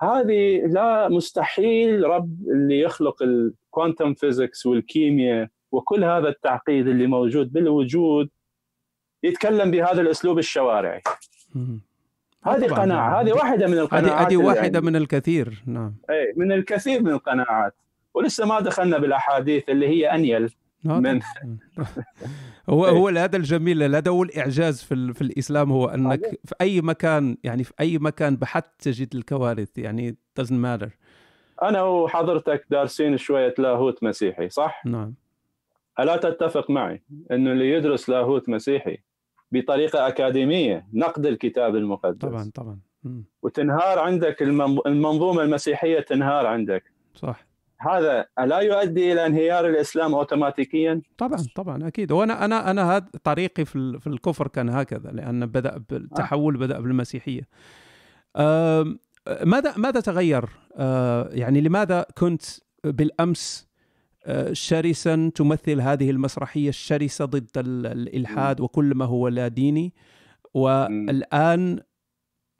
هذه 0.00 0.66
لا 0.66 1.08
مستحيل 1.08 2.04
رب 2.04 2.48
اللي 2.48 2.80
يخلق 2.80 3.22
ال 3.22 3.34
quantum 3.34 4.14
physics 4.14 4.66
والكيمياء 4.66 5.48
وكل 5.72 6.04
هذا 6.04 6.28
التعقيد 6.28 6.88
اللي 6.88 7.06
موجود 7.06 7.52
بالوجود 7.52 8.28
يتكلم 9.22 9.70
بهذا 9.70 10.00
الأسلوب 10.00 10.38
الشوارعي. 10.38 11.02
هذه 12.44 12.66
قناعة. 12.66 13.20
هذه 13.20 13.32
واحدة 13.32 13.66
من 13.66 13.78
القناعات 13.78 14.26
هذه 14.26 14.36
واحدة 14.36 14.78
يعني. 14.78 14.86
من 14.86 14.96
الكثير 14.96 15.62
نعم. 15.66 15.94
اي 16.10 16.32
من 16.36 16.52
الكثير 16.52 17.02
من 17.02 17.10
القناعات. 17.10 17.74
ولسه 18.14 18.46
ما 18.46 18.60
دخلنا 18.60 18.98
بالأحاديث 18.98 19.68
اللي 19.68 19.88
هي 19.88 20.14
أنيل. 20.14 20.54
من 20.84 21.20
هو 22.70 22.84
هو 22.84 23.08
هذا 23.08 23.36
الجميل 23.36 23.94
هذا 23.94 24.10
هو 24.10 24.22
الإعجاز 24.22 24.82
في 24.82 25.12
في 25.14 25.20
الإسلام 25.20 25.72
هو 25.72 25.86
أنك 25.86 26.40
في 26.44 26.54
أي 26.60 26.80
مكان 26.80 27.36
يعني 27.44 27.64
في 27.64 27.72
أي 27.80 27.98
مكان 27.98 28.36
بحث 28.36 28.64
تجد 28.78 29.14
الكوارث 29.14 29.78
يعني 29.78 30.16
doesn't 30.40 30.64
matter. 30.64 30.88
أنا 31.62 31.82
وحضرتك 31.82 32.66
دارسين 32.70 33.16
شوية 33.16 33.54
لاهوت 33.58 34.04
مسيحي 34.04 34.48
صح؟ 34.48 34.86
نعم. 34.86 35.14
ألا 36.00 36.16
تتفق 36.16 36.70
معي 36.70 37.02
إنه 37.32 37.52
اللي 37.52 37.70
يدرس 37.70 38.08
لاهوت 38.08 38.48
مسيحي 38.48 38.98
بطريقة 39.52 40.08
أكاديمية 40.08 40.86
نقد 40.92 41.26
الكتاب 41.26 41.76
المقدس. 41.76 42.18
طبعا 42.18 42.50
طبعا. 42.54 42.78
وتنهار 43.42 43.98
عندك 43.98 44.42
المنظومة 44.86 45.42
المسيحية 45.42 46.00
تنهار 46.00 46.46
عندك. 46.46 46.84
صح. 47.14 47.49
هذا 47.80 48.26
لا 48.38 48.58
يؤدي 48.58 49.12
إلى 49.12 49.26
انهيار 49.26 49.66
الإسلام 49.66 50.14
اوتوماتيكيا؟ 50.14 51.02
طبعا 51.18 51.38
طبعا 51.54 51.88
أكيد 51.88 52.12
وأنا 52.12 52.44
أنا 52.44 52.70
أنا 52.70 52.96
هذا 52.96 53.06
طريقي 53.24 53.64
في 53.64 53.98
في 54.00 54.06
الكفر 54.06 54.48
كان 54.48 54.68
هكذا 54.68 55.10
لأن 55.10 55.46
بدأ 55.46 55.84
بالتحول 55.90 56.56
بدأ 56.56 56.80
بالمسيحية. 56.80 57.48
ماذا 59.44 59.76
ماذا 59.76 60.00
تغير؟ 60.00 60.44
يعني 61.30 61.60
لماذا 61.60 62.06
كنت 62.18 62.42
بالأمس 62.84 63.70
شرسا 64.52 65.30
تمثل 65.34 65.80
هذه 65.80 66.10
المسرحية 66.10 66.68
الشرسة 66.68 67.24
ضد 67.24 67.48
الإلحاد 67.56 68.60
وكل 68.60 68.94
ما 68.94 69.04
هو 69.04 69.28
لا 69.28 69.48
ديني 69.48 69.94
والآن 70.54 71.80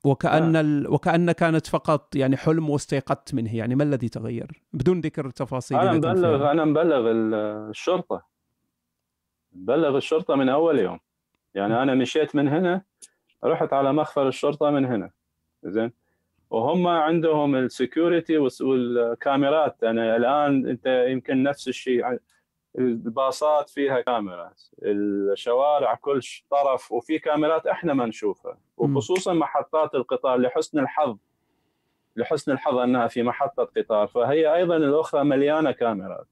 وكأن 0.04 0.56
آه. 0.56 0.60
ال... 0.60 0.88
وكأن 0.88 1.32
كانت 1.32 1.66
فقط 1.66 2.16
يعني 2.16 2.36
حلم 2.36 2.70
واستيقظت 2.70 3.34
منه. 3.34 3.56
يعني 3.56 3.74
ما 3.74 3.84
الذي 3.84 4.08
تغير؟ 4.08 4.62
بدون 4.72 5.00
ذكر 5.00 5.30
تفاصيل 5.30 5.78
أنا 5.78 5.92
مبلغ 5.92 6.50
أنا 6.50 6.64
مبلغ 6.64 7.10
الشرطة. 7.70 8.22
مبلغ 9.52 9.96
الشرطة 9.96 10.34
من 10.34 10.48
أول 10.48 10.78
يوم. 10.78 10.98
يعني 11.54 11.82
أنا 11.82 11.94
مشيت 11.94 12.36
من 12.36 12.48
هنا 12.48 12.82
رحت 13.44 13.72
على 13.72 13.92
مخفر 13.92 14.28
الشرطة 14.28 14.70
من 14.70 14.84
هنا. 14.84 15.10
زين؟ 15.62 15.92
وهم 16.50 16.86
عندهم 16.86 17.56
السكيورتي 17.56 18.38
والكاميرات. 18.60 19.84
أنا 19.84 20.16
الآن 20.16 20.68
أنت 20.68 20.86
يمكن 20.86 21.42
نفس 21.42 21.68
الشيء. 21.68 22.18
الباصات 22.78 23.70
فيها 23.70 24.00
كاميرات 24.00 24.62
الشوارع 24.82 25.94
كل 25.94 26.20
طرف 26.50 26.92
وفي 26.92 27.18
كاميرات 27.18 27.66
إحنا 27.66 27.94
ما 27.94 28.06
نشوفها. 28.06 28.58
وخصوصا 28.76 29.32
محطات 29.32 29.94
القطار 29.94 30.38
لحسن 30.38 30.78
الحظ 30.78 31.18
لحسن 32.16 32.52
الحظ 32.52 32.76
إنها 32.78 33.06
في 33.06 33.22
محطة 33.22 33.64
قطار. 33.76 34.06
فهي 34.06 34.54
أيضا 34.54 34.76
الأخرى 34.76 35.24
مليانة 35.24 35.70
كاميرات. 35.70 36.26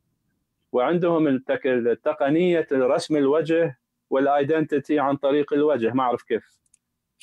وعندهم 0.72 1.28
التقنية 1.66 2.66
رسم 2.72 3.16
الوجه 3.16 3.78
وال 4.10 4.28
identity 4.28 4.98
عن 4.98 5.16
طريق 5.16 5.52
الوجه. 5.52 5.92
ما 5.92 6.02
أعرف 6.02 6.22
كيف 6.22 6.58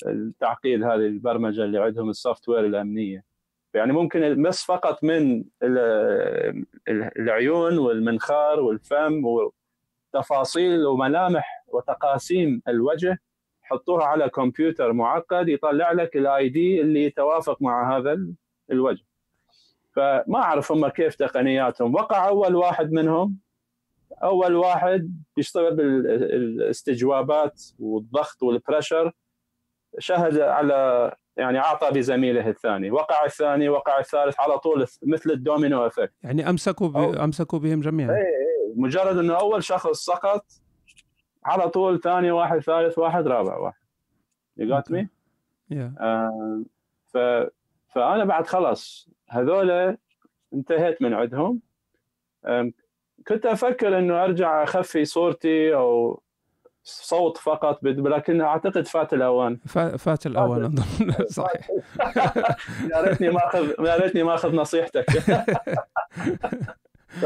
التعقيد 0.06 0.84
هذه 0.84 0.96
البرمجة 0.96 1.64
اللي 1.64 1.80
عندهم 1.80 2.10
ال 2.10 2.50
software 2.50 2.66
الأمنية. 2.66 3.35
يعني 3.76 3.94
ممكن 3.94 4.42
بس 4.44 4.64
فقط 4.64 5.04
من 5.04 5.44
العيون 7.20 7.78
والمنخار 7.78 8.60
والفم 8.60 9.22
وتفاصيل 10.14 10.86
وملامح 10.86 11.64
وتقاسيم 11.68 12.62
الوجه 12.68 13.20
حطوها 13.62 14.06
على 14.06 14.30
كمبيوتر 14.30 14.94
معقد 14.94 15.50
يطلع 15.50 15.92
لك 15.92 16.16
ال 16.18 16.50
ID 16.50 16.82
اللي 16.82 17.04
يتوافق 17.04 17.62
مع 17.62 17.98
هذا 17.98 18.20
الوجه. 18.72 19.04
فما 19.96 20.36
أعرف 20.36 20.72
هم 20.72 20.88
كيف 20.88 21.16
تقنياتهم. 21.16 21.96
وقع 21.96 22.28
أول 22.28 22.56
واحد 22.56 22.92
منهم. 22.92 23.38
أول 24.24 24.56
واحد 24.56 25.12
يشتغل 25.38 25.76
بالاستجوابات 25.76 27.64
والضغط 27.80 28.44
وال 28.44 28.57
pressure 28.57 29.12
شهد 30.00 30.38
على 30.40 31.12
يعني 31.38 31.60
أعطى 31.60 31.92
بزميله 31.92 32.50
الثاني. 32.50 32.92
وقع 32.92 33.26
الثاني 33.26 33.70
وقع 33.70 34.00
الثالث 34.00 34.40
على 34.40 34.60
طول 34.60 34.86
مثل 35.04 35.32
ال 35.32 35.40
domino 35.40 35.88
effect. 35.88 36.14
يعني 36.24 36.50
أمسكوا 36.50 36.88
ب... 36.88 36.98
أمسكوا 36.98 37.60
بهم 37.60 37.82
جميعا. 37.82 38.12
اي 38.12 38.22
اي 38.22 38.74
مجرد 38.76 39.18
إنه 39.18 39.34
أول 39.34 39.64
شخص 39.64 40.06
سقط 40.06 40.46
على 41.46 41.70
طول 41.70 42.02
ثاني 42.02 42.32
واحد 42.32 42.60
ثالث 42.60 42.98
واحد 42.98 43.28
رابع 43.28 43.58
واحد. 43.58 43.84
you 44.58 44.68
got 44.68 44.92
me؟ 44.92 45.08
ف 47.06 47.18
فأنا 47.88 48.26
بعد 48.26 48.48
خلاص 48.48 49.10
هذول 49.30 49.98
انتهيت 50.54 51.02
من 51.02 51.14
عندهم. 51.14 51.62
كنت 53.28 53.46
أفكر 53.46 53.98
إنه 53.98 54.24
أرجع 54.24 54.64
أخفي 54.64 55.06
صورتي 55.06 55.76
أو 55.76 56.22
صوت 56.86 57.38
فقط 57.38 57.80
لكن 57.84 58.42
أعتقد 58.42 58.88
فات 58.88 59.14
الأوان. 59.14 59.58
فات 59.98 60.26
الأوان 60.26 60.66
أظن. 60.66 60.84
صحيح. 61.28 61.70
يا 62.92 63.02
ريتني 63.02 63.30
ما 63.30 63.48
اخذ 63.48 63.86
يا 63.86 63.96
ريتني 63.96 64.24
ما 64.24 64.36
أخذ 64.36 64.56
نصيحتك. 64.56 65.12
ف... 67.22 67.26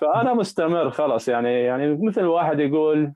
فأنا 0.00 0.34
مستمر 0.34 0.90
خلاص 0.90 1.28
يعني 1.28 1.62
يعني 1.62 2.06
مثل 2.06 2.24
واحد 2.24 2.60
يقول 2.60 3.12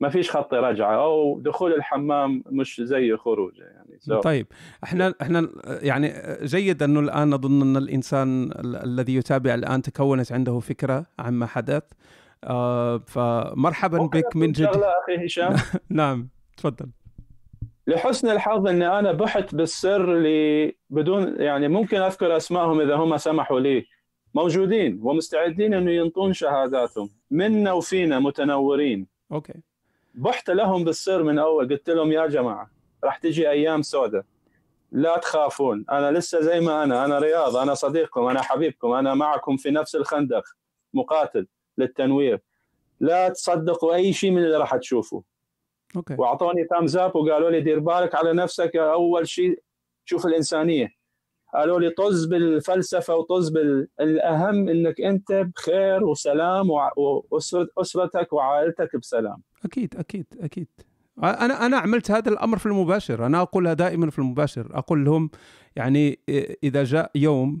ما 0.00 0.08
فيش 0.08 0.30
خط 0.30 0.54
رجعة 0.54 0.94
أو 0.94 1.40
دخول 1.40 1.74
الحمام 1.74 2.42
مش 2.46 2.80
زي 2.84 3.16
خروجه 3.16 3.62
يعني. 3.62 3.98
So. 4.00 4.20
طيب. 4.20 4.46
إحنا 4.84 5.14
إحنا 5.22 5.48
يعني 5.66 6.12
جيد 6.42 6.82
أنه 6.82 7.00
الآن 7.00 7.32
اظن 7.32 7.62
أن 7.62 7.76
الإنسان 7.76 8.50
الذي 8.64 9.14
يتابع 9.14 9.54
الآن 9.54 9.82
تكونت 9.82 10.32
عنده 10.32 10.58
فكرة 10.58 11.06
عما 11.18 11.46
حدث. 11.46 11.82
فمرحبا 13.06 13.98
بك 13.98 14.36
من 14.36 14.52
جديد. 14.52 14.68
أخي 14.68 15.26
هشام؟ 15.26 15.56
نعم 15.90 16.28
تفضل. 16.56 16.90
لحسن 17.86 18.30
الحظ 18.30 18.66
إني 18.66 18.98
أنا 18.98 19.12
بحث 19.12 19.54
بالسر 19.54 20.14
لي 20.14 20.76
بدون 20.90 21.40
يعني 21.40 21.68
ممكن 21.68 21.96
أذكر 21.96 22.36
أسمائهم 22.36 22.80
إذا 22.80 22.96
هم 22.96 23.16
سمحوا 23.16 23.60
لي. 23.60 23.86
موجودين 24.34 25.00
ومستعدين 25.02 25.74
إنه 25.74 25.90
ينطون 25.90 26.32
شهاداتهم. 26.32 27.10
منا 27.30 27.72
وفينا 27.72 28.18
متنورين. 28.18 29.06
أوكي. 29.32 29.54
بحت 30.14 30.50
لهم 30.50 30.84
بالسر 30.84 31.22
من 31.22 31.38
أول. 31.38 31.68
قلت 31.68 31.90
لهم 31.90 32.12
يا 32.12 32.26
جماعة 32.26 32.70
راح 33.04 33.16
تجي 33.18 33.50
أيام 33.50 33.82
سوداء. 33.82 34.24
لا 34.92 35.18
تخافون 35.18 35.84
أنا 35.90 36.18
لسه 36.18 36.40
زي 36.40 36.60
ما 36.60 36.84
أنا. 36.84 37.04
أنا 37.04 37.18
رياض 37.18 37.56
أنا 37.56 37.74
صديقكم 37.74 38.24
أنا 38.24 38.42
حبيبكم 38.42 38.92
أنا 38.92 39.14
معكم 39.14 39.56
في 39.56 39.70
نفس 39.70 39.96
الخندق. 39.96 40.44
مقاتل. 40.94 41.46
للتنوير. 41.78 42.40
لا 43.00 43.28
تصدقوا 43.28 43.94
أي 43.94 44.12
شيء 44.12 44.30
من 44.30 44.44
اللي 44.44 44.56
راح 44.56 44.76
تشوفوه. 44.76 45.22
okay. 45.96 46.14
وأعطوني 46.18 46.64
thumbs 46.64 46.96
up 46.96 47.16
وقالوا 47.16 47.50
لي 47.50 47.60
دير 47.60 47.78
بالك 47.78 48.14
على 48.14 48.32
نفسك 48.32 48.76
أول 48.76 49.28
شيء 49.28 49.62
شوف 50.04 50.26
الإنسانية. 50.26 50.98
قالوا 51.54 51.80
لي 51.80 51.90
طز 51.90 52.24
بالفلسفة 52.24 53.16
وطز 53.16 53.48
بالأهم 53.48 54.68
إنك 54.68 55.00
أنت 55.00 55.32
بخير 55.32 56.04
وسلام 56.04 56.70
واسرتك 57.76 58.32
وعائلتك 58.32 58.96
بسلام. 58.96 59.42
أكيد 59.64 59.96
أكيد 59.96 60.26
أكيد. 60.40 60.68
أنا 61.22 61.66
أنا 61.66 61.76
عملت 61.76 62.10
هذا 62.10 62.30
الأمر 62.30 62.58
في 62.58 62.66
المباشر. 62.66 63.26
أنا 63.26 63.42
أقولها 63.42 63.72
دائما 63.72 64.10
في 64.10 64.18
المباشر. 64.18 64.78
أقول 64.78 65.04
لهم 65.04 65.30
يعني 65.76 66.18
إذا 66.64 66.84
جاء 66.84 67.10
يوم 67.14 67.60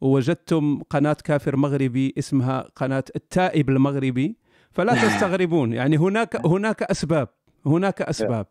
ووجدتم 0.00 0.82
قناة 0.90 1.16
كافر 1.24 1.56
مغربي 1.56 2.14
اسمها 2.18 2.60
قناة 2.76 3.04
التائب 3.16 3.70
المغربي 3.70 4.36
فلا 4.70 4.94
تستغربون. 4.94 5.72
يعني 5.72 5.96
هناك 5.96 6.46
هناك 6.46 6.82
أسباب 6.82 7.28
هناك 7.66 8.02
أسباب. 8.02 8.46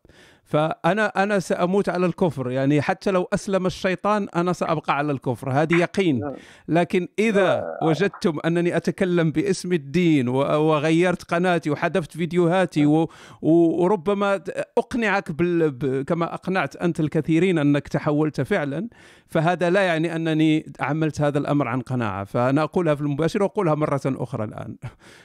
فأنا 0.48 1.24
أنا 1.24 1.40
سأموت 1.40 1.90
على 1.90 2.06
الكفر. 2.06 2.52
يعني 2.52 2.82
حتى 2.82 3.12
لو 3.12 3.28
أسلم 3.34 3.66
الشيطان 3.66 4.28
أنا 4.36 4.54
سأبقى 4.54 4.98
على 4.98 5.12
الكفر. 5.12 5.52
هذه 5.52 5.76
يقين. 5.76 6.20
نعم. 6.20 6.34
لكن 6.68 7.08
إذا 7.20 7.78
وجدتم 7.84 8.38
أنني 8.46 8.78
أتكلم 8.78 9.32
باسم 9.32 9.74
الدين 9.74 10.28
وغيرت 10.30 11.24
قناتي 11.24 11.70
وحذفت 11.70 12.12
فيديوهاتي 12.12 12.86
نعم. 12.86 13.06
وربما 13.42 14.42
أقنعك 14.78 15.32
بال... 15.32 16.06
كما 16.06 16.34
أقنعت 16.34 16.76
أنت 16.76 17.00
الكثيرين 17.00 17.58
أنك 17.58 17.88
تحولت 17.88 18.42
فعلا 18.42 18.88
فهذا 19.28 19.70
لا 19.70 19.82
يعني 19.82 20.16
أنني 20.16 20.66
عملت 20.80 21.22
هذا 21.22 21.38
الأمر 21.38 21.68
عن 21.68 21.82
قناعة. 21.82 22.24
فأنا 22.24 22.64
أقولها 22.64 22.96
في 22.96 23.02
المباشر 23.02 23.44
وأقولها 23.44 23.76
مرة 23.76 24.02
أخرى 24.06 24.44
الآن. 24.44 24.76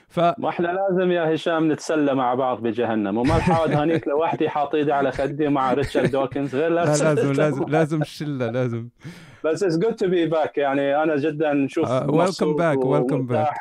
ف 0.08 0.20
ما 0.20 0.48
إحنا 0.48 0.66
لازم 0.66 1.11
يا 1.11 1.35
هشام 1.35 1.72
نتسلى 1.72 2.14
مع 2.14 2.35
بعض 2.35 2.62
بجهنم 2.62 3.18
وما 3.18 3.37
راح 3.37 3.48
أقعد 3.48 3.72
هنيك 3.72 4.08
لوحدي 4.08 4.48
حاط 4.48 4.74
ايدي 4.74 4.92
على 4.92 5.12
خدي 5.12 5.48
مع 5.48 5.72
ريتشارد 5.72 6.11
دوكنز. 6.11 6.55
غير 6.55 6.70
لا 6.70 6.85
لازم 6.85 7.33
لازم 7.33 7.64
لازم 7.68 8.03
الشله 8.03 8.51
لازم. 8.51 8.88
بس 9.44 9.62
it's 9.62 9.79
good 9.79 9.94
to 9.94 10.09
be 10.09 10.27
back 10.27 10.59
يعني 10.59 11.03
أنا 11.03 11.16
جدا 11.16 11.53
نشوف 11.53 11.90
welcome 11.90 12.57
back 12.57 12.85
welcome 12.85 13.27
back 13.27 13.55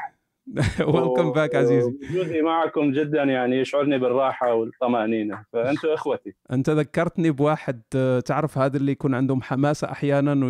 welcome 0.88 1.32
back 1.32 1.56
عزيزي 1.56 1.92
وجودي 2.12 2.42
معكم 2.42 2.92
جدا 2.92 3.24
يعني 3.24 3.60
يشعرني 3.60 3.98
بالراحة 3.98 4.54
والطمأنينة. 4.54 5.44
فانتم 5.54 5.90
إخوتي. 5.90 6.34
أنت 6.52 6.70
ذكرتني 6.70 7.32
بواحد 7.32 7.82
آه، 7.96 8.20
تعرف 8.20 8.58
هذا 8.58 8.78
اللي 8.78 8.92
يكون 8.92 9.16
عندهم 9.16 9.42
حماسة 9.42 9.92
أحيانا 9.92 10.46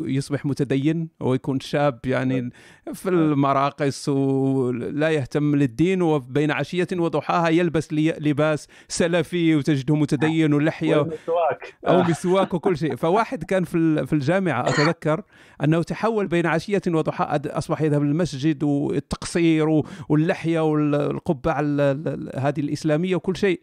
ويصبح 0.00 0.46
متدين 0.46 1.08
ويكون 1.20 1.60
شاب 1.60 1.98
يعني 2.04 2.50
في 2.94 3.08
المراقص 3.08 4.08
ولا 4.08 5.10
يهتم 5.10 5.56
للدين 5.56 6.02
وبين 6.02 6.50
عشية 6.50 6.88
وضحاها 6.92 7.48
يلبس 7.48 7.92
لباس 7.92 8.68
سلفي 8.88 9.56
وتجده 9.56 9.96
متدين 9.96 10.54
ولحية 10.54 11.08
أو 11.88 12.02
مسواك 12.02 12.54
وكل 12.54 12.76
شيء. 12.76 12.96
فواحد 12.96 13.44
كان 13.44 13.64
في 13.64 14.06
في 14.06 14.12
الجامعة 14.12 14.68
أتذكر 14.68 15.22
أنه 15.64 15.82
تحول 15.82 16.26
بين 16.26 16.46
عشية 16.46 16.82
وضحاها 16.88 17.58
أصبح 17.58 17.82
يذهب 17.82 18.02
للمسجد 18.02 18.62
و 18.62 18.99
التقصير 19.00 19.82
واللحية 20.08 20.60
والقبعه 20.60 21.60
هذه 22.36 22.60
الإسلامية 22.60 23.16
وكل 23.16 23.36
شيء. 23.36 23.60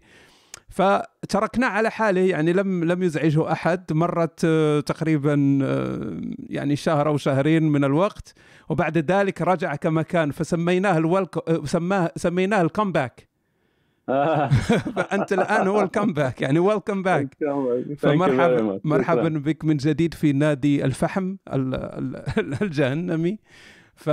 فتركناه 0.69 1.67
على 1.67 1.91
حاله 1.91 2.21
يعني 2.21 2.54
لم 2.54 2.84
لم 2.84 3.04
يزعجه 3.04 3.52
أحد. 3.52 3.93
مرت 3.93 4.41
آه، 4.45 4.80
تقريبا 4.80 5.60
آه، 5.63 6.21
يعني 6.50 6.76
شهر 6.76 7.08
أو 7.08 7.17
شهرين 7.17 7.63
من 7.63 7.84
الوقت. 7.84 8.34
وبعد 8.69 8.97
ذلك 8.97 9.41
رجع 9.41 9.76
كما 9.76 10.02
كان 10.02 10.32
فسميناه 10.32 10.97
الولك 10.97 11.50
آه، 11.50 11.65
سماه 11.65 12.12
سميناه 12.15 12.62
الكمباك. 12.62 13.28
فأنت 14.08 15.34
الآن 15.34 15.67
هو 15.67 15.82
الكمباك 15.82 16.41
يعني 16.41 16.60
ويلكم 16.60 17.04
باك 17.04 17.38
فمرحبا 17.97 18.80
مرحبا 18.84 19.30
بك 19.30 19.65
من 19.65 19.78
جديد 19.78 20.13
في 20.13 20.34
نادي 20.34 20.86
الفحم 20.86 21.36
الجهنمي. 22.62 23.39
ف 23.95 24.10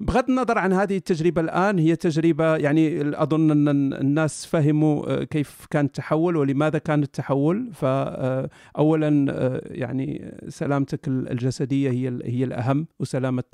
بغض 0.00 0.24
النظر 0.28 0.58
عن 0.58 0.72
هذه 0.72 0.96
التجربة 0.96 1.40
الآن 1.40 1.78
هي 1.78 1.96
تجربة 1.96 2.56
يعني 2.56 3.00
أظن 3.22 3.50
أن 3.50 3.92
الناس 3.92 4.46
فهموا 4.46 5.20
آه، 5.20 5.24
كيف 5.24 5.66
كان 5.70 5.84
التحول 5.84 6.36
ولماذا 6.36 6.78
كان 6.78 7.02
التحول. 7.02 7.70
فأولا 7.72 9.26
آه، 9.30 9.60
يعني 9.64 10.34
سلامتك 10.48 11.08
الجسدية 11.08 11.90
هي 11.90 12.20
هي 12.24 12.44
الأهم 12.44 12.86
وسلامة 13.00 13.44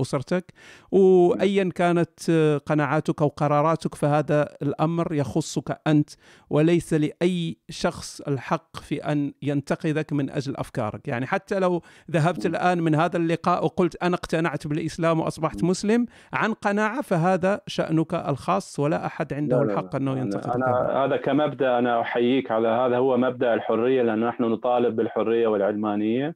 أسرتك. 0.00 0.52
وأيا 0.90 1.70
كانت 1.74 2.20
آه، 2.30 2.58
قناعاتك 2.58 3.22
أو 3.22 3.28
قراراتك 3.28 3.94
فهذا 3.94 4.48
الأمر 4.62 5.14
يخصك 5.14 5.80
أنت 5.86 6.10
وليس 6.50 6.94
لأي 6.94 7.56
شخص 7.70 8.20
الحق 8.20 8.76
في 8.76 8.96
أن 8.96 9.32
ينتقدك 9.42 10.12
من 10.12 10.30
أجل 10.30 10.56
أفكارك. 10.56 11.08
يعني 11.08 11.26
حتى 11.26 11.58
لو 11.58 11.82
ذهبت 12.10 12.46
الآن 12.46 12.82
من 12.82 12.94
هذا 12.94 13.16
اللقاء 13.16 13.64
وقلت 13.64 13.96
أنا 14.02 14.16
اقتنعت 14.16 14.66
بالإسلام 14.66 15.20
وأصبحت 15.20 15.65
مسلم 15.66 16.06
عن 16.32 16.52
قناعة 16.52 17.00
فهذا 17.02 17.60
شأنك 17.66 18.14
الخاص 18.14 18.78
ولا 18.78 19.06
أحد 19.06 19.32
عنده 19.32 19.58
لا 19.58 19.64
لا 19.64 19.72
الحق 19.72 19.96
أنه 19.96 20.18
ينتقد 20.18 20.50
أنا, 20.50 21.04
هذا. 21.04 21.16
كمبدأ 21.16 21.78
أنا 21.78 22.00
أحييك 22.00 22.50
على 22.50 22.68
هذا 22.68 22.96
هو 22.96 23.16
مبدأ 23.16 23.54
الحرية 23.54 24.02
لأن 24.02 24.20
نحن 24.20 24.44
نطالب 24.44 24.96
بالحرية 24.96 25.46
والعلمانيه 25.46 26.34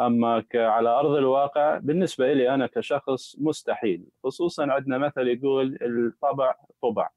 أما 0.00 0.44
على 0.54 0.88
أرض 0.88 1.10
الواقع 1.10 1.78
بالنسبة 1.78 2.32
لي 2.32 2.54
أنا 2.54 2.66
كشخص 2.66 3.36
مستحيل 3.38 4.04
خصوصا 4.24 4.66
عندنا 4.72 4.98
مثل 4.98 5.28
يقول 5.28 5.78
الطبع 5.82 6.54
طبع. 6.82 7.08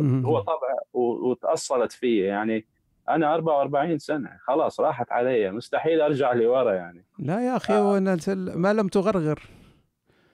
هو 0.00 0.40
طبع 0.40 0.78
وتأصلت 0.92 1.92
فيه 1.92 2.28
يعني 2.28 2.66
أنا 3.08 3.34
44 3.34 3.98
سنة 3.98 4.30
خلاص 4.40 4.80
راحت 4.80 5.12
علي 5.12 5.50
مستحيل 5.50 6.00
أرجع 6.00 6.32
لورا 6.32 6.72
يعني. 6.72 7.04
لا 7.18 7.46
يا 7.46 7.56
أخي 7.56 7.74
آه. 7.74 7.98
ما 8.56 8.72
لم 8.72 8.88
تغرغر. 8.88 9.40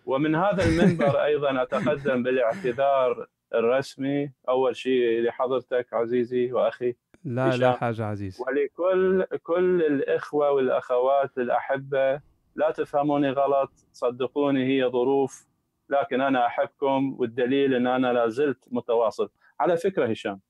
ومن 0.08 0.34
هذا 0.34 0.64
المنبر 0.64 1.22
أيضا 1.24 1.62
أتقدم 1.62 2.22
بالاعتذار 2.22 3.26
الرسمي 3.54 4.32
أول 4.48 4.76
شيء 4.76 5.22
لحضرتك 5.22 5.86
عزيزي 5.92 6.52
وأخي 6.52 6.94
لا 7.24 7.56
لا 7.56 7.72
حاجة 7.72 8.04
عزيز. 8.04 8.40
ولكل 8.40 9.24
كل 9.42 9.82
الإخوة 9.82 10.50
والأخوات 10.50 11.38
الأحبة 11.38 12.20
لا 12.54 12.70
تفهموني 12.70 13.30
غلط 13.30 13.72
صدقوني 13.92 14.66
هي 14.66 14.90
ظروف 14.90 15.48
لكن 15.88 16.20
أنا 16.20 16.46
أحبكم 16.46 17.16
والدليل 17.18 17.74
إن 17.74 17.86
أنا 17.86 18.12
لا 18.12 18.28
زلت 18.28 18.64
متواصل. 18.70 19.30
على 19.60 19.76
فكرة 19.76 20.06
هشام 20.06 20.40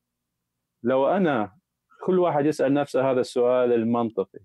لو 0.83 1.09
أنا 1.09 1.53
كل 2.05 2.19
واحد 2.19 2.47
يسأل 2.47 2.75
نفسه 2.75 3.11
هذا 3.11 3.21
السؤال 3.21 3.73
المنطقي 3.73 4.41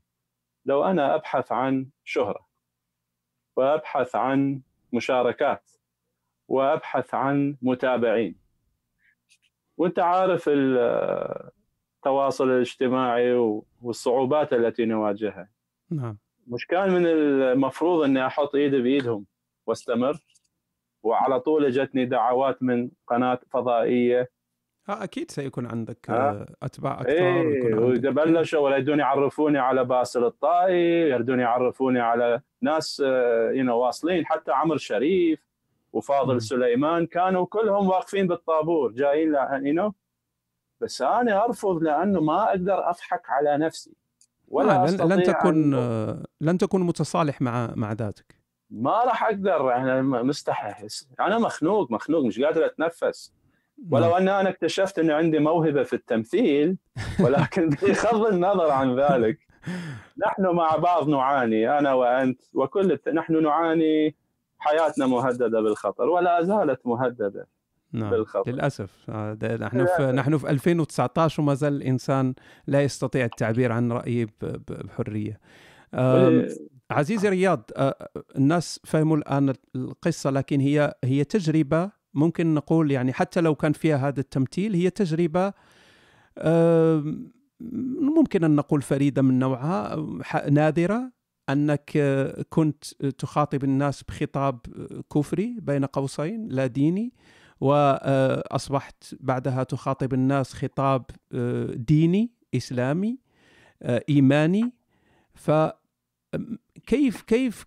لو 0.66 0.84
أنا 0.84 1.16
أبحث 1.16 1.52
عن 1.52 1.90
شهرة 2.04 2.48
وأبحث 3.56 4.16
عن 4.16 4.62
مشاركات 4.94 5.72
وأبحث 6.48 7.14
عن 7.14 7.58
متابعين. 7.62 8.36
وأنت 9.78 10.00
عارف 10.00 10.50
التواصل 10.50 12.50
الاجتماعي 12.50 13.34
والصعوبات 13.82 14.54
التي 14.54 14.86
نواجهها. 14.86 15.50
نعم. 15.90 16.18
مش 16.48 16.68
كان 16.68 16.94
من 16.94 17.08
المفروض 17.08 18.04
إني 18.04 18.28
أحط 18.28 18.56
إيدي 18.56 18.82
بإيدهم 18.82 19.26
وأستمر 19.66 20.18
وعلى 21.04 21.40
طول 21.40 21.66
اجتني 21.66 22.06
دعوات 22.06 22.64
من 22.64 22.90
قناة 23.08 23.40
فضائية 23.50 24.30
ها 24.90 25.04
أكيد 25.04 25.32
سيكون 25.32 25.66
عندك 25.66 26.10
ها؟ 26.10 26.46
أتباع 26.64 27.02
أكثر 27.02 27.12
إيه 27.12 27.76
وإذا 27.76 28.10
بلشوا 28.10 28.60
ولا 28.60 29.00
يعرفوني 29.00 29.58
على 29.60 29.86
باسل 29.86 30.24
الطائي 30.24 31.10
يردون 31.10 31.40
يعرفوني 31.40 32.00
على 32.00 32.42
ناس 32.62 33.00
you 33.00 33.72
آه، 33.72 33.76
واصلين 33.76 34.26
حتى 34.26 34.52
عمر 34.52 34.78
شريف 34.78 35.40
وفاضل 35.94 36.36
م. 36.36 36.40
سليمان 36.40 37.06
كانوا 37.06 37.46
كلهم 37.46 37.88
واقفين 37.88 38.28
بالطابور 38.28 38.92
جايين 38.92 39.36
you 39.66 39.94
بس 40.82 41.02
أنا 41.02 41.46
أرفض 41.46 41.84
لأنه 41.84 42.22
ما 42.22 42.50
أقدر 42.50 42.90
أضحك 42.90 43.30
على 43.30 43.58
نفسي 43.58 43.94
ولا 44.48 44.84
آه 44.84 44.92
لن, 44.92 45.14
لن 45.14 45.24
تكن 45.24 45.74
آه 45.74 46.24
لن 46.42 46.58
تكن 46.58 46.82
متصالح 46.82 47.42
مع 47.42 47.74
مع 47.76 47.94
ذاتك. 47.94 48.36
ما 48.70 49.04
راح 49.04 49.24
أقدر 49.24 49.76
أنا 49.76 50.02
مستحي 50.02 50.88
أنا 51.20 51.40
مخنوق 51.40 51.92
مخنوق 51.92 52.26
مش 52.26 52.40
قادر 52.40 52.66
أتنفس. 52.66 53.34
ولو 53.92 54.10
نعم. 54.10 54.14
أن 54.14 54.28
أنا 54.30 54.50
اكتشفت 54.50 55.00
إنه 55.00 55.14
عندي 55.14 55.40
موهبة 55.40 55.84
في 55.84 55.94
التمثيل 55.94 56.78
ولكن 57.24 57.70
بغض 57.70 58.26
النظر 58.26 58.72
عن 58.72 59.00
ذلك 59.00 59.40
نحن 60.26 60.56
مع 60.56 60.76
بعض 60.76 61.10
نعاني 61.10 61.80
أنا 61.80 61.94
وأنت 61.94 62.42
وكل 62.54 63.00
نحن 63.14 63.44
نعاني 63.44 64.16
حياتنا 64.60 65.08
مهددة 65.08 65.62
بالخطر 65.62 66.10
ولا 66.10 66.44
زالت 66.44 66.88
مهددة 66.88 67.48
نعم 67.92 68.10
بالخطر. 68.10 68.52
للأسف. 68.52 69.10
آه، 69.10 69.38
نحن 69.62 69.86
في 69.86 70.12
نحن 70.12 70.38
في 70.38 70.50
2019 70.50 71.42
وما 71.42 71.54
زال 71.54 71.74
الإنسان 71.74 72.34
لا 72.68 72.82
يستطيع 72.84 73.26
التعبير 73.26 73.72
عن 73.72 73.92
رأيه 73.92 74.28
بحرية. 74.42 75.40
عزيزي 76.92 77.30
رياض 77.30 77.70
آه، 77.78 78.10
الناس 78.38 78.80
فهموا 78.84 79.18
الآن 79.18 79.54
القصة 79.76 80.30
لكن 80.30 80.60
هي 80.60 80.94
هي 81.04 81.24
تجربة 81.24 81.92
ممكن 82.14 82.54
نقول 82.54 82.92
يعني 82.92 83.14
حتى 83.14 83.42
لو 83.42 83.56
كان 83.56 83.74
فيها 83.74 84.08
هذا 84.08 84.20
التمثيل 84.20 84.74
هي 84.74 84.90
تجربة 84.90 85.54
ممكن 88.18 88.44
أن 88.44 88.56
نقول 88.56 88.82
فريدة 88.82 89.22
من 89.22 89.40
نوعها 89.40 89.96
نادرة 90.52 91.12
أنك 91.50 91.92
كنت 92.50 92.84
تخاطب 93.04 93.64
الناس 93.64 94.04
بخطاب 94.04 94.60
كفري 95.14 95.58
بين 95.62 95.86
قوسين 95.86 96.48
لا 96.48 96.68
ديني 96.68 97.14
واصبحت 97.62 99.16
بعدها 99.20 99.64
تخاطب 99.64 100.14
الناس 100.14 100.54
خطاب 100.54 101.06
ديني 101.76 102.32
إسلامي 102.56 103.20
إيماني. 104.10 104.74
فكيف 105.34 107.22
كيف 107.28 107.66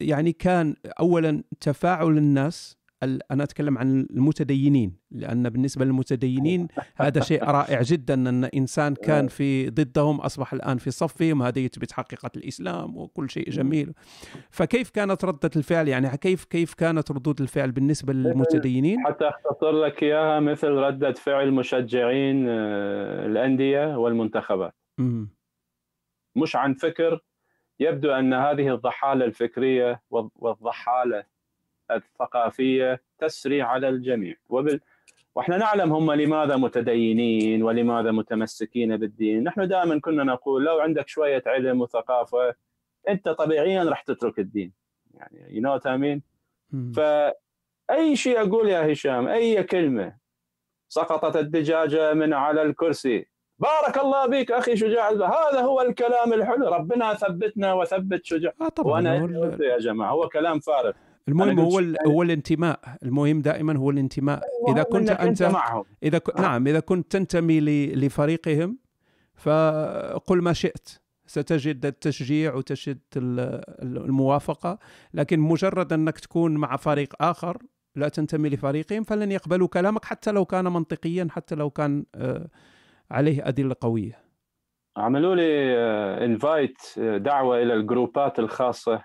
يعني 0.00 0.32
كان 0.32 0.76
اولا 1.00 1.42
تفاعل 1.60 2.18
الناس 2.18 2.77
أنا 3.02 3.44
أتكلم 3.44 3.78
عن 3.78 4.06
المتدينين 4.10 4.96
لأن 5.10 5.48
بالنسبة 5.48 5.84
للمتدينين 5.84 6.68
هذا 6.96 7.20
شيء 7.20 7.44
رائع 7.44 7.82
جدا 7.82 8.14
أن 8.14 8.44
إنسان 8.44 8.94
كان 8.94 9.28
في 9.28 9.70
ضدهم 9.70 10.20
أصبح 10.20 10.52
الآن 10.52 10.78
في 10.78 10.90
صفهم 10.90 11.42
هذا 11.42 11.58
يثبت 11.58 11.92
حقيقة 11.92 12.30
الإسلام 12.36 12.96
وكل 12.96 13.30
شيء 13.30 13.50
جميل. 13.50 13.92
فكيف 14.50 14.90
كانت 14.90 15.24
ردة 15.24 15.50
الفعل؟ 15.56 15.88
يعني 15.88 16.16
كيف 16.16 16.44
كيف 16.44 16.74
كانت 16.74 17.10
ردود 17.10 17.40
الفعل 17.40 17.72
بالنسبة 17.72 18.12
للمتدينين؟ 18.12 19.06
حتى 19.06 19.28
أختصر 19.28 19.70
لك 19.70 20.02
إياها 20.02 20.40
مثل 20.40 20.68
ردة 20.68 21.12
فعل 21.12 21.50
مشجعين 21.50 22.48
آه، 22.48 23.26
الأندية 23.26 23.96
والمنتخبات. 23.98 24.74
مش 26.36 26.56
عن 26.56 26.74
فكر 26.74 27.20
يبدو 27.80 28.12
أن 28.12 28.34
هذه 28.34 28.74
الضحالة 28.74 29.24
الفكرية 29.24 30.02
والضحالة 30.36 31.24
الثقافية 31.90 33.02
تسري 33.18 33.62
على 33.62 33.88
الجميع. 33.88 34.34
وبال 34.48 34.80
وإحنا 35.34 35.56
نعلم 35.56 35.92
هم 35.92 36.12
لماذا 36.12 36.56
متدينين 36.56 37.62
ولماذا 37.62 38.10
متمسكين 38.10 38.96
بالدين. 38.96 39.44
نحن 39.44 39.68
دائما 39.68 40.00
كنا 40.00 40.24
نقول 40.24 40.64
لو 40.64 40.78
عندك 40.78 41.08
شوية 41.08 41.42
علم 41.46 41.80
وثقافة 41.80 42.54
أنت 43.08 43.28
طبيعيا 43.28 43.84
راح 43.84 44.02
تترك 44.02 44.38
الدين. 44.38 44.72
يعني 45.14 45.56
you 45.56 45.62
know 45.62 45.76
I 45.86 45.93
mean 45.93 46.22
فاي 46.96 48.16
شيء 48.16 48.42
أقول 48.42 48.68
يا 48.68 48.92
هشام 48.92 49.28
أي 49.28 49.62
كلمة 49.62 50.16
سقطت 50.88 51.36
الدجاجة 51.36 52.14
من 52.14 52.32
على 52.32 52.62
الكرسي 52.62 53.26
بارك 53.58 53.98
الله 53.98 54.26
بك 54.26 54.52
أخي 54.52 54.76
شجاع 54.76 55.10
هذا 55.10 55.60
هو 55.60 55.80
الكلام 55.80 56.32
الحلو. 56.32 56.68
ربنا 56.68 57.14
ثبتنا 57.14 57.72
وثبت 57.74 58.24
شجاع. 58.24 58.52
آه 58.60 58.68
طبعا 58.68 58.92
وأنا 58.92 59.56
يا 59.60 59.78
جماعة 59.78 60.10
هو 60.10 60.28
كلام 60.28 60.60
فارغ. 60.60 60.92
المهم 61.28 61.60
هو 61.60 61.82
هو 62.06 62.22
الانتماء. 62.22 62.80
المهم 63.02 63.40
دائما 63.40 63.76
هو 63.76 63.90
الانتماء. 63.90 64.42
إذا 64.68 64.82
كنت 64.82 65.10
أنت 65.10 65.42
معهم. 65.42 65.84
إذا 66.02 66.18
ك... 66.18 66.40
نعم 66.40 66.66
إذا 66.66 66.80
كنت 66.80 67.12
تنتمي 67.12 67.60
ل... 67.60 68.00
لفريقهم 68.04 68.78
فقل 69.34 70.42
ما 70.42 70.52
شئت. 70.52 70.88
ستجد 71.28 71.86
التشجيع 71.86 72.54
وتجد 72.54 72.98
الموافقة 73.16 74.78
لكن 75.14 75.40
مجرد 75.40 75.92
أنك 75.92 76.18
تكون 76.18 76.56
مع 76.56 76.76
فريق 76.76 77.14
آخر 77.20 77.58
لا 77.96 78.08
تنتمي 78.08 78.48
لفريقهم 78.48 79.02
فلن 79.02 79.32
يقبلوا 79.32 79.68
كلامك 79.68 80.04
حتى 80.04 80.30
لو 80.30 80.44
كان 80.44 80.64
منطقيا 80.64 81.28
حتى 81.30 81.54
لو 81.54 81.70
كان 81.70 82.04
آه، 82.14 82.48
عليه 83.10 83.48
أدلة 83.48 83.76
قوية. 83.80 84.18
عملوا 84.96 85.34
لي 85.34 85.74
invite 86.24 86.78
آه، 86.98 87.14
آه، 87.14 87.18
دعوة 87.18 87.62
إلى 87.62 87.74
الجروبات 87.74 88.38
الخاصة. 88.38 89.02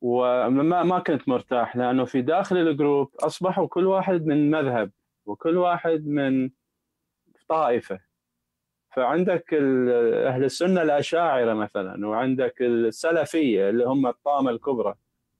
وما 0.00 0.82
ما 0.82 0.98
كنت 0.98 1.28
مرتاح 1.28 1.76
لأنه 1.76 2.04
في 2.04 2.22
داخل 2.22 2.56
الجروب 2.56 3.14
أصبحوا 3.20 3.66
كل 3.68 3.86
واحد 3.86 4.26
من 4.26 4.50
مذهب 4.50 4.90
وكل 5.26 5.56
واحد 5.56 6.06
من 6.06 6.50
طائفة. 7.48 8.00
فعندك 8.96 9.54
أهل 9.54 10.44
السنة 10.44 10.82
الأشاعرة 10.82 11.54
مثلا 11.54 12.06
وعندك 12.08 12.62
السلفية 12.62 13.68
اللي 13.70 13.84
هم 13.84 14.06
الطامة 14.06 14.50
الكبرى 14.50 14.94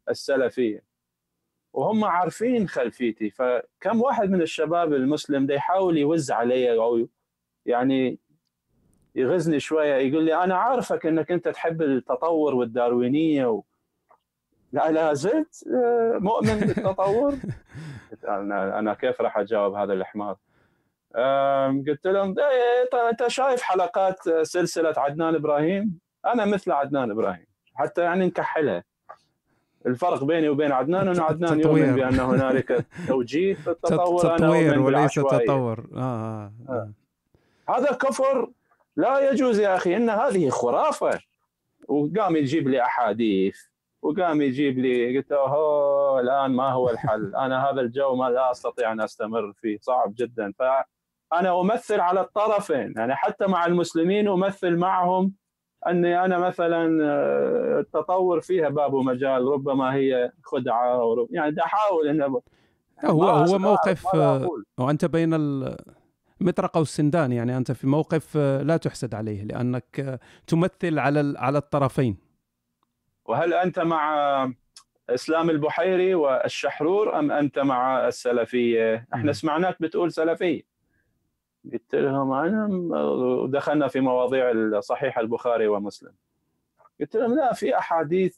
السلفية. 0.09 0.85
وهم 1.73 2.05
عارفين 2.05 2.69
خلفيتي 2.69 3.31
فكم 3.31 4.01
واحد 4.03 4.31
من 4.31 4.43
الشباب 4.43 4.93
المسلم 4.95 5.47
ده 5.47 5.55
يحاول 5.55 5.99
يوز 5.99 6.31
علي 6.31 6.73
أو 6.73 7.09
يعني 7.67 8.19
يغزني 9.15 9.61
شوية 9.61 9.95
يقول 9.95 10.25
لي 10.25 10.45
أنا 10.45 10.55
عارفك 10.57 11.07
إنك 11.07 11.31
أنت 11.33 11.49
تحب 11.49 11.83
التطور 11.83 12.55
والداروينية 12.55 13.47
و... 13.47 13.63
لا 14.73 14.91
لا 14.91 15.14
زلت 15.14 15.64
آه، 15.75 16.19
مؤمن 16.21 16.59
بالتطور. 16.67 17.35
أنا 18.29 18.79
أنا 18.79 18.95
كيف 18.95 19.21
راح 19.21 19.39
أجاوب 19.39 19.75
هذا 19.75 19.93
الحمار 19.93 20.37
قلت 21.89 22.07
لهم 22.07 22.35
إيه، 22.39 23.09
أنت 23.11 23.27
شايف 23.27 23.62
حلقات 23.62 24.29
سلسلة 24.43 24.95
عدنان 24.97 25.35
إبراهيم؟ 25.35 25.99
أنا 26.27 26.45
مثل 26.45 26.73
عدنان 26.73 27.11
إبراهيم 27.11 27.47
حتى 27.75 28.03
يعني 28.03 28.27
نكحلها. 28.27 28.85
الفرق 29.87 30.25
بيني 30.25 30.49
وبين 30.49 30.73
عدنان 30.73 31.09
إنه 31.09 31.23
عدنان 31.23 31.61
يؤمن 31.61 31.95
بأن 31.95 32.21
هنالك 32.21 32.87
توجيه 33.09 33.55
في 33.55 33.71
التطور 33.71 34.37
تطوير 34.37 34.81
وليس 34.81 35.14
تطور. 35.14 35.87
آه, 35.95 35.99
آه, 35.99 36.53
آه. 36.69 36.91
آه. 37.69 37.77
هذا 37.77 37.93
كفر 37.93 38.51
لا 38.97 39.31
يجوز 39.31 39.61
يا 39.61 39.77
أخي 39.77 39.97
إن 39.97 40.11
هذه 40.11 40.49
خرافة. 40.49 41.21
وقام 41.89 42.37
يجيب 42.37 42.69
لي 42.69 42.83
أحاديث. 42.83 43.61
وقام 44.07 44.43
يجيب 44.43 44.79
لي 44.79 45.17
قلت 45.17 45.31
له 45.31 46.21
الآن 46.21 46.51
ما 46.51 46.73
هو 46.73 46.91
الحل 46.91 47.37
أنا 47.37 47.71
هذا 47.71 47.81
الجو 47.81 48.15
ما 48.15 48.31
لا 48.31 48.51
أستطيع 48.51 48.93
أن 48.93 49.01
أستمر 49.01 49.53
فيه 49.53 49.79
صعب 49.81 50.15
جدا. 50.17 50.53
فأنا 50.59 51.61
أمثل 51.61 52.01
على 52.01 52.21
الطرفين 52.21 52.95
يعني 52.97 53.15
حتى 53.15 53.47
مع 53.47 53.67
المسلمين 53.67 54.29
أمثل 54.29 54.77
معهم 54.77 55.33
أني 55.89 56.25
أنا 56.25 56.39
مثلا 56.39 57.05
آه، 57.05 57.81
التطور 57.81 58.41
فيها 58.41 58.69
باب 58.69 58.93
ومجال 58.93 59.43
ربما 59.43 59.95
هي 59.95 60.33
خدعة 60.45 61.27
يعني 61.31 61.63
أحاول 61.63 62.09
ان 62.09 62.23
هو 63.05 63.31
هو 63.31 63.59
موقف 63.59 64.07
آه، 64.15 64.49
وأنت 64.79 65.05
بين 65.05 65.35
المطرقه 66.41 66.79
والسندان 66.79 67.33
يعني 67.33 67.57
أنت 67.57 67.73
في 67.73 67.87
موقف 67.87 68.37
آه، 68.37 68.63
لا 68.63 68.77
تحسد 68.77 69.15
عليه 69.15 69.45
لأنك 69.45 70.21
تمثل 70.47 70.99
على 70.99 71.35
على 71.39 71.59
الطرفين. 71.59 72.26
وهل 73.29 73.55
أنت 73.55 73.79
مع 73.79 74.53
إسلام 75.11 75.51
البحيري 75.51 76.14
والشحرور 76.14 77.18
أم 77.18 77.33
أنت 77.33 77.59
مع 77.59 78.09
السلفية؟ 78.09 79.07
إحنا 79.14 79.33
سمعناك 79.33 79.83
بتقول 79.83 80.12
سلفية. 80.12 80.62
قلت 81.72 81.95
لهم 81.95 82.33
أنا 82.33 82.66
ودخلنا 83.05 83.89
في 83.89 84.01
مواضيع 84.01 84.81
صحيح 84.81 85.18
البخاري 85.18 85.66
ومسلم. 85.68 86.12
قلت 87.01 87.16
لهم 87.16 87.35
لا 87.35 87.53
في 87.53 87.79
أحاديث 87.79 88.37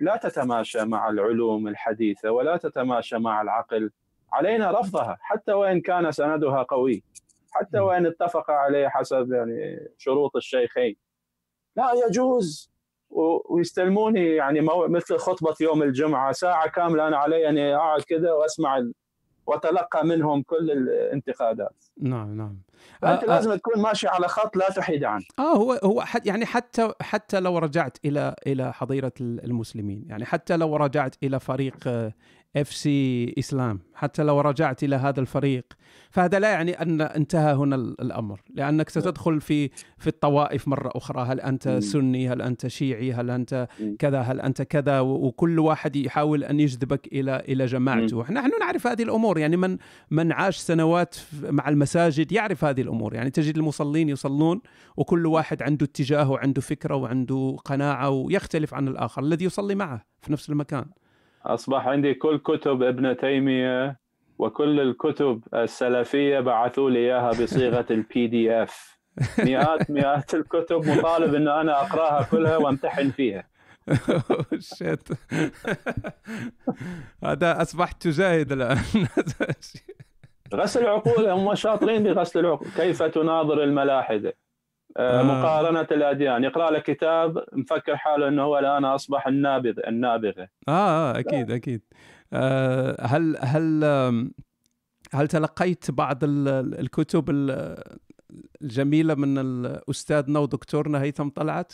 لا 0.00 0.16
تتماشى 0.16 0.84
مع 0.84 1.08
العلوم 1.08 1.68
الحديثة 1.68 2.30
ولا 2.30 2.56
تتماشى 2.56 3.18
مع 3.18 3.42
العقل 3.42 3.90
علينا 4.32 4.80
رفضها 4.80 5.18
حتى 5.20 5.52
وإن 5.52 5.80
كان 5.80 6.12
سندها 6.12 6.62
قوي 6.62 7.02
حتى 7.50 7.78
وإن 7.78 8.06
اتفق 8.06 8.50
عليه 8.50 8.88
حسب 8.88 9.32
يعني 9.32 9.88
شروط 9.98 10.36
الشيخين 10.36 10.96
لا 11.76 11.92
يجوز 12.06 12.69
ويستلموني 13.10 14.26
يعني 14.26 14.60
مثل 14.88 15.16
خطبة 15.16 15.54
يوم 15.60 15.82
الجمعة 15.82 16.32
ساعة 16.32 16.68
كاملة 16.68 17.08
أنا 17.08 17.16
علي 17.16 17.48
أني 17.48 17.76
أقعد 17.76 18.00
كذا 18.00 18.32
وأسمع 18.32 18.84
وأتلقى 19.46 20.06
منهم 20.06 20.42
كل 20.42 20.70
الانتقادات. 20.70 21.84
نعم 22.00 22.36
نعم. 22.36 22.58
فانت 23.02 23.24
آه 23.24 23.26
لازم 23.26 23.54
تكون 23.54 23.82
ماشي 23.82 24.08
على 24.08 24.28
خط 24.28 24.56
لا 24.56 24.70
تحيد 24.70 25.04
عنه 25.04 25.24
آه 25.38 25.56
هو 25.56 25.72
هو 25.72 26.00
حت 26.00 26.26
يعني 26.26 26.46
حتى 26.46 26.92
حتى 27.00 27.40
لو 27.40 27.58
رجعت 27.58 27.98
إلى 28.04 28.34
إلى 28.46 28.72
حظيرة 28.72 29.12
المسلمين 29.20 30.04
يعني 30.08 30.24
حتى 30.24 30.56
لو 30.56 30.76
رجعت 30.76 31.14
إلى 31.22 31.40
فريق 31.40 31.88
FC 32.56 33.34
اسلام 33.38 33.80
حتى 33.94 34.22
لو 34.22 34.40
رجعت 34.40 34.84
إلى 34.84 34.96
هذا 34.96 35.20
الفريق. 35.20 35.64
فهذا 36.10 36.38
لا 36.38 36.50
يعني 36.50 36.82
أن 36.82 37.00
انتهى 37.00 37.54
هنا 37.54 37.76
الأمر 37.76 38.40
لأنك 38.54 38.88
ستدخل 38.88 39.40
في 39.40 39.70
في 39.98 40.06
الطوائف 40.06 40.68
مرة 40.68 40.90
أخرى. 40.94 41.22
هل 41.22 41.40
أنت 41.40 41.68
سني؟ 41.68 42.28
هل 42.28 42.42
أنت 42.42 42.66
شيعي؟ 42.66 43.12
هل 43.12 43.30
أنت 43.30 43.68
كذا؟ 43.98 44.20
هل 44.20 44.40
أنت 44.40 44.62
كذا؟ 44.62 45.00
وكل 45.00 45.58
واحد 45.58 45.96
يحاول 45.96 46.44
أن 46.44 46.60
يجذبك 46.60 47.06
إلى 47.06 47.36
إلى 47.48 47.66
جماعته. 47.66 48.32
نحن 48.32 48.50
نعرف 48.60 48.86
هذه 48.86 49.02
الأمور. 49.02 49.38
يعني 49.38 49.56
من 49.56 49.78
من 50.10 50.32
عاش 50.32 50.56
سنوات 50.56 51.16
مع 51.42 51.68
المساجد 51.68 52.32
يعرف 52.32 52.64
هذه 52.64 52.80
الأمور. 52.80 53.14
يعني 53.14 53.30
تجد 53.30 53.56
المصلين 53.56 54.08
يصلون 54.08 54.60
وكل 54.96 55.26
واحد 55.26 55.62
عنده 55.62 55.86
اتجاه 55.86 56.30
وعنده 56.30 56.60
فكرة 56.60 56.94
وعنده 56.94 57.56
قناعة 57.64 58.10
ويختلف 58.10 58.74
عن 58.74 58.88
الآخر. 58.88 59.22
الذي 59.22 59.44
يصلي 59.44 59.74
معه 59.74 60.04
في 60.20 60.32
نفس 60.32 60.50
المكان. 60.50 60.84
أصبح 61.46 61.86
عندي 61.86 62.14
كل 62.14 62.38
كتب 62.38 62.82
ابن 62.82 63.16
تيمية 63.16 64.00
وكل 64.38 64.80
الكتب 64.80 65.42
السلفية 65.54 66.40
بعثوا 66.40 66.90
لي 66.90 66.98
إياها 66.98 67.30
بصيغة 67.30 67.86
ال 67.90 68.26
PDF 68.26 68.98
مئات 69.38 69.90
مئات 69.90 70.34
الكتب 70.34 70.88
مطالب 70.88 71.34
إن 71.34 71.48
أنا 71.48 71.80
أقرأها 71.80 72.22
كلها 72.30 72.56
وامتحن 72.56 73.10
فيها. 73.10 73.50
shit 74.78 75.08
هذا 77.24 77.62
أصبحت 77.62 78.02
تجاهد 78.02 78.52
الآن. 78.52 78.78
غسل 80.54 80.80
العقول 80.80 81.28
هم 81.28 81.54
شاطرين 81.54 82.02
بغسل 82.02 82.40
العقول. 82.40 82.68
كيف 82.76 83.02
تناظر 83.02 83.62
الملاحدة؟ 83.62 84.34
آه. 84.96 85.22
مقارنة 85.22 85.86
الأديان 85.90 86.44
يقرأ 86.44 86.70
له 86.70 86.78
كتاب 86.78 87.44
مفكر 87.52 87.96
حاله 87.96 88.28
أنه 88.28 88.42
هو 88.42 88.58
الآن 88.58 88.84
أصبح 88.84 89.26
النابغة 89.26 89.88
النابغة 89.88 90.48
آه, 90.68 90.70
آه 90.70 91.18
أكيد 91.18 91.50
لا. 91.50 91.56
أكيد 91.56 91.82
آه 92.32 92.96
هل 93.00 93.36
هل 93.40 93.84
هل 95.12 95.28
تلقيت 95.28 95.90
بعض 95.90 96.18
الكتب 96.24 97.24
الجميلة 98.62 99.14
من 99.14 99.38
أستاذنا 99.90 100.38
ودكتورنا 100.38 101.02
هيثم 101.02 101.28
طلعت؟ 101.28 101.72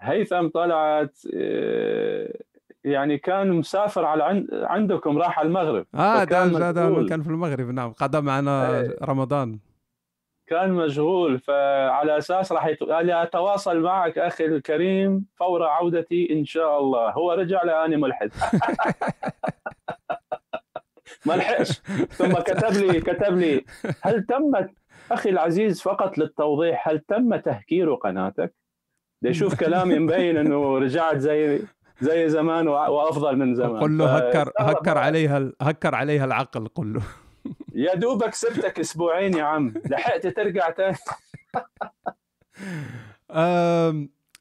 هيثم 0.00 0.48
طلعت 0.48 1.18
آه، 1.34 2.32
يعني 2.84 3.18
كان 3.18 3.52
مسافر 3.52 4.04
على 4.04 4.46
عندكم 4.52 5.18
راح 5.18 5.38
على 5.38 5.48
المغرب 5.48 5.86
آه 5.94 6.24
ده 6.24 6.70
ده 6.70 7.06
كان 7.08 7.22
في 7.22 7.28
المغرب 7.28 7.70
نعم 7.70 7.92
قضى 7.92 8.20
معنا 8.20 8.80
إيه. 8.80 8.96
رمضان 9.02 9.58
كان 10.46 10.72
مشغول 10.72 11.38
فعلى 11.38 12.18
أساس 12.18 12.52
راح 12.52 12.66
يت... 12.66 12.82
لي 12.82 13.22
أتواصل 13.22 13.80
معك 13.80 14.18
أخي 14.18 14.44
الكريم 14.44 15.26
فور 15.36 15.62
عودتي 15.62 16.32
إن 16.32 16.44
شاء 16.44 16.80
الله. 16.80 17.10
هو 17.10 17.32
رجع 17.32 17.62
لاني 17.62 17.96
ملحد. 17.96 18.30
ما 21.26 21.32
لحقش. 21.32 21.80
ثم 22.10 22.32
كتب 22.32 22.72
لي 22.72 23.00
كتب 23.00 23.38
لي 23.38 23.64
هل 24.02 24.26
تمت 24.26 24.70
أخي 25.12 25.30
العزيز 25.30 25.82
فقط 25.82 26.18
للتوضيح 26.18 26.88
هل 26.88 26.98
تم 26.98 27.36
تهكير 27.36 27.94
قناتك؟ 27.94 28.54
يشوف 29.22 29.54
كلامي 29.54 29.98
مبين 29.98 30.36
إنه 30.36 30.78
رجعت 30.78 31.16
زي 31.16 31.60
زي 32.00 32.28
زمان 32.28 32.68
وأفضل 32.68 33.36
من 33.36 33.54
زمان. 33.54 33.82
قل 33.82 33.98
له 33.98 34.16
هكر 34.16 34.52
هكر 34.58 34.98
عليها 34.98 35.52
هكر 35.60 35.94
عليها 35.94 36.24
العقل 36.24 36.68
قل 36.68 36.92
له. 36.92 37.02
يا 37.74 37.94
دوبك 37.94 38.34
سبتك 38.34 38.80
أسبوعين 38.80 39.34
يا 39.36 39.44
عم. 39.44 39.74
لحقت 39.90 40.26
ترجع 40.26 40.70
تاني. 40.70 40.96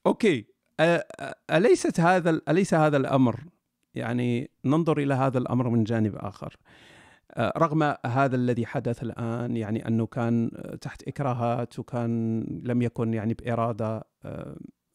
أوكي. 0.05 0.45
أليست 1.51 1.99
هذا 1.99 2.41
أليس 2.49 2.73
هذا 2.73 2.97
الأمر؟ 2.97 3.39
يعني 3.95 4.51
ننظر 4.65 4.97
إلى 4.97 5.13
هذا 5.13 5.37
الأمر 5.37 5.69
من 5.69 5.83
جانب 5.83 6.15
آخر. 6.15 6.57
رغم 7.39 7.95
هذا 8.05 8.35
الذي 8.35 8.65
حدث 8.65 9.03
الآن 9.03 9.57
يعني 9.57 9.87
أنه 9.87 10.05
كان 10.05 10.51
تحت 10.81 11.07
إكراهات 11.07 11.79
وكان 11.79 12.43
لم 12.63 12.81
يكن 12.81 13.13
يعني 13.13 13.33
بإرادة 13.33 14.07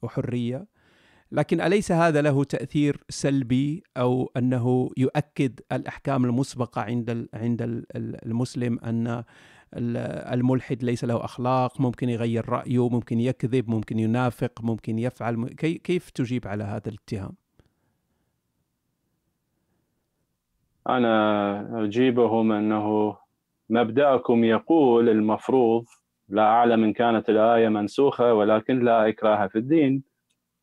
وحرية 0.02 0.66
لكن 1.32 1.60
أليس 1.60 1.92
هذا 1.92 2.22
له 2.22 2.44
تأثير 2.44 2.96
سلبي 3.08 3.82
أو 3.96 4.30
أنه 4.36 4.90
يؤكد 4.96 5.60
الأحكام 5.72 6.24
المسبقة 6.24 6.82
عند 6.82 7.28
عند 7.34 7.84
المسلم 7.96 8.78
أن 8.78 9.24
الملحد 10.32 10.82
ليس 10.82 11.04
له 11.04 11.24
أخلاق 11.24 11.80
ممكن 11.80 12.08
يغير 12.08 12.48
رأيه 12.48 12.88
ممكن 12.88 13.20
يكذب 13.20 13.70
ممكن 13.70 13.98
ينافق 13.98 14.52
ممكن 14.62 14.98
يفعل 14.98 15.48
كيف 15.58 16.10
تجيب 16.10 16.46
على 16.46 16.64
هذا 16.64 16.88
الاتهام؟ 16.88 17.32
أنا 20.88 21.84
أجيبهم 21.84 22.52
أنه 22.52 23.16
مبدأكم 23.70 24.44
يقول 24.44 25.08
المفروض 25.08 25.84
لا 26.28 26.42
أعلم 26.42 26.84
إن 26.84 26.92
كانت 26.92 27.28
الآية 27.28 27.68
منسوخة 27.68 28.34
ولكن 28.34 28.84
لا 28.84 29.08
إكراه 29.08 29.46
في 29.46 29.58
الدين. 29.58 30.09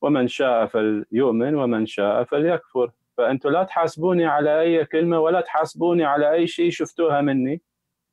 ومن 0.02 0.28
شاء 0.28 0.66
فليؤمن 0.66 1.56
ومن 1.56 1.86
شاء 1.86 2.24
فليكفر. 2.24 2.92
فأنتم 3.18 3.50
لا 3.50 3.64
تحاسبوني 3.64 4.26
على 4.26 4.62
أي 4.62 4.86
كلمة 4.86 5.20
ولا 5.20 5.42
تحاسبوني 5.42 6.06
على 6.06 6.32
أي 6.32 6.48
شيء 6.48 6.70
شفتوها 6.70 7.22
مني 7.22 7.62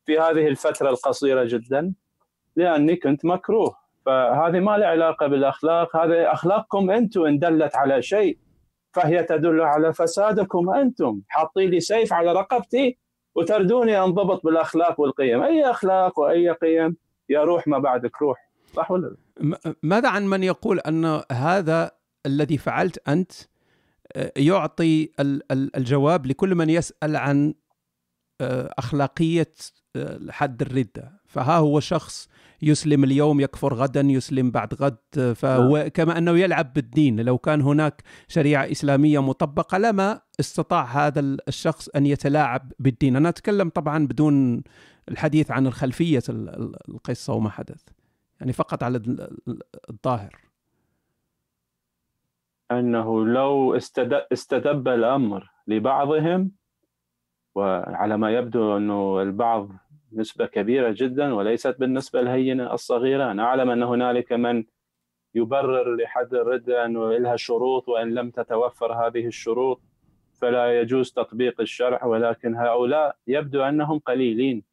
في 0.07 0.19
هذه 0.19 0.49
الفترة 0.49 0.91
القصيرة 0.91 1.45
جدا 1.45 1.93
لأني 2.57 2.97
كنت 2.97 3.25
مكروه. 3.25 3.77
فهذه 4.07 4.61
ما 4.61 4.79
لها 4.79 4.89
علاقة 4.89 5.27
بالأخلاق. 5.27 5.97
هذه 5.97 6.33
أخلاقكم 6.33 6.91
أنتم 6.91 7.25
إن 7.25 7.39
دلت 7.39 7.77
على 7.77 8.03
شيء 8.03 8.39
فهي 8.93 9.23
تدل 9.23 9.61
على 9.61 9.93
فسادكم 9.93 10.71
أنتم. 10.71 11.21
حاطين 11.29 11.71
لي 11.71 11.81
سيف 11.81 12.13
على 12.13 12.33
رقبتي 12.33 12.99
وتردوني 13.35 14.05
أنضبط 14.05 14.45
بالأخلاق 14.45 15.01
والقيم. 15.01 15.43
أي 15.43 15.71
أخلاق 15.71 16.19
وأي 16.19 16.51
قيم؟ 16.51 16.97
يا 17.29 17.45
روح 17.45 17.67
ما 17.67 17.79
بعدك 17.79 18.23
روح. 18.23 18.54
صح 18.77 18.91
ولا 18.91 19.17
لا؟ 19.41 19.59
ماذا 19.83 20.09
عن 20.09 20.27
من 20.27 20.43
يقول 20.43 20.79
أن 20.79 21.23
هذا 21.33 21.91
الذي 22.27 22.59
فعلت 22.59 23.09
أنت 23.09 23.33
آه، 24.13 24.33
يعطي 24.37 25.11
الجواب 25.51 26.27
لكل 26.27 26.55
من 26.55 26.71
يسأل 26.71 27.17
عن 27.17 27.55
آه، 28.41 28.75
أخلاقية 28.79 29.53
آه، 29.97 30.21
حد 30.31 30.63
الردة 30.63 31.21
فها 31.27 31.57
هو 31.57 31.81
شخص 31.81 32.29
يسلم 32.63 33.05
اليوم 33.05 33.41
يكفر 33.41 33.75
غدا 33.75 34.01
يسلم 34.01 34.51
بعد 34.51 34.75
غد 34.75 35.35
فهو 35.35 35.77
نعم. 35.77 35.89
كما 35.89 36.19
أنه 36.19 36.39
يلعب 36.39 36.73
بالدين 36.73 37.21
لو 37.21 37.39
كان 37.39 37.61
هناك 37.61 38.03
شريعة 38.29 38.71
إسلامية 38.71 39.23
مطبقة 39.23 39.79
لما 39.79 40.21
استطاع 40.41 40.85
هذا 40.85 41.21
الشخص 41.21 41.89
أن 41.89 42.07
يتلاعب 42.07 42.73
بالدين 42.79 43.17
أنا 43.17 43.29
أتكلم 43.29 43.69
طبعا 43.69 44.07
بدون 44.07 44.63
الحديث 45.09 45.51
عن 45.51 45.67
الخلفية 45.67 46.23
القصة 46.89 47.33
وما 47.33 47.51
حدث 47.51 47.83
يعني 48.45 48.53
فقط 48.53 48.83
على 48.83 49.03
الظاهر. 49.91 50.37
أنه 52.71 53.27
لو 53.27 53.75
استدب 54.33 54.89
الأمر 54.89 55.51
لبعضهم 55.67 56.53
وعلى 57.55 58.17
ما 58.17 58.31
يبدو 58.31 58.77
أنه 58.77 59.23
البعض 59.23 59.69
نسبة 60.13 60.47
كبيرة 60.47 60.95
جدا 60.97 61.35
وليست 61.35 61.77
بالنسبة 61.79 62.21
الهينة 62.21 62.75
الصغيرة 62.75 63.31
أنا 63.31 63.43
أعلم 63.43 63.71
أن 63.71 63.83
هنالك 63.83 64.33
من 64.33 64.65
يبرر 65.35 65.97
لحد 65.97 66.35
الرده 66.35 66.85
أنه 66.85 67.13
لها 67.19 67.37
شروط 67.37 67.89
وإن 67.89 68.15
لم 68.15 68.31
تتوفر 68.31 68.93
هذه 68.93 69.27
الشروط 69.27 69.81
فلا 70.33 70.81
يجوز 70.81 71.13
تطبيق 71.13 71.61
الشرع 71.61 72.05
ولكن 72.05 72.57
هؤلاء 72.57 73.17
يبدو 73.27 73.63
أنهم 73.63 73.99
قليلين. 73.99 74.65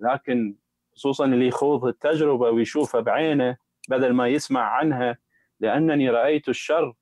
لكن 0.00 0.54
خصوصا 0.98 1.24
اللي 1.24 1.46
يخوض 1.46 1.84
التجربة 1.84 2.50
ويشوفها 2.50 3.00
بعينه 3.00 3.56
بدل 3.88 4.12
ما 4.12 4.28
يسمع 4.28 4.60
عنها 4.60 5.18
لأنني 5.60 6.10
رأيت 6.10 6.48
الشر 6.48 6.94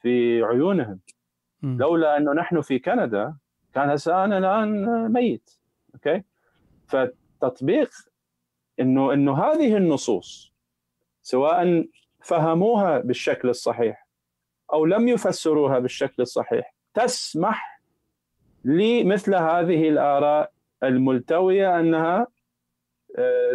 في 0.00 0.42
عيونهم 0.42 1.00
م. 1.62 1.78
لولا 1.78 2.16
أنه 2.16 2.32
نحن 2.32 2.60
في 2.60 2.78
كندا 2.78 3.36
كان 3.74 3.90
هسه 3.90 4.24
أنا 4.24 4.38
الآن 4.38 5.12
ميت 5.12 5.50
أوكي 5.94 6.22
فتطبيق 6.86 7.90
إنه 8.80 9.12
إنه 9.12 9.44
هذه 9.44 9.76
النصوص 9.76 10.52
سواء 11.22 11.88
فهموها 12.24 12.98
بالشكل 12.98 13.48
الصحيح 13.48 14.08
أو 14.72 14.84
لم 14.84 15.08
يفسروها 15.08 15.78
بالشكل 15.78 16.22
الصحيح 16.22 16.74
تسمح 16.94 17.82
لمثل 18.64 19.34
هذه 19.34 19.88
الآراء 19.88 20.52
الملتوية 20.82 21.80
أنها 21.80 22.35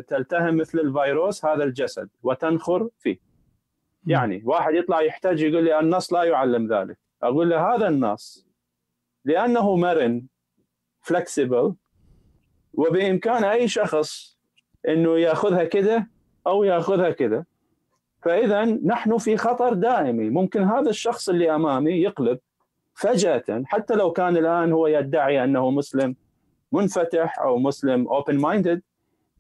تلتهم 0.07 0.57
مثل 0.57 0.80
الفيروس 0.80 1.45
هذا 1.45 1.64
الجسد 1.64 2.09
وتنخر 2.24 2.89
فيه. 2.99 3.20
يعني 4.07 4.41
واحد 4.45 4.74
يطلع 4.74 5.01
يحتاج 5.01 5.41
يقول 5.41 5.64
لي 5.64 5.80
النص 5.80 6.14
لا 6.14 6.24
يعلم 6.24 6.74
ذلك. 6.74 6.97
أقول 7.24 7.49
له 7.49 7.76
هذا 7.76 7.88
النص 7.88 8.47
لأنه 9.26 9.76
مرن 9.76 10.26
flexible 11.02 11.76
وبإمكان 12.74 13.43
أي 13.43 13.68
شخص 13.68 14.38
إنه 14.88 15.18
يأخذها 15.18 15.64
كده 15.64 16.09
أو 16.47 16.64
يأخذها 16.64 17.09
كده. 17.09 17.47
فإذا 18.24 18.66
نحن 18.66 19.18
في 19.18 19.38
خطر 19.38 19.74
دائمي. 19.74 20.30
ممكن 20.30 20.64
هذا 20.64 20.89
الشخص 20.89 21.30
اللي 21.30 21.55
أمامي 21.55 21.91
يقلب 21.91 22.39
فجأة 22.93 23.64
حتى 23.66 23.95
لو 23.95 24.12
كان 24.12 24.38
الآن 24.38 24.72
هو 24.72 24.88
يدعي 24.88 25.43
أنه 25.43 25.72
مسلم 25.72 26.16
منفتح 26.72 27.39
أو 27.39 27.57
مسلم 27.57 28.07
open 28.08 28.38
minded 28.38 28.78
آه 28.78 28.91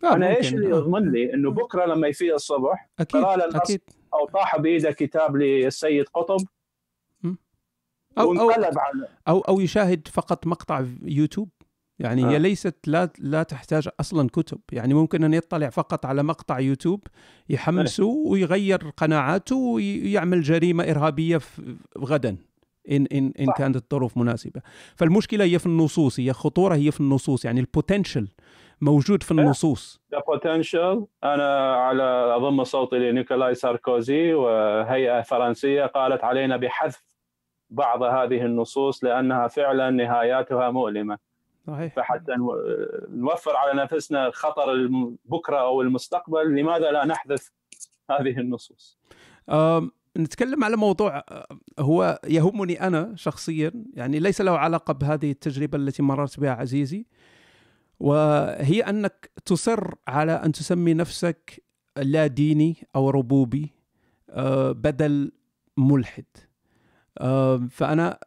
أنا 0.03 0.15
ممكن. 0.15 0.23
إيش 0.23 0.53
اللي 0.53 0.67
آه. 0.73 0.77
يضمن 0.77 1.11
لي؟ 1.11 1.33
إنه 1.33 1.51
بكرة 1.51 1.85
لما 1.85 2.07
يفيق 2.07 2.33
الصبح 2.33 2.89
أكيد 2.99 3.23
أكيد. 3.25 3.81
أو 4.13 4.25
طاح 4.33 4.57
بإيده 4.57 4.91
كتاب 4.91 5.35
للسيد 5.35 6.05
قطب. 6.13 6.37
أو 8.17 8.33
أو 8.39 8.51
على 8.51 8.69
أو 9.27 9.39
أو 9.39 9.59
يشاهد 9.59 10.07
فقط 10.07 10.47
مقطع 10.47 10.85
يوتيوب. 11.01 11.49
يعني 11.99 12.25
هي 12.25 12.35
آه. 12.35 12.39
ليست 12.39 12.75
لا 12.87 13.09
لا 13.19 13.43
تحتاج 13.43 13.89
أصلا 13.99 14.29
كتب. 14.29 14.59
يعني 14.71 14.93
ممكن 14.93 15.23
أن 15.23 15.33
يطلع 15.33 15.69
فقط 15.69 16.05
على 16.05 16.23
مقطع 16.23 16.59
يوتيوب 16.59 17.03
يحمسه 17.49 18.05
ويغير 18.05 18.89
قناعاته 18.97 19.55
ويعمل 19.55 20.41
جريمة 20.41 20.83
إرهابية 20.83 21.37
في- 21.37 21.75
غدا 21.97 22.37
ان 22.91 23.05
ان 23.11 23.33
إن 23.39 23.45
صح. 23.47 23.53
كانت 23.57 23.75
الظروف 23.75 24.17
مناسبة. 24.17 24.61
فالمشكلة 24.95 25.43
هي 25.45 25.59
في 25.59 25.65
النصوص 25.65 26.19
هي 26.19 26.33
خطورة 26.33 26.75
هي 26.75 26.91
في 26.91 26.99
النصوص. 26.99 27.45
يعني 27.45 27.59
ال 27.59 27.66
potential 27.66 28.27
موجود 28.81 29.23
في. 29.23 29.31
النصوص. 29.31 30.01
the 30.11 30.19
potential 30.27 31.05
أنا 31.23 31.75
على 31.75 32.03
أضم 32.35 32.63
صوتي 32.63 32.95
لنيكولاي 32.99 33.55
ساركوزي 33.55 34.33
وهيئة 34.33 35.21
فرنسية 35.21 35.85
طالبت 35.85 36.23
علنا 36.23 36.57
بحذف 36.57 37.03
بعض 37.69 38.03
هذه 38.03 38.45
النصوص 38.45 39.03
لأنها 39.03 39.47
فعلا 39.47 39.89
نهاياتها 39.89 40.69
مؤلمة. 40.69 41.17
صحيح. 41.67 41.93
فحتى 41.95 42.31
نو- 42.31 42.55
نوفر 43.09 43.55
على 43.55 43.81
نفسنا 43.83 44.31
خطر 44.33 44.87
بكرة 45.25 45.57
أو 45.57 45.81
المستقبل 45.81 46.55
لماذا 46.55 46.91
لا 46.91 47.05
نحذف 47.05 47.51
هذه 48.11 48.39
النصوص؟ 48.39 48.97
نتكلم 50.17 50.63
على 50.63 50.75
موضوع 50.75 51.17
آه، 51.17 51.47
هو 51.79 52.19
يهمني 52.27 52.87
أنا 52.87 53.13
شخصيا 53.15 53.71
يعني 53.93 54.19
ليس 54.19 54.41
له 54.41 54.57
علاقة 54.57 54.93
بهذه 54.93 55.31
التجربة 55.31 55.77
التي 55.77 56.03
مررت 56.03 56.39
بها 56.39 56.51
عزيزي. 56.51 57.05
وهي 58.01 58.81
أنك 58.81 59.31
تصر 59.45 59.93
على 60.07 60.31
أن 60.31 60.51
تسمي 60.51 60.93
نفسك 60.93 61.63
لا 61.97 62.27
ديني 62.27 62.87
أو 62.95 63.09
ربوبي 63.09 63.69
آه، 64.29 64.71
بدل 64.71 65.31
ملحد 65.77 66.25
آه، 67.17 67.67
فأنا 67.71 68.19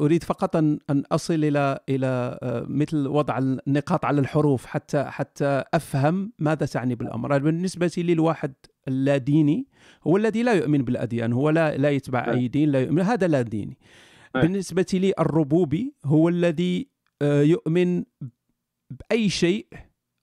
أريد 0.00 0.24
فقط 0.24 0.56
أن 0.56 0.78
أصل 0.90 1.34
إلى 1.34 1.80
إلى 1.88 2.38
آه، 2.42 2.66
مثل 2.68 3.06
وضع 3.06 3.38
النقاط 3.38 4.04
على 4.04 4.20
الحروف 4.20 4.66
حتى 4.66 5.04
حتى 5.04 5.64
أفهم 5.74 6.32
ماذا 6.38 6.66
تعني 6.66 6.94
بالأمر 6.94 7.38
بالنسبة 7.38 7.92
لي 7.98 8.12
الواحد 8.12 8.52
اللا 8.88 9.16
ديني 9.16 9.66
هو 10.06 10.16
الذي 10.16 10.42
لا 10.42 10.52
يؤمن 10.52 10.84
بالأديان 10.84 11.32
هو 11.32 11.50
لا 11.50 11.76
لا 11.76 11.90
يتبع 11.90 12.26
نعم. 12.26 12.36
أي 12.36 12.48
دين 12.48 12.68
لا 12.68 12.80
يؤمن 12.80 13.02
هذا 13.02 13.26
لا 13.26 13.42
ديني 13.42 13.78
نعم. 14.34 14.44
بالنسبة 14.44 14.86
لي 14.94 15.12
الربوبي 15.18 15.94
هو 16.04 16.28
الذي 16.28 16.88
يؤمن 17.22 18.04
بأي 18.90 19.28
شيء 19.28 19.66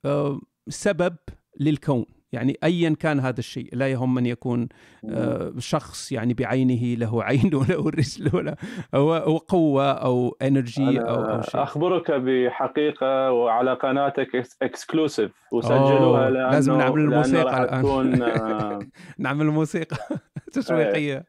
آه، 0.05 0.39
سبب 0.69 1.15
للكون. 1.59 2.05
يعني 2.31 2.57
ايا 2.63 2.95
كان 2.99 3.19
هذا 3.19 3.39
الشيء 3.39 3.69
لا 3.73 3.87
يهم 3.91 4.17
أن 4.17 4.25
يكون 4.25 4.67
آه، 5.09 5.53
شخص 5.57 6.11
يعني 6.11 6.33
بعينه 6.33 6.95
له 6.99 7.23
عين 7.23 7.55
وله 7.55 7.89
رجل 7.89 8.29
ولا 8.33 8.55
هو 8.95 9.37
قوة 9.37 9.91
أو 9.91 10.37
energy 10.41 10.99
أو 11.01 11.05
أو 11.15 11.25
أي 11.25 11.41
شيء. 11.41 11.63
أخبرك 11.63 12.11
بحقيقة 12.11 13.31
وعلى 13.31 13.73
قناتك 13.73 14.47
exclusive 14.61 15.31
وسجلوها 15.51 16.29
لازم 16.29 16.77
نعمل 16.77 17.01
الموسيقى 17.01 17.63
الآن. 17.63 17.81
تكون 17.81 18.21
آه، 18.21 18.79
نعمل 19.19 19.45
موسيقى 19.45 19.97
تشويقيه 20.53 21.25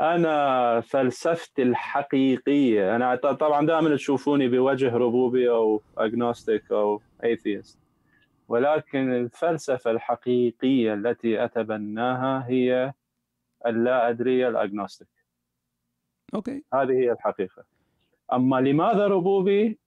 أنا 0.00 0.80
فلسفتي 0.80 1.62
الحقيقية. 1.62 2.96
أنا 2.96 3.14
طبعا 3.14 3.66
دائما 3.66 3.96
تشوفوني 3.96 4.48
بوجه 4.48 4.96
ربوبي 4.96 5.50
أو 5.50 5.82
agnostic 5.98 6.72
أو 6.72 7.02
atheist 7.24 7.78
ولكن 8.48 9.12
الفلسفة 9.12 9.90
الحقيقية 9.90 10.94
التي 10.94 11.44
أتبناها 11.44 12.46
هي 12.48 12.92
اللا 13.66 14.08
ادريه 14.08 14.48
ال 14.48 14.55
agnostic 14.55 15.08
okay. 16.34 16.64
هذه 16.74 16.92
هي 16.92 17.12
الحقيقة. 17.12 17.64
أما 18.32 18.56
لماذا 18.60 19.06
ربوبي؟ 19.06 19.78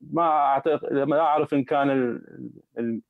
ما 0.00 0.22
اعتقد 0.22 0.92
لا 0.92 1.20
أعرف 1.20 1.54
إن 1.54 1.64
كان 1.64 1.90
ال- 1.90 2.50
ال- 2.78 3.00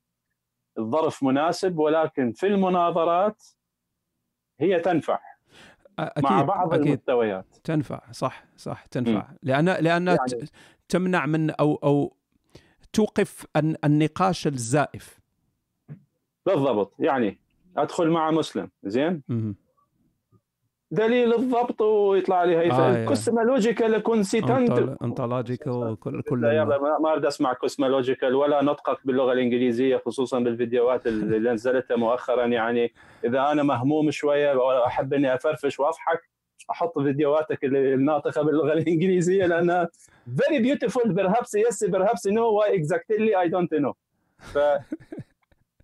الظرف 0.79 1.23
مناسب 1.23 1.79
ولكن 1.79 2.33
في 2.33 2.47
المناظرات 2.47 3.43
هي 4.61 4.81
تنفع. 4.81 5.19
أكيد 5.99 6.25
مع 6.31 6.43
بعض 6.43 6.75
أكيد. 6.75 6.87
المستويات. 6.87 7.47
تنفع 7.65 8.01
صح 8.13 8.45
صح 8.57 8.87
تنفع. 8.87 9.29
لأن 9.43 9.65
لأن 9.65 10.07
يعني- 10.07 10.49
تمنع 10.89 11.27
من 11.27 11.51
أو 11.51 11.75
أو 11.75 12.17
توقف 12.93 13.47
الن- 13.57 13.77
النقاش 13.85 14.47
الزائف. 14.47 15.19
بالضبط. 16.47 16.95
يعني 16.99 17.39
أدخل 17.77 18.11
مع 18.11 18.31
مسلم. 18.31 18.71
زين؟ 18.85 19.23
مهم. 19.29 19.57
دليل 20.91 21.35
الضبط 21.35 21.81
ويطلع 21.81 22.45
لي 22.45 22.57
هي 22.57 22.71
آه،. 22.71 23.05
cosmological 23.05 23.99
contingent 23.99 24.97
ontological 25.03 25.97
كل 26.01 26.23
كل 26.23 26.41
لا 26.41 26.53
يلا 26.53 26.99
ما 26.99 27.13
أريد 27.13 27.27
أسمع 27.27 27.53
cosmological 27.53 28.35
ولا 28.35 28.65
نطقك 28.65 29.07
باللغة 29.07 29.33
الإنجليزية 29.33 29.97
خصوصا 30.07 30.39
بالفيديوهات 30.39 31.07
اللي 31.07 31.51
نزلتها 31.53 31.97
مؤخرا. 31.97 32.47
يعني 32.47 32.93
إذا 33.25 33.53
أنا 33.53 33.63
مهموم 33.63 34.11
شوية 34.11 34.55
واحب 34.57 35.15
إني 35.15 35.35
أفرفش 35.35 35.81
وأضحك 35.81 36.21
أحط 36.71 36.99
فيديوهاتك 36.99 37.65
الناطقة 37.65 38.43
باللغة 38.43 38.73
الإنجليزية 38.73 39.47
لأنها 39.47 39.89
very 40.41 40.59
beautiful. 40.63 41.13
perhaps 41.15 41.51
yes 41.55 41.79
perhaps 41.91 42.27
no 42.27 42.53
why 42.53 42.69
exactly? 42.81 43.35
I 43.35 43.49
don't 43.49 43.73
know. 43.83 43.95
ف 44.39 44.59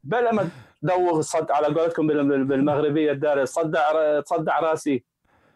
بلا 0.05 0.33
ما 0.33 0.49
تدوغ 0.85 1.21
صد 1.21 1.51
على 1.51 1.67
قولتكم 1.67 2.07
بال- 2.07 2.45
بالمغربية 2.45 3.13
الدار. 3.13 3.45
تصدع 3.45 4.21
تصدع 4.21 4.61
راسي. 4.61 5.05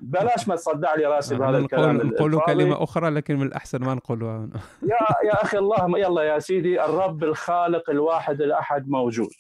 بلاش 0.00 0.48
ما 0.48 0.56
تصدع 0.56 0.94
لي 0.94 1.04
راسي 1.06 1.34
بهذا 1.36 1.58
الكلام 1.58 1.96
نقول. 1.96 2.40
كلمة 2.40 2.82
أخرى 2.82 3.10
لكن 3.10 3.36
من 3.36 3.46
الأحسن 3.46 3.78
ما 3.84 3.94
نقولها. 3.94 4.48
يا 4.82 5.28
يا 5.28 5.42
أخي 5.42 5.58
الله 5.58 5.98
يلا 5.98 6.22
يا 6.22 6.38
سيدي 6.38 6.84
الرب 6.84 7.24
الخالق 7.24 7.90
الواحد 7.90 8.40
الأحد 8.42 8.88
موجود 8.88 9.30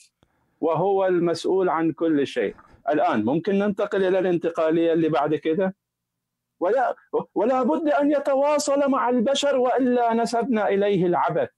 وهو 0.60 1.06
المسؤول 1.06 1.68
عن 1.68 1.92
كل 1.92 2.26
شيء. 2.26 2.54
الآن 2.88 3.24
ممكن 3.24 3.58
ننتقل 3.58 4.04
إلى 4.04 4.18
الانتقالية 4.18 4.92
اللي 4.92 5.08
بعد 5.08 5.34
كده؟ 5.34 5.74
ولا 6.60 6.96
ولا 7.34 7.62
بد 7.62 7.88
أن 7.88 8.10
يتواصل 8.12 8.90
مع 8.90 9.08
البشر 9.08 9.56
وإلا 9.56 10.14
نسبنا 10.14 10.68
إليه 10.68 11.06
العبث. 11.06 11.48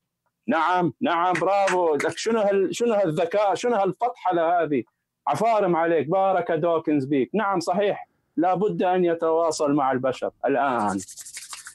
نعم 0.48 0.92
نعم 1.00 1.32
برافو. 1.32 1.94
لك 1.94 2.18
شنو 2.18 2.40
هال 2.40 2.76
شنو 2.76 2.94
هالذكاء 2.94 3.54
شنو 3.54 3.76
هالفطحله 3.76 4.62
هذه؟ 4.62 4.82
عفارم 5.28 5.76
عليك 5.76 6.08
بارك 6.08 6.52
دوكنز 6.52 7.04
بيك. 7.04 7.30
نعم 7.34 7.60
صحيح. 7.60 8.08
لا 8.36 8.54
بد 8.54 8.82
أن 8.82 9.04
يتواصل 9.04 9.72
مع 9.72 9.92
البشر 9.92 10.30
الآن. 10.46 10.98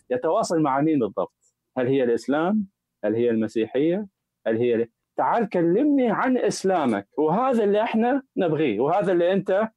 يتواصل 0.10 0.62
مع 0.62 0.82
مين 0.82 1.00
بالضبط؟ 1.00 1.34
هل 1.78 1.88
هي 1.88 2.04
الإسلام؟ 2.04 2.68
هل 3.06 3.16
هي 3.16 3.30
المسيحية؟ 3.30 4.08
هل 4.48 4.58
هي 4.58 4.88
تعال 5.18 5.50
كلمني 5.50 6.12
عن 6.12 6.38
إسلامك. 6.38 7.08
وهذا 7.18 7.64
اللي 7.64 7.82
إحنا 7.82 8.22
نبغيه. 8.38 8.80
وهذا 8.80 9.12
اللي 9.12 9.34
أنت 9.34 9.70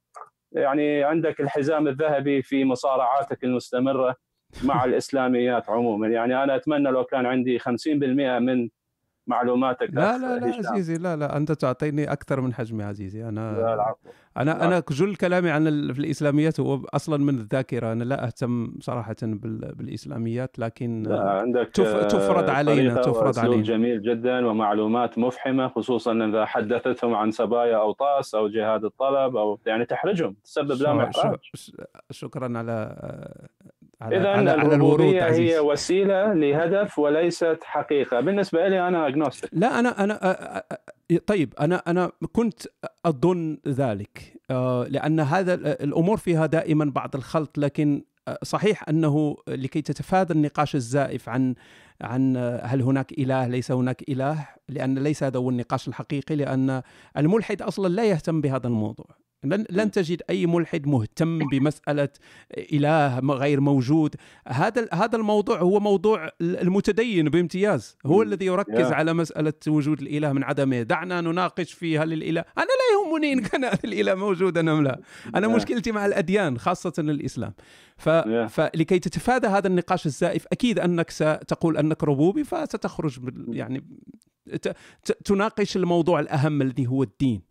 يعني 0.51 1.03
عندك 1.03 1.39
الحزام 1.41 1.87
الذهبي 1.87 2.41
في 2.41 2.65
مصارعاتك 2.65 3.43
المستمرة 3.43 4.15
مع 4.63 4.85
الإسلاميات 4.85 5.69
عموما. 5.69 6.07
يعني 6.07 6.43
أنا 6.43 6.55
أتمنى 6.55 6.89
لو 6.89 7.03
كان 7.03 7.25
عندي 7.25 7.59
50% 7.59 8.39
من 8.39 8.69
معلوماتك 9.29 9.89
لا 9.93 10.17
لا 10.17 10.39
لا 10.39 10.49
هشام. 10.49 10.73
عزيزي 10.73 10.97
لا 10.97 11.15
لا 11.15 11.37
أنت 11.37 11.51
تعطيني 11.51 12.11
أكثر 12.11 12.41
من 12.41 12.53
حجمي 12.53 12.83
عزيزي. 12.83 13.21
لا 13.21 13.29
أنا 13.29 13.73
العفو 13.73 13.97
أنا 14.37 14.65
أنا 14.65 14.83
جل 14.91 15.15
كلامي 15.15 15.49
عن 15.49 15.63
في 15.93 15.99
الإسلاميات 15.99 16.59
هو 16.59 16.79
أصلا 16.93 17.17
من 17.17 17.35
الذاكرة. 17.35 17.91
أنا 17.91 18.03
لا 18.03 18.25
أهتم 18.25 18.71
صراحة 18.79 19.15
بال- 19.23 19.75
بالإسلاميات 19.75 20.59
لكن 20.59 21.03
لا 21.03 21.29
عندك 21.29 21.69
تف- 21.73 21.85
آه، 21.87 22.07
تفرض 22.07 22.49
علينا، 22.49 23.01
تفرض 23.01 23.39
علينا. 23.39 23.63
جميل 23.63 24.01
جدا 24.01 24.47
ومعلومات 24.47 25.17
مفحمة 25.17 25.67
خصوصا 25.67 26.13
إذا 26.25 26.45
حدثتهم 26.45 27.15
عن 27.15 27.31
سبايا 27.31 27.77
أو 27.77 27.91
طاس 27.91 28.35
أو 28.35 28.47
جهاد 28.47 28.85
الطلب 28.85 29.35
أو 29.35 29.59
يعني 29.65 29.85
تحرجهم 29.85 30.35
تسبب 30.43 30.81
لهم 30.81 30.99
إحراج. 30.99 31.37
شكرا 32.11 32.57
على 32.57 32.71
على 32.71 33.47
اذا 34.01 34.39
الربوبية 34.65 35.25
هي 35.31 35.59
وسيلة 35.59 36.33
لهدف 36.33 36.99
وليست 36.99 37.57
حقيقة. 37.63 38.19
بالنسبة 38.19 38.67
لي 38.67 38.87
أنا 38.87 39.07
اجنوستيك 39.07 39.49
لا 39.53 39.79
أنا 39.79 40.03
أنا 40.03 40.63
طيب 41.27 41.53
أنا 41.59 41.75
أنا 41.87 42.11
كنت 42.33 42.61
أظن 43.05 43.57
ذلك 43.67 44.33
آه، 44.51 44.83
لأن 44.89 45.19
هذا 45.19 45.53
ال- 45.53 45.67
الأمور 45.67 46.17
فيها 46.17 46.45
دائما 46.45 46.85
بعض 46.85 47.15
الخلط 47.15 47.57
لكن 47.57 48.03
صحيح 48.43 48.89
أنه 48.89 49.37
لكي 49.47 49.81
تتفادى 49.81 50.33
النقاش 50.33 50.75
الزائف 50.75 51.29
عن 51.29 51.55
عن 52.01 52.37
هل 52.63 52.81
هناك 52.81 53.11
إله 53.11 53.47
ليس 53.47 53.71
هناك 53.71 54.03
إله 54.09 54.47
لأن 54.69 54.99
ليس 54.99 55.23
هذا 55.23 55.39
هو 55.39 55.49
النقاش 55.49 55.87
الحقيقي 55.87 56.35
لأن 56.35 56.81
الملحد 57.17 57.61
أصلا 57.61 57.87
لا 57.87 58.05
يهتم 58.05 58.41
بهذا 58.41 58.67
الموضوع. 58.67 59.05
لن, 59.43 59.65
لن 59.69 59.91
تجد 59.91 60.21
أي 60.29 60.45
ملحد 60.45 60.87
مهتم 60.87 61.39
بمسألة 61.39 62.09
إله 62.57 63.19
غير 63.19 63.59
موجود. 63.59 64.15
هذا 64.47 64.87
هذا 64.93 65.17
الموضوع 65.17 65.61
هو 65.61 65.79
موضوع 65.79 66.29
المتدين 66.41 67.29
بامتياز. 67.29 67.97
هو 68.05 68.21
الذي 68.21 68.45
يركز 68.45 68.91
على 68.91 69.13
مسألة 69.13 69.53
وجود 69.67 70.01
الإله 70.01 70.33
من 70.33 70.43
عدمه. 70.43 70.81
دعنا 70.81 71.21
نناقش 71.21 71.73
في 71.73 71.99
هل 71.99 72.13
الاله 72.13 72.45
أنا 72.57 72.65
لا 72.65 73.11
يهمني 73.11 73.33
إن 73.33 73.41
كان 73.41 73.65
الإله 73.65 74.15
موجودا 74.15 74.59
أم 74.59 74.83
لا. 74.83 75.01
أنا 75.35 75.47
مشكلتي 75.47 75.91
مع 75.91 76.05
الأديان 76.05 76.57
خاصة 76.57 76.93
الإسلام. 76.99 77.53
ف... 77.97 78.09
فلكي 78.49 78.99
تتفادى 78.99 79.47
هذا 79.47 79.67
النقاش 79.67 80.05
الزائف 80.05 80.45
أكيد 80.51 80.79
أنك 80.79 81.09
ستقول 81.09 81.77
أنك 81.77 82.03
ربوبي 82.03 82.43
فستخرج 82.43 83.19
يعني 83.47 83.83
تناقش 85.25 85.77
الموضوع 85.77 86.19
الأهم 86.19 86.61
الذي 86.61 86.87
هو 86.87 87.03
الدين. 87.03 87.41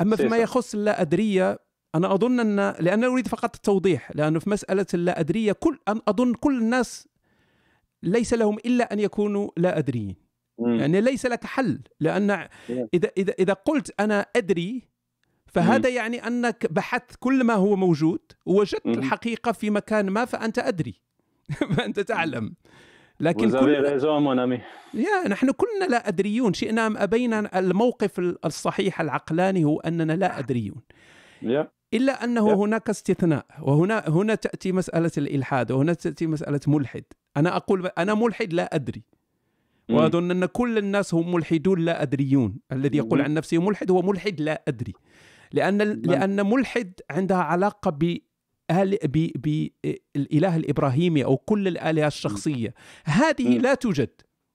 أما 0.00 0.16
فيما 0.16 0.36
يخص 0.36 0.74
اللا 0.74 1.00
ادريه 1.00 1.58
أنا 1.94 2.14
أظن 2.14 2.40
ان 2.40 2.74
لأن 2.80 3.04
أريد 3.04 3.28
فقط 3.28 3.54
التوضيح 3.54 4.12
لأنه 4.14 4.38
في 4.38 4.50
مسألة 4.50 4.86
اللا 4.94 5.20
ادريه 5.20 5.52
كل 5.52 5.78
أظن 5.88 6.34
كل 6.34 6.58
الناس 6.58 7.08
ليس 8.02 8.34
لهم 8.34 8.56
إلا 8.56 8.92
أن 8.92 9.00
يكونوا 9.00 9.50
لا 9.56 9.78
ادريين 9.78 10.16
يعني 10.58 11.00
ليس 11.00 11.26
لك 11.26 11.44
حل 11.44 11.80
لأن 12.00 12.48
اذا 12.94 13.10
اذا 13.18 13.34
إذا 13.38 13.52
قلت 13.52 14.00
أنا 14.00 14.26
أدري 14.36 14.88
فهذا 15.46 15.88
يعني 15.88 16.26
أنك 16.26 16.72
بحثت 16.72 17.16
كل 17.20 17.44
ما 17.44 17.54
هو 17.54 17.76
موجود 17.76 18.20
ووجدت 18.46 18.86
الحقيقة 18.86 19.52
في 19.52 19.70
مكان 19.70 20.10
ما 20.10 20.24
فأنت 20.24 20.58
أدري. 20.58 21.02
فأنت 21.76 22.00
تعلم. 22.00 22.54
لكن 23.20 23.50
كل 23.50 23.68
يا 24.94 25.28
نحن 25.28 25.50
كلنا 25.50 25.84
لا 25.90 26.08
أدريون. 26.08 26.52
شئنا 26.54 26.86
أم 26.86 26.96
أبينا 26.96 27.58
الموقف 27.58 28.18
الصحيح 28.44 29.00
العقلاني 29.00 29.64
هو 29.64 29.80
أننا 29.80 30.12
لا 30.12 30.38
أدريون. 30.38 30.82
إلا 31.94 32.24
أنه 32.24 32.64
هناك 32.64 32.90
استثناء 32.90 33.46
وهنا 33.62 34.08
هنا 34.08 34.34
تأتي 34.34 34.72
مسألة 34.72 35.10
الإلحاد 35.18 35.72
وهنا 35.72 35.92
تأتي 35.92 36.26
مسألة 36.26 36.60
ملحد. 36.66 37.04
أنا 37.36 37.56
أقول 37.56 37.86
أنا 37.98 38.14
ملحد 38.14 38.52
لا 38.52 38.74
أدري. 38.74 39.02
وأظن 39.90 40.30
أن 40.30 40.44
كل 40.44 40.78
الناس 40.78 41.14
هم 41.14 41.34
ملحدون 41.34 41.80
لا 41.80 42.02
أدريون. 42.02 42.56
الذي 42.72 42.98
يقول 42.98 43.20
عن 43.20 43.34
نفسه 43.34 43.58
ملحد 43.58 43.90
هو 43.90 44.02
ملحد 44.02 44.40
لا 44.40 44.62
أدري. 44.68 44.92
لأن 45.52 45.78
لأن 45.78 46.46
ملحد 46.46 46.92
عندها 47.10 47.36
علاقة 47.36 47.90
ب 48.70 49.30
بالاله 50.14 50.56
الإبراهيمي 50.56 51.24
أو 51.24 51.36
كل 51.36 51.68
الآلهة 51.68 52.06
الشخصية. 52.06 52.74
هذه 53.04 53.58
لا 53.58 53.74
توجد. 53.74 54.10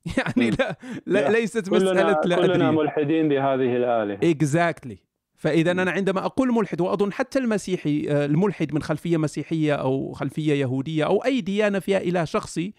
يعني 0.17 0.49
لا, 0.49 0.77
لا 1.05 1.31
ليست 1.31 1.71
مسألة 1.71 2.21
لا 2.25 2.35
كلنا 2.35 2.71
ملحدين 2.71 3.29
بهذه 3.29 3.75
الآلهة. 3.75 4.19
اكزاكتلي 4.23 4.97
فإذا 5.43 5.71
أنا 5.71 5.91
عندما 5.91 6.25
أقول 6.25 6.51
ملحد 6.51 6.81
وأظن 6.81 7.13
حتى 7.13 7.39
المسيحي 7.39 8.05
آه، 8.09 8.25
الملحد 8.25 8.73
من 8.73 8.81
خلفية 8.81 9.17
مسيحية 9.17 9.73
أو 9.73 10.11
خلفية 10.11 10.53
يهودية 10.53 11.05
أو 11.05 11.25
أي 11.25 11.41
ديانة 11.41 11.79
فيها 11.79 11.97
إله 11.97 12.23
شخصي 12.23 12.73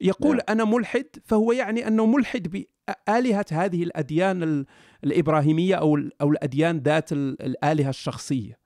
يقول 0.00 0.40
أنا 0.48 0.64
ملحد 0.64 1.06
فهو 1.24 1.52
يعني 1.52 1.88
أنه 1.88 2.06
ملحد 2.06 2.66
بآلهة 3.08 3.44
هذه 3.52 3.82
الأديان 3.82 4.64
الإبراهيمية 5.04 5.74
أو 5.74 5.98
أو 6.20 6.32
الأديان 6.32 6.78
ذات 6.78 7.12
الآلهة 7.12 7.88
الشخصية. 7.88 8.63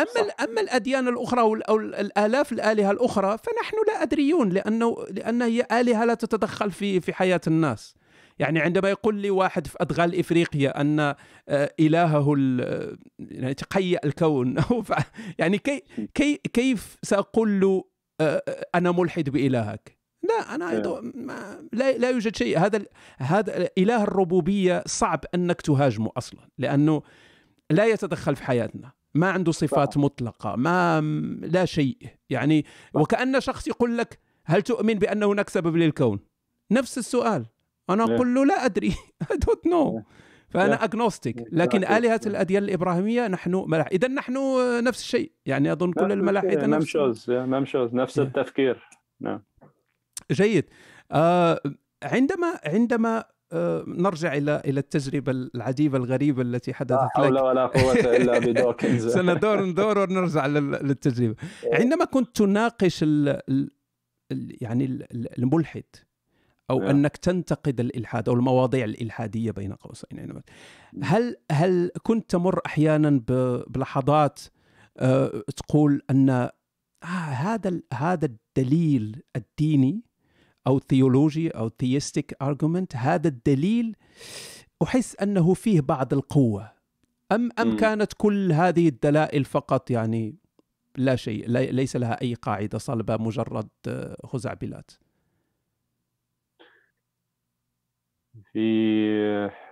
أما. 0.00 0.30
أما 0.30 0.60
الأديان 0.60 1.08
الأخرى 1.08 1.40
أو 1.40 1.76
الآلاف 1.76 2.52
الآلهة 2.52 2.90
الأخرى 2.90 3.38
فنحن 3.38 3.76
لا 3.88 4.02
أدريون 4.02 4.48
لأنه 4.48 4.96
لأن 5.10 5.42
هي 5.42 5.66
آلهة 5.72 6.04
لا 6.04 6.14
تتدخل 6.14 6.70
في 6.70 7.00
في 7.00 7.12
حياة 7.12 7.40
الناس 7.46 7.94
يعني 8.38 8.60
عندما 8.60 8.90
يقول 8.90 9.14
لي 9.14 9.30
واحد 9.30 9.66
في 9.66 9.76
أدغال 9.80 10.18
إفريقيا 10.18 10.80
أن 10.80 11.00
آه، 11.48 11.74
إلهه 11.80 12.36
يعني 13.18 13.54
تقيأ 13.54 14.00
الكون 14.04 14.56
يعني 15.38 15.58
كي 15.58 15.82
كي 16.14 16.40
كيف 16.52 16.96
سأقول 17.02 17.60
له 17.60 17.84
آه، 18.20 18.42
أنا 18.74 18.92
ملحد 18.92 19.30
بإلهك 19.30 19.96
لا 20.22 20.54
أنا. 20.54 21.00
ما 21.14 21.68
لا, 21.72 21.98
لا 21.98 22.10
يوجد 22.10 22.36
شيء 22.36 22.58
هذا 22.58 22.84
هذا 23.18 23.68
إله 23.78 24.02
الربوبية 24.02 24.82
صعب 24.86 25.24
أنك 25.34 25.60
تهاجمه 25.60 26.10
أصلا 26.16 26.40
لأنه 26.58 27.02
لا 27.70 27.86
يتدخل 27.86 28.36
في 28.36 28.44
حياتنا 28.44 28.92
ما 29.16 29.30
عنده 29.30 29.52
صفات 29.52 29.94
صح. 29.94 30.00
مطلقة 30.00 30.56
ما 30.56 31.00
لا 31.42 31.64
شيء. 31.64 31.96
يعني. 32.30 32.64
وكأن 32.94 33.40
شخص 33.40 33.68
يقول 33.68 33.98
لك 33.98 34.18
هل 34.44 34.62
تؤمن 34.62 34.94
بأن 34.94 35.22
هناك 35.22 35.48
سبب 35.48 35.76
للكون؟ 35.76 36.20
نفس 36.70 36.98
السؤال. 36.98 37.46
أنا 37.90 38.04
أقول 38.04 38.34
له 38.34 38.44
لا 38.44 38.64
أدري. 38.64 38.90
I 39.32 39.36
don't 39.36 39.70
know. 39.72 40.02
فأنا 40.48 40.84
أجنوستيك 40.84 41.44
لكن 41.52 41.84
آلهة 41.84 42.20
الأديان 42.26 42.62
الإبراهيمية 42.62 43.28
نحن 43.28 43.64
ملاح 43.68 43.86
إذا 43.92 44.08
نحن 44.08 44.34
نفس 44.84 45.00
الشيء. 45.00 45.32
يعني 45.46 45.72
أظن 45.72 45.92
كل 45.92 46.12
الملاحدة 46.12 46.66
نفس 46.66 46.96
ممشوز 47.28 47.94
نفس 47.94 48.18
التفكير. 48.18 48.88
نعم. 49.20 49.42
جيد. 50.32 50.64
آه 51.12 51.60
عندما 52.02 52.60
عندما 52.64 53.24
نرجع 53.86 54.34
إلى 54.34 54.62
إلى 54.64 54.80
التجربة 54.80 55.32
العجيبة 55.32 55.98
الغريبة 55.98 56.42
التي 56.42 56.74
حدثت 56.74 57.00
لا 57.00 57.08
حول. 57.08 57.38
ولا 57.38 57.66
قوة 57.66 57.94
إلا 58.16 58.38
بدوكنز 58.38 59.08
سندور 59.08 59.64
ندور 59.64 59.98
ونرجع 59.98 60.46
للتجربة 60.46 61.34
عندما 61.72 62.04
كنت 62.04 62.36
تناقش 62.36 63.02
ال 63.02 63.28
ال 63.48 63.70
يعني 64.32 65.06
الملحد 65.38 65.84
أو 66.70 66.78
نعم. 66.78 66.88
أنك 66.88 67.16
تنتقد 67.16 67.80
الإلحاد 67.80 68.28
أو 68.28 68.34
المواضيع 68.34 68.84
الإلحادية 68.84 69.50
بين 69.50 69.72
قوسين 69.72 70.18
يعني 70.18 70.42
هل 71.02 71.36
هل 71.52 71.90
كنت 72.02 72.30
تمر 72.30 72.60
أحيانا 72.66 73.22
بلحظات 73.68 74.40
أه 74.96 75.42
تقول 75.56 76.02
أن 76.10 76.30
آه 76.30 76.52
هذا 77.06 77.80
هذا 77.92 78.26
الدليل 78.26 79.22
الديني 79.36 80.05
أو 80.66 80.78
theology 80.78 81.50
أو 81.50 81.68
theistic 81.68 82.42
argument 82.42 82.96
هذا 82.96 83.28
الدليل 83.28 83.96
أحس 84.82 85.16
أنه 85.16 85.54
فيه 85.54 85.80
بعض 85.80 86.12
القوة. 86.12 86.72
أم 87.32 87.50
أم 87.58 87.76
كانت 87.76 88.12
كل 88.16 88.52
هذه 88.52 88.88
الدلائل 88.88 89.44
فقط 89.44 89.90
يعني 89.90 90.34
لا 90.96 91.16
شيء 91.16 91.48
ليس 91.48 91.96
لها 91.96 92.22
أي 92.22 92.34
قاعدة 92.34 92.78
صلبه 92.78 93.16
مجرد 93.16 93.68
خزعبلات 94.24 94.90
في 98.52 98.60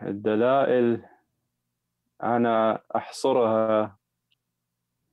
الدلائل 0.02 1.02
أنا 2.22 2.82
أحصرها 2.96 3.98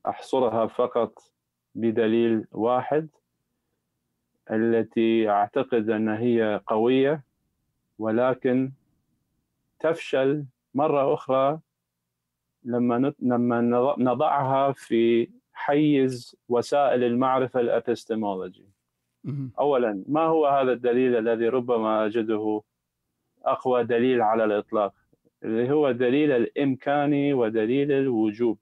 أحصرها 0.08 0.68
فقط 0.68 1.14
بدليل 1.76 2.48
واحد. 2.52 3.10
التي 4.52 5.30
أعتقد 5.30 5.90
أن 5.90 6.10
هي 6.10 6.62
قوية 6.68 7.24
ولكن 8.00 8.72
تفشل 9.80 10.46
مرة 10.74 11.14
أخرى 11.14 11.60
لما 12.64 13.14
لما 13.20 13.62
نضعها 13.98 14.72
في 14.72 15.30
حيز 15.54 16.36
وسائل 16.50 17.04
المعرفة 17.04 17.60
الابستمولوجي. 17.60 18.66
اولا 19.60 20.04
ما 20.08 20.22
هو 20.22 20.48
هذا 20.48 20.72
الدليل 20.72 21.16
الذي 21.16 21.50
ربما 21.50 22.06
أجده 22.06 22.62
أقوى 23.46 23.84
دليل 23.84 24.22
على 24.22 24.44
الإطلاق 24.46 24.94
اللي 25.44 25.72
هو 25.72 25.92
دليل 25.92 26.32
الامكاني 26.32 27.34
ودليل 27.34 27.92
الوجوب. 27.92 28.58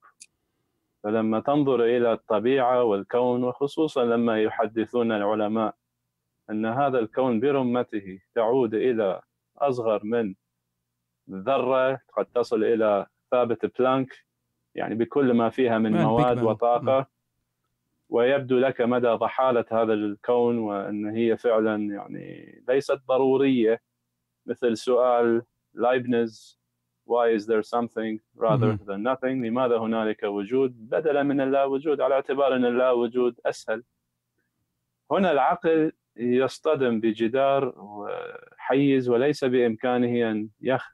فلما 1.03 1.39
تنظر 1.39 1.83
إلى 1.83 2.13
الطبيعة 2.13 2.83
والكون 2.83 3.43
وخصوصا 3.43 4.05
لما 4.05 4.41
يحدثون 4.41 5.11
العلماء 5.11 5.75
أن 6.49 6.65
هذا 6.65 6.99
الكون 6.99 7.39
برمته 7.39 8.19
تعود 8.35 8.73
إلى 8.73 9.21
أصغر 9.57 10.03
من 10.03 10.35
ذرة 11.29 12.01
قد 12.17 12.25
تصل 12.25 12.63
إلى 12.63 13.05
ثابت 13.31 13.79
بلانك 13.79 14.25
يعني 14.75 14.95
بكل 14.95 15.33
ما 15.33 15.49
فيها 15.49 15.77
من 15.77 15.91
مواد 15.91 16.43
وطاقة. 16.43 17.07
ويبدو 18.09 18.59
لك 18.59 18.81
مدى 18.81 19.07
ضحالة 19.07 19.65
هذا 19.71 19.93
الكون 19.93 20.57
وأن 20.57 21.05
هي 21.05 21.37
فعلا 21.37 21.75
يعني 21.75 22.61
ليست 22.67 22.99
ضرورية 23.07 23.81
مثل 24.45 24.77
سؤال 24.77 25.41
لايبنتز 25.73 26.59
why 27.09 27.27
is 27.37 27.45
there 27.47 27.63
something 27.63 28.19
rather 28.37 28.77
than 28.87 29.03
nothing 29.03 29.25
لماذا 29.45 29.77
هنالك 29.77 30.23
وجود 30.23 30.89
بدلا 30.89 31.23
من 31.23 31.41
اللا 31.41 31.65
وجود 31.65 32.01
على 32.01 32.15
اعتبار 32.15 32.55
أن 32.55 32.65
اللا 32.65 32.91
وجود 32.91 33.39
أسهل. 33.45 33.83
هنا 35.11 35.31
العقل 35.31 35.91
يصطدم 36.17 36.99
بجدار 36.99 37.73
حيز 38.57 39.09
وليس 39.09 39.43
بإمكانه 39.45 40.31
أن 40.31 40.47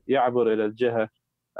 يعبر 0.07 0.53
إلى 0.53 0.65
الجهة 0.65 1.09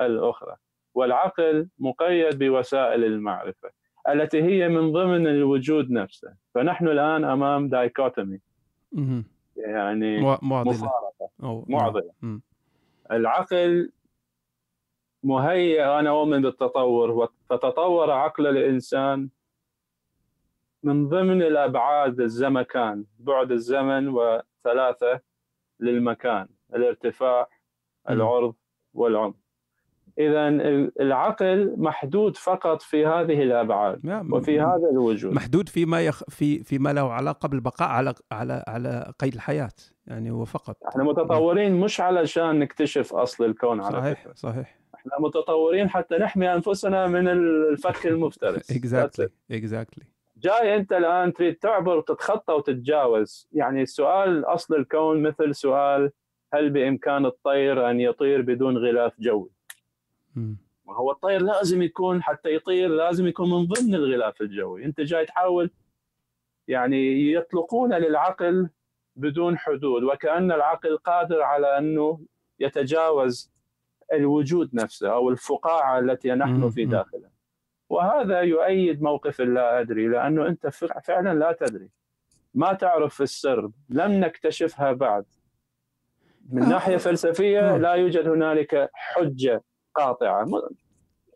الأخرى. 0.02 0.56
والعقل 0.94 1.68
مقيد 1.80 2.40
بوسائل 2.40 3.04
المعرفة 3.04 3.70
التي 4.10 4.44
هي 4.44 4.70
من 4.70 4.92
ضمن 4.92 5.28
الوجود 5.28 5.92
نفسه. 5.92 6.36
فنحن 6.54 6.88
الآن 6.88 7.24
أمام 7.24 7.70
dichotomy 7.70 8.40
يعني 9.58 10.22
معضلة. 10.42 10.72
مفارقة. 10.72 11.66
معضلة. 11.68 12.12
العقل 13.12 13.92
مهيئ 15.24 15.84
أنا 15.84 16.10
أؤمن 16.10 16.42
بالتطور 16.42 17.30
فتطور 17.50 18.12
عقل 18.12 18.48
الإنسان 18.48 19.30
من 20.86 21.08
ضمن 21.08 21.42
الأبعاد 21.42 22.20
الزمكان 22.20 23.06
بعد 23.20 23.52
الزمن 23.52 24.08
وثلاثة 24.08 25.20
للمكان 25.80 26.48
الارتفاع 26.76 27.50
العرض 28.10 28.56
والعمق. 28.94 29.36
إذا 30.20 30.48
العقل 31.00 31.74
محدود 31.78 32.38
فقط 32.38 32.82
في 32.82 33.06
هذه 33.06 33.44
الأبعاد. 33.44 34.26
وفي 34.32 34.62
هذا 34.62 34.90
الوجود. 34.92 35.34
محدود 35.34 35.70
فيما 35.70 36.06
يخ... 36.06 36.24
في 36.24 36.64
فيما 36.64 36.94
له 36.94 37.14
علاقة 37.14 37.48
بالبقاء 37.48 37.90
على 37.90 38.14
على 38.32 38.64
على 38.68 39.14
قيد 39.20 39.34
الحياة 39.34 39.72
يعني 40.08 40.32
هو 40.32 40.46
فقط. 40.46 40.78
إحنا 40.88 41.04
متطورين 41.04 41.80
مش 41.80 42.02
علشان 42.02 42.60
نكتشف 42.60 43.14
أصل 43.14 43.46
الكون 43.46 43.82
على 43.82 43.98
صحيح 43.98 44.22
فكرة. 44.22 44.34
صحيح. 44.34 44.80
إحنا 44.96 45.12
متطورين 45.20 45.90
حتى 45.90 46.16
نحمي 46.16 46.54
أنفسنا 46.54 47.08
من 47.08 47.28
الفك 47.28 48.08
المفترس. 48.08 48.72
exactly 48.78 49.30
exactly 49.52 50.15
جاي 50.46 50.76
انت 50.76 50.94
الان 50.94 51.34
تريد 51.34 51.56
تعبر 51.56 51.98
وتتخطى 51.98 52.54
وتتجاوز. 52.54 53.48
يعني 53.52 53.82
السؤال 53.82 54.46
أصل 54.46 54.76
الكون 54.76 55.24
مثل 55.24 55.56
سؤال 55.56 56.12
هل 56.54 56.70
بإمكان 56.70 57.26
الطير 57.26 57.90
أن 57.90 58.00
يطير 58.00 58.42
بدون 58.42 58.78
غلاف 58.78 59.22
جوي؟ 59.22 59.50
ما 60.86 60.96
هو 60.96 61.12
الطير 61.12 61.42
لازم 61.42 61.82
يكون 61.82 62.24
حتى 62.24 62.56
يطير 62.56 62.90
لازم 62.90 63.28
يكون 63.28 63.50
من 63.50 63.66
ضمن 63.66 63.96
الغلاف 63.96 64.42
الجوي. 64.42 64.86
انت 64.86 65.02
جاي 65.02 65.26
تحاول 65.26 65.70
يعني 66.68 67.32
يطلقون 67.32 67.94
للعقل 67.94 68.70
بدون 69.16 69.58
حدود 69.58 70.04
وكأن 70.04 70.52
العقل 70.52 70.98
قادر 70.98 71.42
على 71.42 71.78
أنه 71.78 72.20
يتجاوز 72.60 73.52
الوجود 74.14 74.76
نفسه 74.76 75.14
أو 75.14 75.30
الفقاعة 75.30 76.00
التي 76.00 76.32
نحن 76.32 76.70
في 76.70 76.86
داخلها 76.86 77.35
وهذا 77.90 78.42
يؤيد 78.42 79.02
موقف 79.02 79.42
اللا 79.42 79.80
أدري 79.80 80.08
لأنه 80.08 80.48
أنت 80.48 80.68
فعلا 81.06 81.34
لا 81.34 81.52
تدري. 81.52 81.90
ما 82.54 82.74
تعرف 82.74 83.22
السر 83.22 83.70
لم 83.90 84.12
نكتشفها 84.12 84.92
بعد. 84.92 85.26
من 86.50 86.64
آه. 86.64 86.70
ناحية 86.70 86.98
فلسفية 86.98 87.78
لا 87.78 87.94
يوجد 87.94 88.28
هنالك 88.28 88.90
حجة 88.94 89.64
قاطعة. 89.96 90.46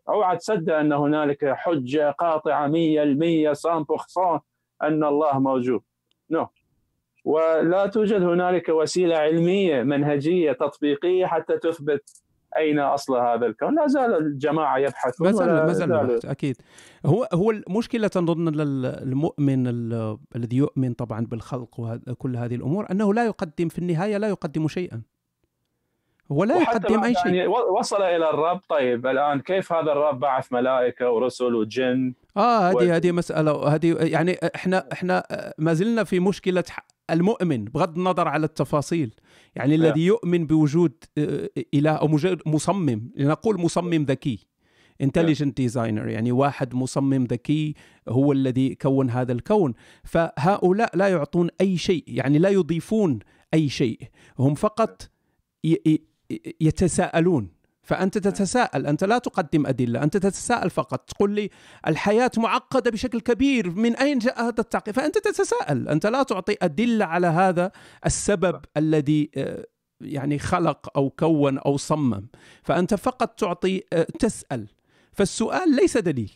اوعى 0.08 0.36
تصدق 0.36 0.76
أن 0.76 0.92
هنالك 0.92 1.44
حجة 1.44 2.10
قاطعة 2.10 2.68
100% 2.68 2.70
100% 2.70 4.42
أن 4.82 5.04
الله 5.04 5.38
موجود. 5.38 5.82
نو. 6.30 6.44
no. 6.44 6.48
ولا 7.24 7.86
توجد 7.86 8.22
هنالك 8.22 8.68
وسيلة 8.68 9.16
علمية 9.16 9.82
منهجية 9.82 10.52
تطبيقية 10.52 11.26
حتى 11.26 11.58
تثبت 11.58 12.22
أين 12.56 12.78
أصل 12.78 13.16
هذا 13.16 13.46
الكون؟ 13.46 13.74
لا 13.74 13.86
زال 13.86 14.14
الجماعة 14.14 14.78
يبحثون 14.78 15.26
ما 15.26 15.32
زال 15.32 15.48
ما 15.48 15.72
زال 15.72 16.26
أكيد. 16.26 16.56
هو 17.06 17.28
هو 17.32 17.50
المشكلة 17.50 18.10
نظن 18.16 18.60
المؤمن 19.02 19.66
الذي 20.36 20.56
يؤمن 20.56 20.92
طبعا 20.94 21.26
بالخلق 21.26 21.80
وكل 21.80 22.36
هذه 22.36 22.54
الأمور 22.54 22.86
أنه 22.90 23.14
لا 23.14 23.26
يقدم 23.26 23.68
في 23.68 23.78
النهاية 23.78 24.16
لا 24.16 24.28
يقدم 24.28 24.68
شيئا. 24.68 25.02
هو 26.32 26.44
لا 26.44 26.56
يقدم 26.56 27.04
أي 27.04 27.14
شيء. 27.14 27.34
يعني 27.34 27.46
وصل 27.48 28.02
إلى 28.02 28.30
الرب. 28.30 28.60
طيب 28.68 29.06
الآن 29.06 29.40
كيف 29.40 29.72
هذا 29.72 29.92
الرب 29.92 30.20
بعث 30.20 30.52
ملائكة 30.52 31.10
ورسل 31.10 31.54
وجن؟ 31.54 32.14
آه 32.36 32.68
هذه 32.70 32.74
و... 32.74 32.92
هذه 32.92 33.12
مسألة 33.12 33.74
هذه 33.74 33.96
يعني 34.00 34.36
إحنا 34.54 34.88
إحنا 34.92 35.24
ما 35.58 35.72
زلنا 35.72 36.04
في 36.04 36.20
مشكلة 36.20 36.64
المؤمن 37.10 37.64
بغض 37.64 37.96
النظر 37.96 38.28
على 38.28 38.46
التفاصيل. 38.46 39.14
يعني. 39.56 39.74
الذي 39.74 40.06
يؤمن 40.06 40.46
بوجود 40.46 40.92
آه، 41.18 41.50
إله 41.74 41.90
أو 41.90 42.08
مصمم 42.46 43.10
لنقول 43.16 43.60
مصمم 43.60 44.04
ذكي 44.04 44.50
intelligent 45.00 45.56
designer 45.56 46.08
يعني 46.08 46.32
واحد 46.32 46.74
مصمم 46.74 47.24
ذكي 47.24 47.74
هو 48.08 48.32
الذي 48.32 48.74
كون 48.74 49.10
هذا 49.10 49.32
الكون. 49.32 49.74
فهؤلاء 50.04 50.96
لا 50.96 51.08
يعطون 51.08 51.48
أي 51.60 51.76
شيء 51.76 52.04
يعني 52.06 52.38
لا 52.38 52.48
يضيفون 52.48 53.18
أي 53.54 53.68
شيء 53.68 54.00
هم 54.38 54.54
فقط 54.54 55.10
يتساءلون. 56.60 57.59
فأنت 57.90 58.18
تتساءل 58.18 58.86
أنت 58.86 59.04
لا 59.04 59.18
تقدم 59.18 59.66
أدلة 59.66 60.02
أنت 60.02 60.16
تتساءل 60.16 60.70
فقط. 60.70 61.10
تقول 61.10 61.30
لي 61.30 61.50
الحياة 61.86 62.30
معقدة 62.36 62.90
بشكل 62.90 63.20
كبير 63.20 63.70
من 63.70 63.96
أين 63.96 64.18
جاء 64.18 64.42
هذا 64.42 64.60
التعقيد 64.60 64.94
فأنت 64.94 65.18
تتساءل. 65.18 65.88
أنت 65.88 66.06
لا 66.06 66.22
تعطي 66.22 66.56
أدلة 66.62 67.04
على 67.04 67.26
هذا 67.26 67.72
السبب 68.06 68.60
الذي 68.76 69.30
آه، 69.36 69.66
يعني 70.00 70.38
خلق 70.38 70.96
أو 70.96 71.10
كون 71.10 71.58
أو 71.58 71.76
صمم. 71.76 72.26
فأنت 72.62 72.94
فقط 72.94 73.38
تعطي 73.38 73.82
آه، 73.92 74.06
تسأل. 74.18 74.66
فالسؤال 75.12 75.76
ليس 75.76 75.96
دليل. 75.96 76.32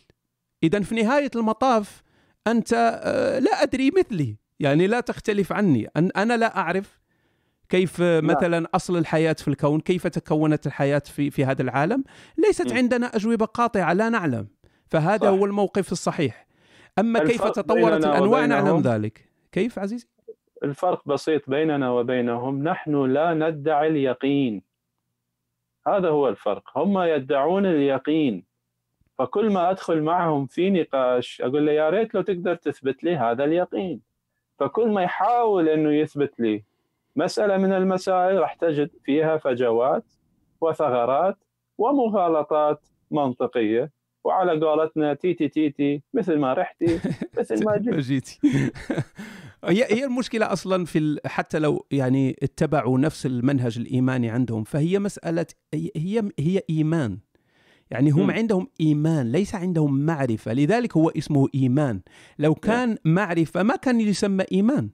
إذا 0.63 0.79
في 0.79 0.95
نهاية 0.95 1.31
المطاف 1.35 2.03
أنت 2.47 2.99
آه، 3.03 3.39
لا 3.39 3.63
أدري 3.63 3.91
مثلي. 3.97 4.37
يعني 4.59 4.87
لا 4.87 4.99
تختلف 4.99 5.51
عني. 5.51 5.89
أنا 5.95 6.37
لا 6.37 6.57
أعرف 6.57 6.99
كيف 7.69 8.01
نعم. 8.01 8.25
مثلا 8.25 8.67
أصل 8.75 8.97
الحياة 8.97 9.33
في 9.33 9.47
الكون؟ 9.47 9.79
كيف 9.79 10.07
تكونت 10.07 10.67
الحياة 10.67 10.99
في 11.05 11.31
في 11.31 11.45
هذا 11.45 11.61
العالم؟ 11.61 12.03
ليست. 12.37 12.73
عندنا 12.73 13.15
أجوبة 13.15 13.45
قاطعة 13.45 13.93
لا 13.93 14.09
نعلم 14.09 14.47
فهذا 14.87 15.25
صح. 15.25 15.27
هو 15.27 15.45
الموقف 15.45 15.91
الصحيح. 15.91 16.47
أما 16.99 17.19
كيف 17.19 17.43
تطورت 17.43 18.05
الأنواع 18.05 18.45
نعلم 18.45 18.81
ذلك. 18.81 19.29
كيف 19.51 19.79
عزيزي؟ 19.79 20.07
الفرق 20.63 21.07
بسيط 21.07 21.49
بيننا 21.49 21.91
وبينهم 21.91 22.63
نحن 22.63 23.05
لا 23.05 23.33
ندعي 23.33 23.87
اليقين. 23.87 24.61
هذا 25.87 26.09
هو 26.09 26.29
الفرق. 26.29 26.77
هم 26.77 26.99
يدعون 26.99 27.65
اليقين. 27.65 28.43
فكل 29.17 29.49
ما 29.49 29.71
أدخل 29.71 30.01
معهم 30.01 30.45
في 30.45 30.69
نقاش 30.69 31.41
أقول 31.41 31.65
له 31.65 31.71
يا 31.71 31.89
ريت 31.89 32.15
لو 32.15 32.21
تقدر 32.21 32.55
تثبت 32.55 33.03
لي 33.03 33.15
هذا 33.15 33.43
اليقين. 33.43 34.01
فكل 34.59 34.89
ما 34.89 35.03
يحاول 35.03 35.69
إنه 35.69 35.93
يثبت 35.93 36.39
لي 36.39 36.63
مسألة 37.15 37.57
من 37.57 37.73
المسائل 37.73 38.39
راح 38.39 38.53
تجد 38.53 38.89
فيها 39.03 39.37
فجوات 39.37 40.03
وثغرات 40.61 41.37
ومغالطات 41.77 42.87
منطقية. 43.11 43.91
وعلى 44.23 44.65
قولتنا 44.65 45.13
تيتي 45.13 45.47
تيتي 45.47 46.01
مثل 46.13 46.37
ما 46.37 46.53
رحتي 46.53 46.99
مثل 47.39 47.65
ما 47.65 47.77
جيتي. 47.77 48.39
هي 49.65 49.83
هي 49.83 50.05
المشكلة 50.05 50.53
أصلا 50.53 50.85
في 50.85 51.19
حتى 51.25 51.59
لو 51.59 51.85
يعني 51.91 52.35
اتبعوا 52.43 52.99
نفس 52.99 53.25
المنهج 53.25 53.79
الإيماني 53.79 54.29
عندهم 54.29 54.63
فهي 54.63 54.99
مسألة 54.99 55.45
هي 55.73 56.31
هي 56.39 56.61
إيمان. 56.69 57.17
يعني 57.91 58.11
هم 58.11 58.27
م. 58.27 58.31
عندهم 58.31 58.67
إيمان 58.81 59.31
ليس 59.31 59.55
عندهم 59.55 60.05
معرفة. 60.05 60.53
لذلك 60.53 60.97
هو 60.97 61.09
اسمه 61.09 61.47
إيمان. 61.55 62.01
لو 62.39 62.55
كان 62.55 62.97
معرفة 63.05 63.63
ما 63.63 63.75
كان 63.75 64.01
يسمى 64.01 64.45
إيمان. 64.51 64.89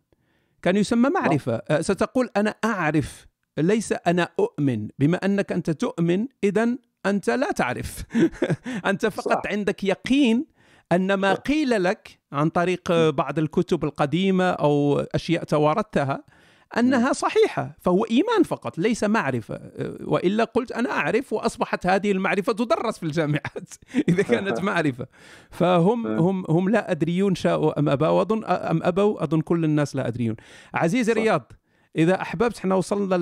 كان 0.62 0.76
يسمى 0.76 1.10
معرفة. 1.10 1.56
أه، 1.56 1.82
ستقول 1.82 2.30
أنا 2.38 2.56
أعرف 2.66 3.28
ليس 3.58 3.94
أنا 4.08 4.30
أؤمن 4.40 4.88
بما 5.00 5.18
أنك 5.18 5.52
أنت 5.52 5.70
تؤمن 5.70 6.28
إذا 6.44 6.78
أنت 7.06 7.30
لا 7.30 7.52
تعرف. 7.52 8.04
أنت 8.90 9.06
فقط 9.06 9.46
صح. 9.46 9.52
عندك 9.52 9.84
يقين 9.84 10.46
أن 10.92 11.14
ما 11.14 11.34
قيل 11.34 11.84
لك 11.84 12.20
عن 12.32 12.50
طريق 12.50 13.10
بعض 13.10 13.40
الكتب 13.40 13.84
القديمة 13.84 14.50
أو 14.50 15.00
أشياء 15.00 15.44
توارثتها 15.44 16.24
أنها 16.78 17.00
نعم. 17.00 17.14
صحيحة 17.14 17.78
فهو 17.82 18.06
إيمان 18.06 18.44
فقط 18.44 18.78
ليس 18.78 19.04
معرفة. 19.04 19.60
وإلا 20.04 20.44
قلت 20.44 20.72
أنا 20.72 20.92
أعرف 20.92 21.34
وأصبحت 21.34 21.88
هذه 21.88 22.12
المعرفة 22.12 22.54
تدرس 22.54 22.98
في 22.98 23.06
الجامعات 23.06 23.70
إذا 24.10 24.24
كانت 24.24 24.60
معرفة. 24.70 25.08
فهم 25.52 26.08
نعم. 26.08 26.20
هم 26.20 26.46
هم 26.50 26.70
لا 26.70 26.92
أدريون 26.92 27.36
شاءوا 27.36 27.80
أم 27.80 27.90
ابوا 27.90 28.08
واظن 28.08 28.44
أم 28.46 28.84
أبوا 28.84 29.24
أظن 29.24 29.42
كل 29.42 29.64
الناس 29.66 29.96
لا 29.96 30.08
أدريون. 30.08 30.36
عزيزي 30.74 31.14
رياض 31.14 31.52
إذا 31.96 32.22
أحببت 32.22 32.58
إحنا 32.58 32.76
وصلنا 32.76 33.16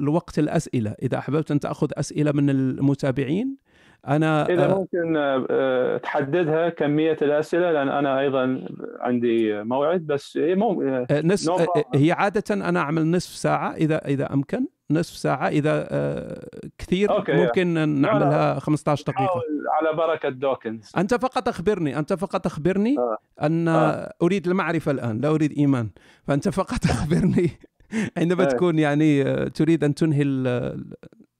لوقت 0.00 0.38
الأسئلة. 0.38 0.94
إذا 1.02 1.18
أحببت 1.18 1.50
أن 1.50 1.60
تأخذ 1.60 1.88
أسئلة 1.92 2.32
من 2.32 2.50
المتابعين 2.50 3.67
أنا 4.08 4.48
إذا 4.48 4.64
آه، 4.64 4.78
ممكن 4.78 5.16
آه، 5.16 5.96
تحددها 5.96 6.68
كمية 6.68 7.16
الأسئلة 7.22 7.72
لأن 7.72 7.88
أنا 7.88 8.20
أيضا 8.20 8.66
عندي 9.00 9.62
موعد 9.62 10.00
بس 10.00 10.36
هي 10.36 10.54
مو 10.54 10.82
آه، 10.82 11.06
نصف 11.24 11.66
هي 11.94 12.12
عادة 12.12 12.54
أنا 12.68 12.80
أعمل 12.80 13.10
نصف 13.10 13.30
ساعة 13.30 13.74
إذا 13.74 13.98
إذا 14.06 14.32
أمكن 14.32 14.66
نصف 14.90 15.16
ساعة 15.16 15.48
إذا 15.48 15.88
كثير 16.78 17.10
أوكي. 17.10 17.32
ممكن 17.32 17.66
نعملها 18.00 18.58
15 18.58 19.04
دقيقة. 19.04 19.42
على 19.70 19.96
بركة 19.96 20.28
دوكنز. 20.28 20.92
أنت 20.96 21.14
فقط 21.14 21.48
أخبرني 21.48 21.98
أنت 21.98 22.12
فقط 22.12 22.46
أخبرني 22.46 22.98
آه. 22.98 23.18
أن 23.42 23.68
آه. 23.68 24.14
أريد 24.22 24.46
المعرفة 24.46 24.90
الآن 24.90 25.18
لا 25.20 25.28
أريد 25.28 25.52
إيمان. 25.52 25.90
فأنت 26.26 26.48
فقط 26.48 26.84
أخبرني 26.96 27.50
عندما 28.16 28.44
تكون 28.44 28.78
يعني 28.78 29.24
تريد 29.50 29.84
أن 29.84 29.94
تنهي 29.94 30.22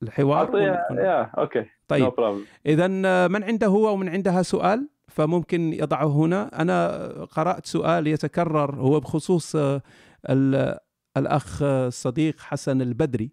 الحوار 0.03 0.59
يا 0.59 1.31
أوكي. 1.39 1.65
طيب. 1.89 2.11
no 2.11 2.23
اذا 2.67 2.87
من 3.29 3.45
عنده 3.45 3.67
هو 3.67 3.93
ومن 3.93 4.09
عندها 4.09 4.43
سؤال 4.43 4.89
فممكن 5.09 5.73
يضعه 5.73 6.07
هنا. 6.07 6.63
أنا 6.63 7.09
قرأت 7.25 7.67
سؤال 7.67 8.07
يتكرر 8.07 8.75
هو 8.75 9.01
بخصوص 9.01 9.57
الأخ 11.17 11.63
الصديق 11.63 12.41
حسن 12.41 12.81
البدري 12.81 13.31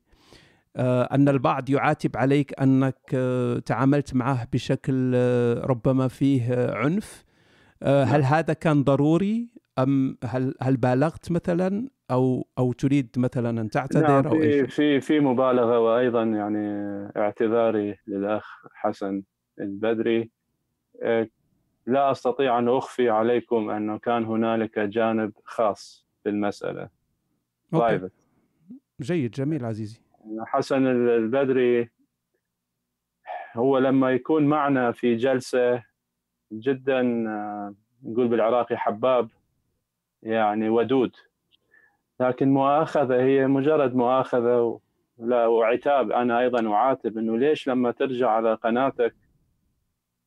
أن 0.78 1.30
البعض 1.30 1.70
يعاتب 1.70 2.18
عليك 2.18 2.62
أنك 2.62 3.18
تعاملت 3.66 4.16
معه 4.16 4.48
بشكل 4.54 5.14
ربما 5.64 6.08
فيه 6.08 6.72
عنف. 6.74 7.26
هل 7.84 8.22
نعم. 8.22 8.34
هذا 8.34 8.54
كان 8.54 8.84
ضروري؟ 8.84 9.50
أم 9.80 10.18
هل 10.24 10.56
هل 10.62 10.78
بالغت 10.78 11.32
مثلا 11.32 11.90
أو 12.12 12.48
أو 12.58 12.74
تريد 12.74 13.10
مثلا 13.18 13.62
أن 13.62 13.70
تعتذر 13.70 14.08
نعم 14.08 14.28
أو 14.28 14.40
في 14.40 14.68
في 14.68 15.02
في 15.02 15.20
مبالغة 15.20 15.80
وأيضا 15.80 16.24
يعني 16.24 16.68
اعتذاري 17.18 17.98
للأخ 18.08 18.66
حسن 18.74 19.24
البدري. 19.60 20.32
آه، 21.02 21.28
لا 21.86 22.12
أستطيع 22.12 22.60
أن 22.60 22.70
أخفي 22.70 23.10
عليكم 23.10 23.70
أنه 23.70 23.98
كان 23.98 24.26
هنالك 24.26 24.80
جانب 24.80 25.34
خاص 25.46 26.08
في 26.24 26.30
المساله 26.30 26.90
برايفت 27.72 28.12
جيد 29.02 29.32
جميل 29.32 29.66
عزيزي. 29.66 30.02
حسن 30.46 30.88
البدري 30.88 31.90
هو 33.56 33.78
لما 33.78 34.12
يكون 34.12 34.46
معنا 34.46 34.92
في 34.92 35.16
جلسة 35.16 35.84
جدا 36.52 37.30
آه، 37.30 37.76
نقول 38.04 38.28
بالعراقي 38.28 38.78
حباب 38.78 39.30
يعني 40.26 40.70
ودود. 40.70 41.16
لكن 42.20 42.50
مؤاخذة 42.50 43.16
هي 43.16 43.48
مجرد 43.48 43.96
مؤاخذة 43.96 44.80
لا 45.18 45.48
وعتاب 45.48 46.12
أنا 46.12 46.40
أيضا 46.40 46.74
أعاتب 46.74 47.18
إنه 47.18 47.38
ليش 47.38 47.68
لما 47.68 47.92
ترجع 47.92 48.30
على 48.30 48.54
قناتك 48.54 49.16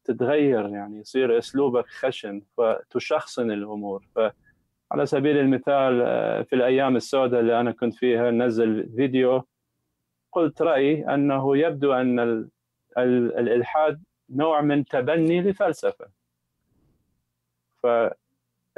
تتغير؟ 0.05 0.69
يعني 0.69 0.99
يصير 0.99 1.39
أسلوبك 1.39 1.87
خشن 1.87 2.43
فتشخصن 2.57 3.51
الأمور. 3.51 4.05
فعلى 4.15 5.07
سبيل 5.07 5.37
المثال 5.37 6.03
آه، 6.07 6.43
في 6.43 6.57
الأيام 6.57 6.97
السوداء 6.97 7.41
اللي 7.41 7.61
أنا 7.61 7.73
كنت 7.73 7.95
فيها 7.95 8.31
نزل 8.31 8.89
فيديو 8.97 9.45
قلت 10.33 10.63
رأيي 10.63 11.15
أنه 11.15 11.57
يبدو 11.57 11.93
أن 11.93 12.49
الإلحاد 12.99 14.03
نوع 14.31 14.61
من 14.61 14.85
تبني 14.85 15.41
لفلسفة. 15.41 16.07
ف 17.83 17.87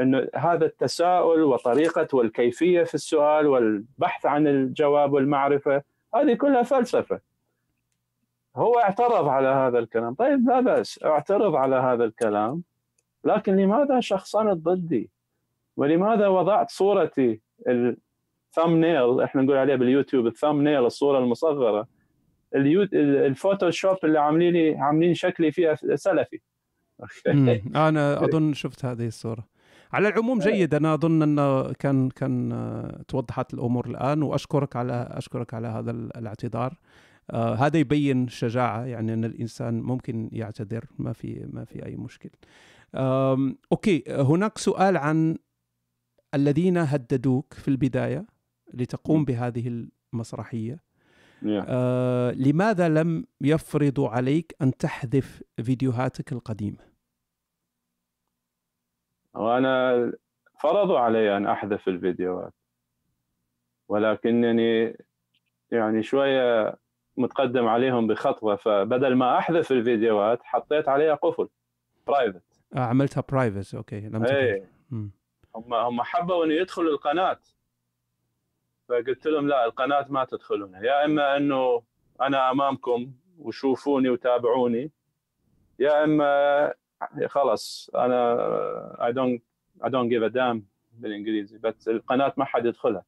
إنه 0.01 0.29
هذا 0.37 0.67
التساؤل 0.67 1.43
وطريقة 1.43 2.09
والكيفية 2.13 2.83
في 2.83 2.95
السؤال 2.95 3.47
والبحث 3.47 4.27
عن 4.27 4.47
الجواب 4.47 5.13
والمعرفة 5.13 5.83
هذه 6.15 6.35
كلها 6.35 6.63
فلسفة. 6.63 7.21
هو 8.57 8.79
اعترض 8.79 9.29
على 9.29 9.49
هذا 9.49 9.79
الكلام. 9.79 10.15
طيب 10.15 10.49
لا 10.49 10.61
بأس 10.61 11.03
اعترض 11.05 11.55
على 11.55 11.77
هذا 11.77 12.05
الكلام. 12.05 12.63
لكن 13.25 13.57
لماذا 13.57 14.01
شخصنت 14.01 14.57
ضدي؟ 14.57 15.11
ولماذا 15.77 16.29
وضعت 16.29 16.71
صورتي؟ 16.71 17.41
الثامنيل 17.69 19.21
إحنا 19.21 19.43
نقول 19.43 19.57
عليه 19.57 19.75
باليوتيوب 19.75 20.27
الثامنيل 20.27 20.87
الصورة 20.87 21.19
المصغرة. 21.19 21.87
الفوتوشوب 22.55 23.97
اللي 24.05 24.19
عاملين 24.19 24.53
لي 24.53 24.77
عاملين 24.79 25.15
شكلي 25.15 25.53
فيها 25.53 25.75
سلفي. 25.95 26.41
أنا 27.89 28.25
أظن 28.25 28.53
شفت 28.53 28.85
هذه 28.85 29.07
الصورة. 29.07 29.50
على 29.93 30.09
العموم 30.09 30.41
إيه. 30.43 30.51
جيد. 30.53 30.74
أنا 30.74 30.95
أظن 30.95 31.22
انه 31.22 31.72
كان 31.72 32.09
كان 32.11 32.53
آه، 32.53 33.03
توضحت 33.09 33.55
الأمور 33.55 33.86
الآن 33.86 34.22
وأشكرك 34.22 34.76
على 34.76 35.09
أشكرك 35.11 35.55
على 35.55 35.68
هذا 35.68 35.91
الاعتذار. 35.91 36.78
آه 37.30 37.55
هذا 37.55 37.78
يبين 37.78 38.28
شجاعة 38.28 38.84
يعني 38.84 39.14
أن 39.14 39.24
الإنسان 39.24 39.80
ممكن 39.80 40.28
يعتذر 40.32 40.84
ما 40.99 41.12
في 41.12 41.47
ما 41.53 41.64
في 41.64 41.86
أي 41.86 41.97
مشكل. 41.97 42.30
أوكي 43.72 44.05
هناك 44.09 44.59
سؤال 44.59 44.97
عن 44.97 45.36
الذين 46.34 46.78
هددوك 46.78 47.55
في 47.55 47.68
البداية 47.68 48.26
لتقوم 48.74 49.24
بهذه 49.24 49.86
المسرحية. 50.12 50.80
آه 51.47 52.32
لماذا 52.32 52.88
لم 52.88 53.24
يفرضوا 53.41 54.09
عليك 54.09 54.57
أن 54.62 54.76
تحذف 54.76 55.43
فيديوهاتك 55.62 56.32
القديمة؟ 56.32 56.89
وأنا 59.35 60.12
فرضوا 60.61 60.99
علي 60.99 61.37
أن 61.37 61.47
أحذف 61.47 61.89
الفيديوهات. 61.89 62.55
ولكنني 63.89 64.97
يعني 65.70 66.03
شوية 66.03 66.76
متقدم 67.16 67.68
عليهم 67.68 68.07
بخطوة 68.07 68.57
فبدل 68.57 69.14
ما 69.14 69.39
أحذف 69.39 69.72
الفيديوهات 69.72 70.43
حطيت 70.43 70.89
عليها 70.89 71.14
قفل 71.14 71.49
برايفت 72.07 72.43
آه 72.76 72.81
عملتها 72.81 73.24
برايفت 73.28 73.74
أوكي 73.74 74.01
لم 74.01 74.24
إيه. 74.24 74.70
هم 75.57 75.74
هم 75.74 76.03
حبوا 76.03 76.45
انه 76.45 76.55
يدخلوا 76.55 76.93
القناة. 76.93 77.41
فقلت 78.89 79.26
لهم 79.26 79.49
لا 79.49 79.64
القناة 79.64 80.07
ما 80.09 80.24
تدخلون 80.24 80.74
يا 80.74 81.05
إما 81.05 81.37
أنه 81.37 81.83
أنا 82.20 82.51
أمامكم 82.51 83.12
وشوفوني 83.39 84.09
وتابعوني 84.09 84.91
يا 85.78 86.05
إما 86.05 86.74
خلاص 87.27 87.91
أنا 87.95 89.07
I 89.07 89.12
don't 89.12 89.43
I 89.85 89.91
don't 89.91 90.11
give 90.11 90.23
a 90.23 90.29
damn 90.29 90.66
بالإنجليزي 90.93 91.59
بس 91.59 91.89
القناة 91.89 92.33
ما 92.37 92.45
حد 92.45 92.67
يدخلها. 92.67 93.05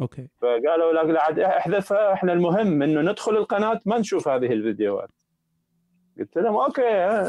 okay. 0.00 0.28
فقالوا 0.40 0.92
لا 0.92 1.22
عاد 1.22 1.38
احذفها 1.38 2.12
إحنا 2.12 2.32
المهم 2.32 2.82
إنه 2.82 3.00
ندخل 3.00 3.36
القناة 3.36 3.80
ما 3.86 3.98
نشوف 3.98 4.28
هذه 4.28 4.52
الفيديوهات. 4.52 5.10
قلت 6.18 6.38
لهم 6.38 6.56
okay 6.56 7.26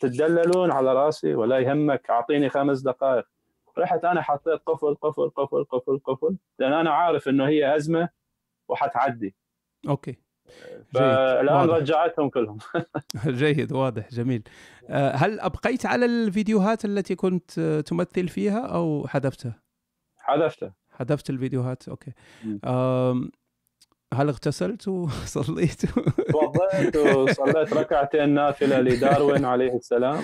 تدللون 0.00 0.70
على 0.70 0.92
رأسي 0.92 1.34
ولا 1.34 1.58
يهمك 1.58 2.10
أعطيني 2.10 2.48
خمس 2.48 2.80
دقائق. 2.80 3.24
رحت 3.78 4.04
أنا 4.04 4.22
حطيت 4.22 4.62
قفل 4.66 4.94
قفل 4.94 5.30
قفل 5.30 5.64
قفل 5.64 5.98
قفل 6.04 6.36
لأن 6.58 6.72
أنا 6.72 6.90
عارف 6.90 7.28
إنه 7.28 7.48
هي 7.48 7.76
أزمة 7.76 8.08
وحتعدي. 8.68 9.34
okay. 9.88 10.21
فالان 10.94 11.68
رجعتهم 11.68 12.28
كلهم. 12.28 12.58
جيد 13.26 13.72
واضح 13.72 14.08
جميل. 14.10 14.42
آه، 14.88 15.16
هل 15.16 15.40
أبقيت 15.40 15.86
على 15.86 16.06
الفيديوهات 16.06 16.84
التي 16.84 17.14
كنت 17.14 17.60
تمثل 17.86 18.28
فيها 18.28 18.66
أو 18.66 19.06
حذفتها؟ 19.08 19.62
حذفتها 20.18 20.74
حذفت 20.90 21.30
الفيديوهات 21.30 21.88
okay. 21.88 22.12
هل 24.14 24.28
اغتسلت 24.28 24.88
وصليت؟ 24.88 25.86
توضيت 26.32 26.96
وصليت 26.96 27.74
ركعتين 27.74 28.28
نافلة 28.28 28.80
لداروين 28.80 29.44
عليه 29.44 29.76
السلام. 29.76 30.18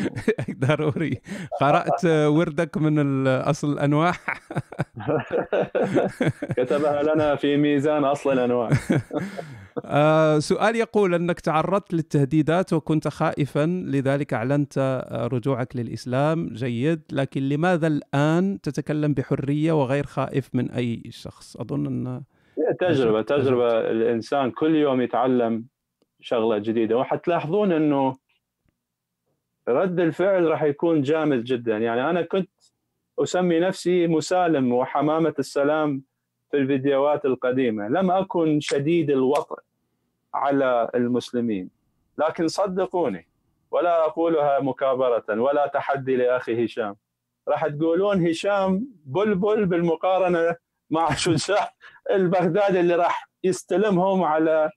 ضروري 0.59 1.21
قرأت 1.61 2.05
وردك 2.05 2.77
من 2.77 3.27
اصل 3.27 3.73
الانواع 3.73 4.13
كتبها 6.57 7.03
لنا 7.03 7.37
في 7.37 7.57
ميزان 7.57 8.05
أصل 8.05 8.33
الأنواع. 8.33 8.71
آه 9.91 10.39
سؤال 10.39 10.77
يقول 10.77 11.15
أنك 11.15 11.41
تعرضت 11.41 11.95
للتهديدات 11.95 12.73
وكنت 12.73 13.09
خائفا 13.09 13.67
لذلك 13.67 14.35
أعلنت 14.35 15.05
رجوعك 15.33 15.77
للإسلام. 15.77 16.47
جيد. 16.47 17.03
لكن 17.13 17.43
لماذا 17.43 17.87
الآن 17.87 18.61
تتكلم 18.63 19.15
بحرية 19.15 19.73
وغير 19.73 20.07
خائف 20.07 20.55
من 20.55 20.71
أي 20.71 21.03
شخص؟ 21.11 21.57
أظن 21.57 21.87
أن 21.87 22.23
تجربه 22.81 23.23
تجربه 23.23 23.91
الإنسان 23.91 24.51
كل 24.51 24.75
يوم 24.75 25.01
يتعلم 25.01 25.65
شغلة 26.21 26.59
جديدة. 26.59 26.97
وحتلاحظون 26.97 27.73
أنه 27.73 28.17
رد 29.69 30.01
الفعل 30.01 30.45
راح 30.45 30.63
يكون 30.63 31.03
جامد 31.03 31.45
جدا. 31.45 31.79
يعني 31.79 32.11
أنا 32.11 32.23
كنت 32.23 32.51
أسمي 33.19 33.61
نفسي 33.61 34.07
مسالم 34.07 34.73
وحمامة 34.73 35.35
السلام 35.39 36.03
في 36.51 36.57
الفيديوهات 36.57 37.25
القديمة. 37.25 37.89
لم 37.89 38.11
أكن 38.11 38.61
شديد 38.61 39.11
الوطء 39.11 39.59
على 40.35 40.91
المسلمين. 40.95 41.71
لكن 42.19 42.49
صدقوني 42.49 43.29
ولا 43.71 44.05
أقولها 44.07 44.61
مكابرة 44.61 45.25
ولا 45.31 45.67
تحدي 45.67 46.17
لأخي 46.17 46.65
هشام. 46.65 46.97
راح 47.49 47.67
تقولون 47.67 48.29
هشام 48.29 48.89
بلبل 49.05 49.67
بالمقارنة 49.67 50.57
مع 50.91 51.15
شجاع 51.25 51.71
البغدادي 52.11 52.81
اللي 52.81 52.95
راح 52.95 53.29
يستلمهم 53.45 54.23
على 54.25 54.71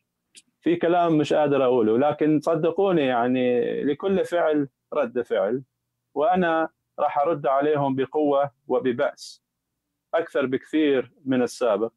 في 0.61 0.75
كلام 0.75 1.17
مش 1.17 1.33
قادر 1.33 1.63
أقوله. 1.65 1.97
لكن 1.97 2.39
صدقوني 2.39 3.05
يعني 3.05 3.83
لكل 3.83 4.25
فعل 4.25 4.67
رد 4.93 5.21
فعل 5.21 5.63
وأنا 6.13 6.69
راح 6.99 7.19
أرد 7.19 7.47
عليهم 7.47 7.95
بقوة 7.95 8.51
وببأس 8.67 9.43
أكثر 10.13 10.45
بكثير 10.45 11.11
من 11.25 11.41
السابق. 11.41 11.91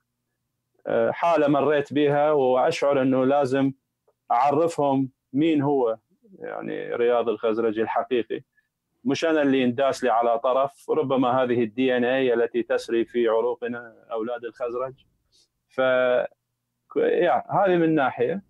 حالة 1.11 1.49
مريت 1.49 1.93
بها 1.93 2.31
وأشعر 2.31 3.03
إنه 3.03 3.25
لازم 3.25 3.73
أعرفهم 4.31 5.11
مين 5.33 5.63
هو 5.63 5.99
يعني 6.39 6.95
رياض 6.95 7.29
الخزرجي 7.29 7.83
الحقيقي. 7.83 8.41
مش 9.05 9.25
أنا 9.25 9.43
اللي 9.43 9.61
ينداس 9.63 10.05
لي 10.05 10.11
على 10.11 10.39
طرف 10.39 10.91
ربما 10.91 11.43
هذه 11.43 11.63
الدي 11.63 11.97
ان 11.97 12.05
اي 12.05 12.35
التي 12.35 12.63
تسري 12.63 13.05
في 13.05 13.29
عروقنا 13.29 13.95
أولاد 14.13 14.45
الخزرج. 14.45 14.95
ف 15.69 15.79
يعني 16.97 17.45
هذه 17.51 17.77
من 17.77 17.95
ناحية. 17.95 18.43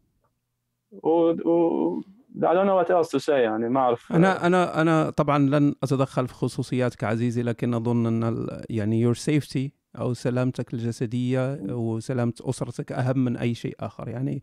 و... 0.93 1.31
و... 1.51 2.01
I 2.35 2.47
don't 2.47 3.29
يعني 3.29 3.69
ما 3.69 3.81
أعرف. 3.81 4.13
أنا 4.13 4.47
أنا 4.47 4.81
أنا 4.81 5.11
طبعا 5.11 5.39
لن 5.39 5.75
أتدخل 5.83 6.29
في 6.29 6.35
خصوصياتك 6.35 7.05
عزيزي 7.05 7.43
لكن 7.43 7.75
أظن 7.75 8.07
إن 8.07 8.47
يعني 8.71 9.01
يور 9.01 9.15
سيفتي 9.15 9.73
أو 9.99 10.15
سلامتك 10.15 10.75
الجسدية 10.75 11.59
وسلامه 11.63 12.33
أسرتك 12.41 12.93
أهم 12.93 13.19
من 13.19 13.37
أي 13.37 13.55
شيء 13.55 13.75
آخر. 13.81 14.09
يعني 14.09 14.43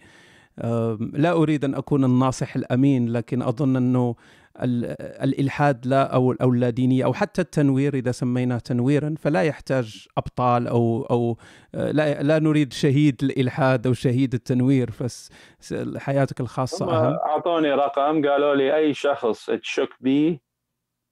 لا 1.13 1.31
أريد 1.31 1.65
أن 1.65 1.75
أكون 1.75 2.03
الناصح 2.05 2.55
الأمين 2.55 3.09
لكن 3.09 3.41
أظن 3.41 3.75
أنه 3.75 4.15
ال- 4.63 4.95
الإلحاد 5.23 5.87
لا 5.87 6.13
أو 6.13 6.31
أو 6.31 6.49
اللادينيه 6.53 7.05
أو 7.05 7.13
حتى 7.13 7.41
التنوير 7.41 7.93
إذا 7.93 8.11
سميناه 8.11 8.57
تنويرا 8.57 9.15
فلا 9.19 9.43
يحتاج 9.43 10.07
أبطال 10.17 10.67
أو 10.67 11.03
أو 11.11 11.37
آه، 11.75 11.91
لا 11.91 12.23
لا 12.23 12.39
نريد 12.39 12.73
شهيد 12.73 13.23
الإلحاد 13.23 13.87
أو 13.87 13.93
شهيد 13.93 14.33
التنوير 14.33 14.89
بس 15.01 15.31
س- 15.59 15.97
حياتك 15.97 16.39
الخاصة 16.41 16.85
هم 16.85 16.89
أهم. 16.89 17.13
أعطوني 17.15 17.71
رقم 17.71 18.27
قالوا 18.29 18.55
لي 18.55 18.75
أي 18.75 18.93
شخص 18.93 19.45
تشك 19.45 19.89
بيه 19.99 20.39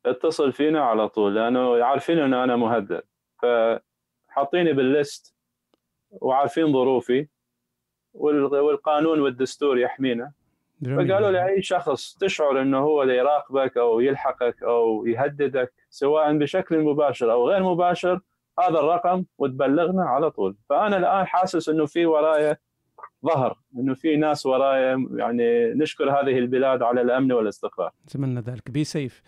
اتصل 0.06 0.54
فينا 0.54 0.82
على 0.82 1.10
طول 1.10 1.36
لأنه 1.36 1.84
عارفين 1.84 2.20
ان 2.20 2.34
أنا 2.34 2.56
مهدد. 2.56 3.02
فحاطيني 4.30 4.73
بالليست 4.73 5.36
وعارفين 6.11 6.73
ظروفي 6.73 7.27
وال- 8.13 8.43
والقانون 8.59 9.19
والدستور 9.21 9.77
يحمينا. 9.80 10.32
فقالوا 10.84 11.32
لي 11.32 11.45
أي 11.45 11.61
شخص 11.61 12.17
تشعر 12.17 12.61
إنه 12.61 12.80
هو 12.80 13.03
اللي 13.03 13.17
يراقبك 13.17 13.77
أو 13.77 13.99
يلحقك 13.99 14.63
أو 14.63 15.05
يهددك 15.05 15.73
سواء 15.89 16.38
بشكل 16.38 16.80
مباشر 16.84 17.32
أو 17.32 17.49
غير 17.49 17.63
مباشر 17.63 18.19
هذا 18.59 18.80
الرقم 18.80 19.25
وتبلغنا 19.38 20.03
على 20.03 20.32
طول. 20.32 20.55
فأنا 20.69 20.97
الآن 20.97 21.25
حاسس 21.27 21.69
إنه 21.69 21.86
في 21.86 22.05
ورايا 22.05 22.57
ظهر 23.25 23.57
إنه 23.75 23.93
في 23.93 24.15
ناس 24.15 24.45
ورايا 24.45 25.07
يعني 25.15 25.73
نشكر 25.73 26.09
هذه 26.11 26.38
البلاد 26.39 26.82
على 26.84 27.01
الأمن 27.01 27.32
والاستقرار. 27.32 27.91
اتمنى 28.07 28.39
ذلك. 28.39 28.71
بي 28.71 28.84
سيف. 28.84 29.21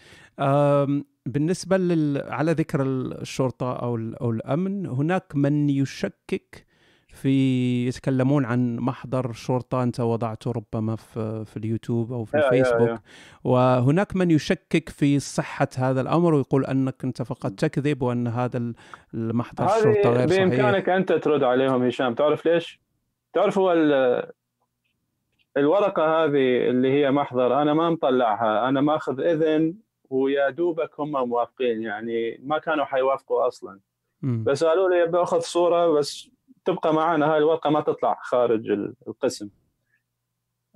بالنسبة 1.26 1.78
لل... 1.78 2.24
على 2.28 2.51
ذكر 2.51 2.82
الشرطة 2.82 3.74
أو 3.76 3.95
ال... 3.95 4.15
أو 4.15 4.32
الأمن 4.32 4.86
هناك 4.86 5.36
من 5.36 5.69
يشكك 5.69 6.65
في 7.13 7.88
يتكلمون 7.88 8.45
عن 8.45 8.76
محضر 8.78 9.32
شرطة 9.32 9.84
أنت 9.84 9.99
وضعته 9.99 10.51
ربما 10.51 10.95
في 10.95 11.45
في 11.45 11.57
اليوتيوب 11.57 12.13
أو 12.13 12.26
في 12.26 12.38
الفيسبوك. 12.38 12.99
وهناك 13.43 14.15
من 14.15 14.32
يشكك 14.32 14.89
في 14.89 15.19
صحة 15.19 15.67
هذا 15.78 16.01
الأمر 16.01 16.34
ويقول 16.34 16.65
أنك 16.65 16.95
أنت 17.03 17.22
فقط 17.22 17.51
تكذب 17.51 18.01
وأن 18.01 18.28
هذا 18.28 18.57
ال- 18.57 18.76
المحضر 19.13 19.65
الشرطة 19.65 20.09
غير 20.09 20.28
صحيح 20.28 20.39
بإمكانك 20.43 20.89
انت 20.89 21.13
ترد 21.13 21.43
عليهم 21.43 21.84
هشام 21.84 22.13
تعرف 22.13 22.45
ليش؟ 22.45 22.80
تعرف 23.34 23.57
هو 23.57 23.72
ال- 23.72 24.32
الورقة 25.57 26.03
هذه 26.24 26.69
اللي 26.69 26.91
هي 26.91 27.11
محضر 27.11 27.61
أنا 27.61 27.74
ما 27.74 27.89
مطلعها 27.89 28.69
أنا 28.69 28.82
ماخذ 28.82 29.19
إذن 29.22 29.74
ويا 30.12 30.49
دوبك 30.49 30.99
هم 30.99 31.12
موافقين 31.30 31.82
يعني 31.84 32.39
ما 32.43 32.57
كانوا 32.57 32.86
حيوافقوا 32.86 33.47
أصلا. 33.47 33.80
قالوا 34.64 34.89
لي 34.89 35.05
باخذ 35.07 35.39
صورة 35.39 35.88
بس 35.88 36.30
تبقى 36.66 36.93
معنا 36.93 37.32
هاي 37.34 37.38
الورقة 37.38 37.70
ما 37.70 37.82
تطلع 37.82 38.18
خارج 38.24 38.70
ال- 38.72 38.93
القسم. 39.07 39.49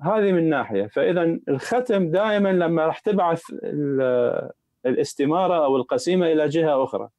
هذه 0.01 0.31
من 0.31 0.49
ناحية. 0.49 0.87
فاذا 0.87 1.39
الختم 1.49 2.11
دائما 2.11 2.49
لما 2.53 2.85
راح 2.85 2.99
تبعث 2.99 3.43
ال- 3.63 4.49
الاستمارة 4.85 5.65
أو 5.65 5.75
القسيمة 5.77 6.25
إلى 6.31 6.47
جهة 6.47 6.83
أخرى. 6.83 7.09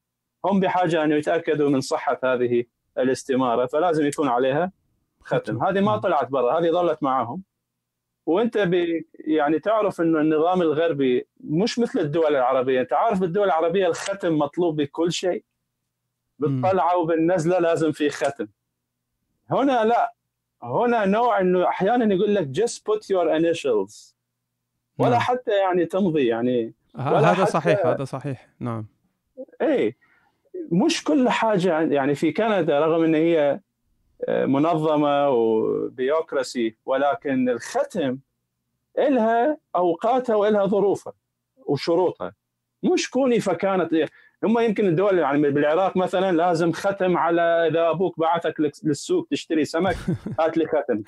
هم 0.45 0.61
بحاجة 0.61 1.05
أن 1.05 1.13
يتأكدوا 1.13 1.69
من 1.71 1.81
صحة 1.81 2.19
هذه 2.25 2.65
الاستمارة 2.99 3.67
فلازم 3.67 4.07
يكون 4.07 4.29
عليها 4.29 4.73
ختم. 5.21 5.63
هذه 5.65 5.81
ما. 5.81 5.97
طلعت 5.97 6.29
برا 6.31 6.59
هذه 6.59 6.71
ظلت 6.71 7.03
معهم 7.03 7.43
وانت 8.27 8.57
يعني 9.19 9.59
تعرف 9.59 10.01
إنه 10.01 10.21
النظام 10.21 10.63
الغربي 10.63 11.27
مش 11.41 11.79
مثل 11.79 11.99
الدول 12.01 12.37
العربية. 12.37 12.81
أنت 12.81 12.93
عارف 12.93 13.21
بالدول 13.21 13.45
العربية 13.45 13.87
الختم 13.87 14.39
مطلوب 14.39 14.77
بكل 14.81 15.13
شيء؟ 15.13 15.45
بالطلعة 16.39 16.97
وبالنزلة 16.97 17.59
لازم 17.59 17.93
في 17.93 18.11
ختم. 18.11 18.47
هنا 19.51 19.85
لا. 19.85 20.13
هنا 20.63 21.05
نوع 21.05 21.41
إنه 21.41 21.69
أحيانا 21.69 22.15
يقول 22.15 22.35
لك 22.35 22.49
just 22.57 22.73
put 22.79 23.01
your 23.03 23.29
initials. 23.41 24.15
ولا 24.99 25.11
نعم. 25.11 25.21
حتى 25.21 25.51
يعني 25.51 25.87
تمضي 25.87 26.27
يعني 26.27 26.73
ولا 26.95 27.19
هذا 27.33 27.45
حتى- 27.45 27.49
صحيح 27.49 27.87
هذا 27.87 28.05
صحيح. 28.05 28.49
نعم. 28.61 28.87
إيه. 29.63 29.97
مش 30.73 31.05
كل 31.05 31.29
حاجة 31.29 31.81
يعني 31.81 32.15
في 32.15 32.33
كندا 32.33 32.81
رغم 32.81 33.05
إن 33.05 33.15
هي 33.15 33.61
منظمة 34.29 35.29
وبيوكراسي 35.29 36.77
ولكن 36.87 37.49
الختم 37.49 38.19
إلها 38.99 39.57
أوقاتها 39.77 40.37
وإلها 40.37 40.67
ظروفها 40.67 41.13
وشروطها. 41.67 42.33
مش 42.83 43.11
كوني 43.11 43.41
فكانت 43.41 43.95
هم 44.45 44.59
يمكن 44.59 44.87
الدول 44.87 45.19
يعني 45.19 45.51
بالعراق 45.51 45.97
مثلا 45.97 46.37
لازم 46.37 46.73
ختم 46.73 47.17
على 47.17 47.43
إذا 47.43 47.91
أبوك 47.91 48.21
بعثك 48.21 48.55
للسوق 48.85 49.27
تشتري 49.31 49.65
سمك 49.65 49.97
هات 50.41 50.57
لي 50.57 50.67
ختم. 50.67 51.03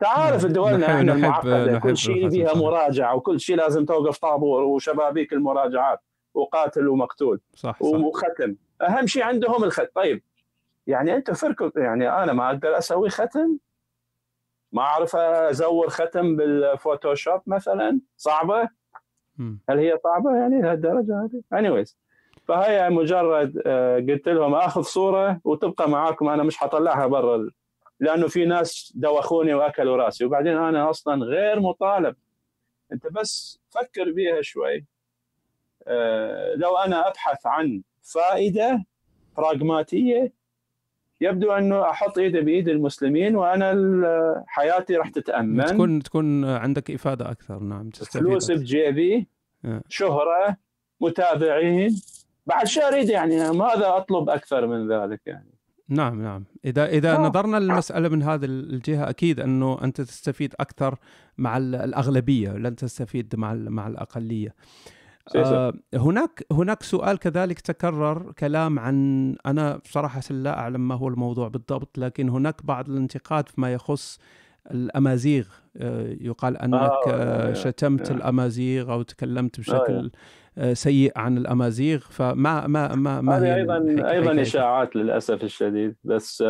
تعرف 0.00 0.46
دولنا 0.46 0.86
إحنا 0.86 1.14
نحب 1.14 1.78
كل 1.78 1.96
شيء 1.96 2.30
فيها. 2.30 2.54
مراجعة 2.54 3.14
وكل 3.14 3.40
شيء 3.40 3.56
لازم 3.56 3.84
توقف 3.84 4.18
طابور 4.18 4.62
وشبابيك 4.62 5.32
المراجعات 5.32 6.00
وقاتل 6.34 6.88
ومقتول. 6.88 7.40
صح 7.54 7.82
صح. 7.82 7.82
وختم. 7.82 8.54
أهم 8.82 9.06
شيء 9.06 9.22
عندهم 9.22 9.64
الختم 9.64 9.86
طيب 9.94 10.22
يعني 10.86 11.16
أنت 11.16 11.30
فرق 11.30 11.72
يعني 11.76 12.08
أنا 12.22 12.32
ما 12.32 12.46
أقدر 12.46 12.78
أسوي 12.78 13.10
ختم 13.10 13.58
ما 14.72 14.82
أعرف 14.82 15.16
أزور 15.16 15.88
ختم 15.88 16.36
بالفوتوشوب 16.36 17.40
مثلا 17.46 18.00
صعبة. 18.16 18.68
هل 19.68 19.78
هي 19.78 19.98
صعبة؟ 20.04 20.36
يعني 20.36 20.62
لهالدرجة 20.62 21.24
هذه. 21.24 21.42
Anyways 21.54 21.94
فهي 22.48 22.90
مجرد 22.90 23.62
آه، 23.66 23.96
قلت 23.96 24.28
لهم 24.28 24.54
آخذ 24.54 24.82
صورة 24.82 25.40
وتبقى 25.44 25.90
معاكم 25.90 26.28
أنا 26.28 26.42
مش 26.42 26.56
حطلعها 26.56 27.06
برا 27.06 27.50
لأنه 28.00 28.28
في 28.28 28.44
ناس 28.44 28.92
دوخوني 28.96 29.54
وأكلوا 29.54 29.96
رأسي 29.96 30.24
وبعدين 30.24 30.56
أنا 30.56 30.90
أصلا 30.90 31.24
غير 31.24 31.60
مطالب. 31.60 32.16
أنت 32.92 33.06
بس 33.06 33.60
فكر 33.70 34.12
بيها 34.12 34.42
شوي. 34.42 34.86
آه، 35.86 36.54
لو 36.54 36.76
أنا 36.76 37.08
أبحث 37.08 37.46
عن 37.46 37.82
فائدة 38.02 38.84
براغماتيه 39.36 40.32
يبدو 41.22 41.52
أنه 41.52 41.90
أحط 41.90 42.18
إيدي 42.18 42.40
بإيد 42.40 42.68
المسلمين 42.68 43.36
وأنا 43.36 44.44
حياتي 44.46 44.96
راح 44.96 45.08
تتأمن 45.08 45.64
تكون 45.64 46.02
تكون 46.02 46.44
عندك 46.44 46.90
إفادة 46.90 47.30
أكثر 47.30 47.58
نعم 47.58 47.90
تستفيد 47.90 48.22
فلوس. 48.22 48.50
بجيبي 48.50 49.26
آه. 49.64 49.82
شهرة 49.88 50.56
متابعين 51.00 52.00
بعد 52.46 52.66
شو 52.66 52.80
اريد 52.80 53.08
يعني 53.08 53.50
ماذا 53.50 53.88
أطلب 53.96 54.30
أكثر 54.30 54.66
من 54.66 54.92
ذلك 54.92 55.20
يعني 55.26 55.50
نعم 55.88 56.22
نعم 56.22 56.44
اذا 56.64 56.86
إذا 56.86 57.16
آه. 57.16 57.18
نظرنا 57.20 57.56
للمسألة 57.56 58.08
من 58.08 58.22
هذه 58.22 58.44
الجهة 58.44 59.10
أكيد 59.10 59.40
أنه 59.40 59.78
أنت 59.84 60.00
تستفيد 60.00 60.54
أكثر 60.60 60.96
مع 61.38 61.56
ال- 61.56 61.74
الأغلبية 61.74 62.50
لن 62.50 62.76
تستفيد 62.76 63.34
مع 63.36 63.54
مع 63.54 63.86
الأقلية. 63.86 64.54
آه 65.36 65.72
هناك 65.94 66.46
هناك 66.52 66.82
سؤال 66.82 67.18
كذلك 67.18 67.60
تكرر 67.60 68.32
كلام 68.32 68.78
عن 68.78 69.36
أنا 69.46 69.76
بصراحة 69.76 70.22
لا 70.30 70.58
أعلم 70.58 70.88
ما 70.88 70.94
هو 70.94 71.08
الموضوع 71.08 71.48
بالضبط 71.48 71.98
لكن 71.98 72.28
هناك 72.28 72.66
بعض 72.66 72.88
الانتقاد 72.88 73.48
فيما 73.48 73.72
يخص 73.72 74.18
الأمازيغ. 74.70 75.46
آه 75.76 76.16
يقال 76.20 76.56
أنك 76.56 76.90
آه، 77.08 77.50
آه 77.50 77.52
شتمت. 77.52 78.10
الأمازيغ 78.10 78.92
أو 78.92 79.02
تكلمت 79.02 79.60
بشكل 79.60 80.10
سيء 80.72 81.12
عن 81.16 81.38
الأمازيغ. 81.38 81.98
فما 81.98 82.66
ما 82.66 82.94
ما 82.94 83.20
ما 83.20 83.38
هذه 83.38 83.44
هي 83.44 83.54
أيضا 83.54 84.10
أيضا؟ 84.10 84.42
إشاعات 84.42 84.96
للأسف 84.96 85.44
الشديد. 85.44 85.96
بس 86.04 86.44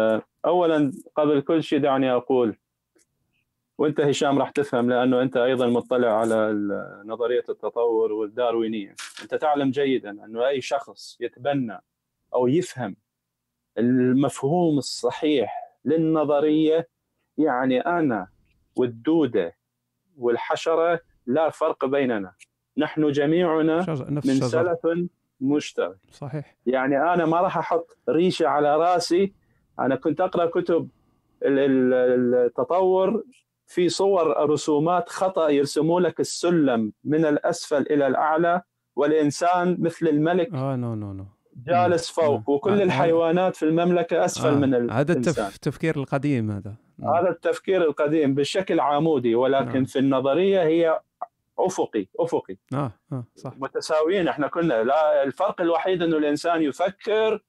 اولا 0.47 0.93
قبل 1.17 1.41
كل 1.41 1.63
شيء 1.63 1.79
دعني 1.79 2.13
أقول 2.13 2.57
وأنت 3.83 4.01
هشام 4.01 4.39
راح 4.39 4.51
تفهم 4.51 4.91
لأنه 4.91 5.23
أنت 5.23 5.37
أيضا 5.37 5.67
مطلع 5.67 6.09
على 6.21 6.53
نظرية 7.05 7.45
التطور 7.49 8.13
والداروينية. 8.13 8.95
أنت 9.23 9.35
تعلم 9.35 9.71
جيدا 9.71 10.11
أنه 10.11 10.49
أي 10.49 10.61
شخص 10.61 11.17
يتبنى 11.21 11.79
أو 12.35 12.47
يفهم 12.49 12.97
المفهوم 13.79 14.79
الصحيح 14.79 15.75
للنظرية 15.85 16.89
يعني 17.39 17.81
أنا 17.81 18.29
والدودة 18.77 19.57
والحشرة 20.19 21.01
لا 21.27 21.51
فرق 21.51 21.85
بيننا. 21.85 22.33
نحن 22.77 23.11
جميعنا 23.11 23.79
نفس 23.91 24.27
من 24.27 24.41
سلف 24.49 24.79
مشترك. 25.41 25.97
صحيح. 26.11 26.57
يعني 26.67 26.99
أنا 27.15 27.27
ما 27.27 27.41
راح 27.41 27.59
أحط 27.59 27.97
ريشة 28.09 28.47
على 28.49 28.77
رأسي. 28.77 29.33
أنا 29.79 29.97
كنت 29.97 30.21
أقرأ 30.21 30.47
كتب 30.47 30.89
ال- 31.43 31.59
ال- 31.59 32.35
التطور 32.35 33.25
في 33.73 33.89
صور 33.89 34.51
رسومات 34.51 35.09
خطأ 35.09 35.49
يرسموا 35.49 36.01
لك 36.01 36.21
السلم 36.21 36.93
من 37.05 37.25
الأسفل 37.25 37.83
إلى 37.83 38.07
الأعلى 38.07 38.63
والإنسان 38.97 39.77
مثل 39.81 40.07
الملك 40.07 40.55
آه 40.55 40.77
no 40.77 40.95
no 40.95 41.13
no 41.13 41.27
جالس 41.67 42.19
مم. 42.19 42.25
فوق 42.25 42.51
وكل 42.51 42.81
آه، 42.81 42.83
الحيوانات 42.85 43.57
في 43.57 43.65
المملكة 43.65 44.25
أسفل 44.25 44.49
آه، 44.49 44.55
من 44.55 44.91
هذا 44.91 45.13
الإنسان. 45.13 45.45
التف... 45.45 45.55
التفكير 45.55 45.97
القديم 45.97 46.51
هذا. 46.51 46.75
هذا 47.03 47.29
التفكير 47.31 47.83
القديم 47.83 48.35
بشكل 48.35 48.81
عمودي 48.81 49.35
ولكن 49.35 49.73
نعم. 49.73 49.85
في 49.85 49.99
النظرية 49.99 50.63
هي 50.63 51.01
أفقي 51.59 52.07
أفقي. 52.19 52.57
آه 52.75 52.93
آه 53.13 53.25
صح. 53.37 53.53
متساويين 53.57 54.29
إحنا 54.29 54.49
كلنا 54.49 54.83
لا 54.83 55.23
الفرق 55.23 55.61
الوحيد 55.61 56.03
إنه 56.03 56.17
الإنسان 56.17 56.63
يفكر 56.63 57.43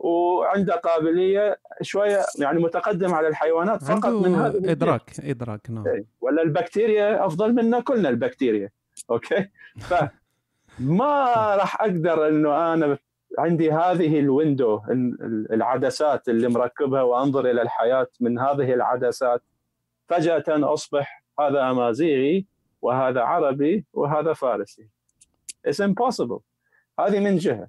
وعنده 0.00 0.74
قابلية 0.74 1.58
شوية 1.82 2.18
يعني 2.38 2.58
متقدم 2.60 3.14
على 3.14 3.28
الحيوانات 3.28 3.84
فقط 3.84 4.06
من 4.06 4.34
هذا. 4.34 4.70
إدراك 4.72 5.10
إدراك 5.20 5.70
نعم. 5.70 5.86
إيه. 5.88 6.04
ولا 6.20 6.42
البكتيريا 6.42 7.26
أفضل 7.26 7.54
منا 7.54 7.80
كلنا 7.80 8.08
البكتيريا. 8.08 8.70
okay؟ 9.10 9.48
فما 9.80 11.56
راح 11.56 11.80
أقدر 11.82 12.28
إنه 12.28 12.74
أنا 12.74 12.98
عندي 13.38 13.72
هذه 13.72 14.20
ال 14.20 14.28
window 14.28 14.76
ال- 14.90 15.18
ال- 15.22 15.52
العدسات 15.52 16.28
اللي 16.28 16.48
مركبها 16.48 17.02
وأنظر 17.02 17.50
إلى 17.50 17.62
الحياة 17.62 18.06
من 18.20 18.38
هذه 18.38 18.74
العدسات. 18.74 19.42
فجأة 20.08 20.44
أصبح 20.48 21.24
هذا 21.40 21.70
أمازيغي 21.70 22.46
وهذا 22.82 23.20
عربي 23.20 23.84
وهذا 23.92 24.32
فارسي. 24.32 24.88
It's 25.68 25.80
impossible. 25.86 26.40
هذه 27.00 27.18
من 27.20 27.36
جهة. 27.36 27.68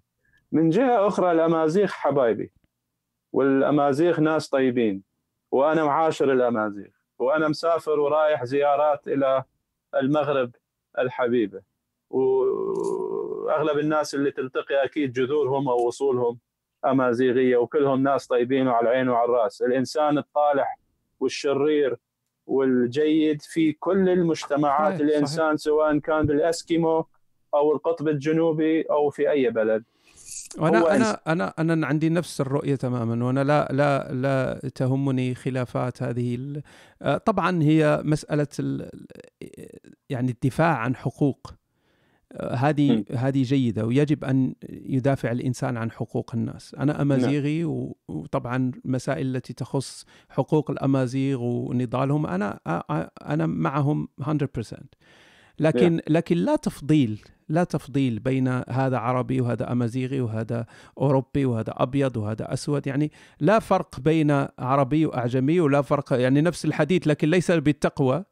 من 0.52 0.69
جهة 0.69 1.07
أخرى 1.07 1.32
الأمازيغ 1.32 1.88
حبايبي 1.88 2.52
والأمازيغ 3.34 4.19
ناس 4.19 4.49
طيبين 4.49 5.03
وأنا 5.52 5.84
معاشر 5.84 6.32
الأمازيغ 6.32 6.88
وأنا 7.19 7.48
مسافر 7.48 7.99
ورايح 7.99 8.44
زيارات 8.44 9.07
إلى 9.07 9.44
المغرب 9.95 10.52
الحبيبة. 10.99 11.61
وأغلب 12.10 13.78
الناس 13.80 14.15
اللي 14.15 14.32
تلتقي 14.32 14.84
أكيد 14.84 15.14
جذورهم 15.14 15.69
أو 15.69 15.90
اصولهم 15.90 16.40
أمازيغية 16.86 17.57
وكلهم 17.57 18.03
ناس 18.03 18.28
طيبين 18.28 18.68
وعلى 18.68 18.90
العين 18.90 19.10
وعلى 19.10 19.26
الرأس، 19.26 19.61
الإنسان 19.61 20.18
الطالح 20.18 20.80
والشرير 21.19 21.98
والجيد 22.48 23.41
في 23.41 23.73
كل 23.73 24.10
المجتمعات. 24.10 24.94
صحيح، 24.94 25.02
الإنسان 25.02 25.57
سواء 25.57 25.98
كان 25.98 26.26
بالإسكيمو 26.26 27.06
أو 27.53 27.72
القطب 27.72 28.07
الجنوبي 28.07 28.82
أو 28.82 29.10
في 29.10 29.30
أي 29.32 29.49
بلد. 29.49 29.84
وأنا 30.60 30.80
أنا 30.95 31.22
أنا 31.28 31.73
أنا 31.73 31.88
عندي 31.88 32.10
نفس 32.10 32.41
الرؤية 32.41 32.76
تماما 32.76 33.26
وأنا 33.26 33.44
لا 33.44 33.68
لا 33.72 34.14
لا 34.14 34.69
تهمني 34.76 35.36
خلافات 35.36 36.03
هذه 36.03 36.61
آه، 37.02 37.18
طبعا 37.18 37.64
هي 37.64 38.02
مسألة 38.06 38.48
ال- 38.60 38.90
يعني 40.10 40.32
الدفاع 40.32 40.78
عن 40.78 40.95
حقوق. 40.95 41.53
آه، 42.34 42.56
هذه. 42.56 43.06
هذه 43.15 43.44
جيدة 43.44 43.86
ويجب 43.86 44.23
أن 44.23 44.56
يدافع 44.69 45.32
الإنسان 45.32 45.78
عن 45.78 45.91
حقوق 45.91 46.32
الناس. 46.36 46.76
أنا 46.80 47.02
أمازيغي 47.02 47.65
و- 47.65 47.98
وطبعا 48.07 48.72
المسائل 48.86 49.36
التي 49.36 49.53
تخص 49.53 50.06
حقوق 50.30 50.72
الأمازيغ 50.72 51.41
ونضالهم 51.41 52.26
أنا 52.28 52.60
أنا 53.26 53.45
معهم 53.48 54.07
100% 54.18 54.90
لكن 55.60 55.99
لكن 56.10 56.38
لا 56.38 56.56
تفضيل 56.56 57.22
لا 57.52 57.64
تفضيل 57.64 58.19
بين 58.19 58.48
هذا 58.69 58.98
عربي 58.98 59.41
وهذا 59.41 59.72
أمازيغي 59.72 60.22
وهذا 60.22 60.65
أوروبي 60.98 61.45
وهذا 61.45 61.73
أبيض 61.78 62.18
وهذا 62.18 62.53
أسود. 62.53 62.88
يعني 62.88 63.11
لا 63.40 63.60
فرق 63.60 63.99
بين 63.99 64.48
عربي 64.60 65.06
وأعجمي 65.06 65.60
ولا 65.60 65.82
فرق 65.82 66.14
يعني 66.14 66.41
نفس 66.41 66.65
الحديث 66.65 67.07
لكن 67.07 67.30
ليس 67.30 67.52
بالتقوى 67.52 68.23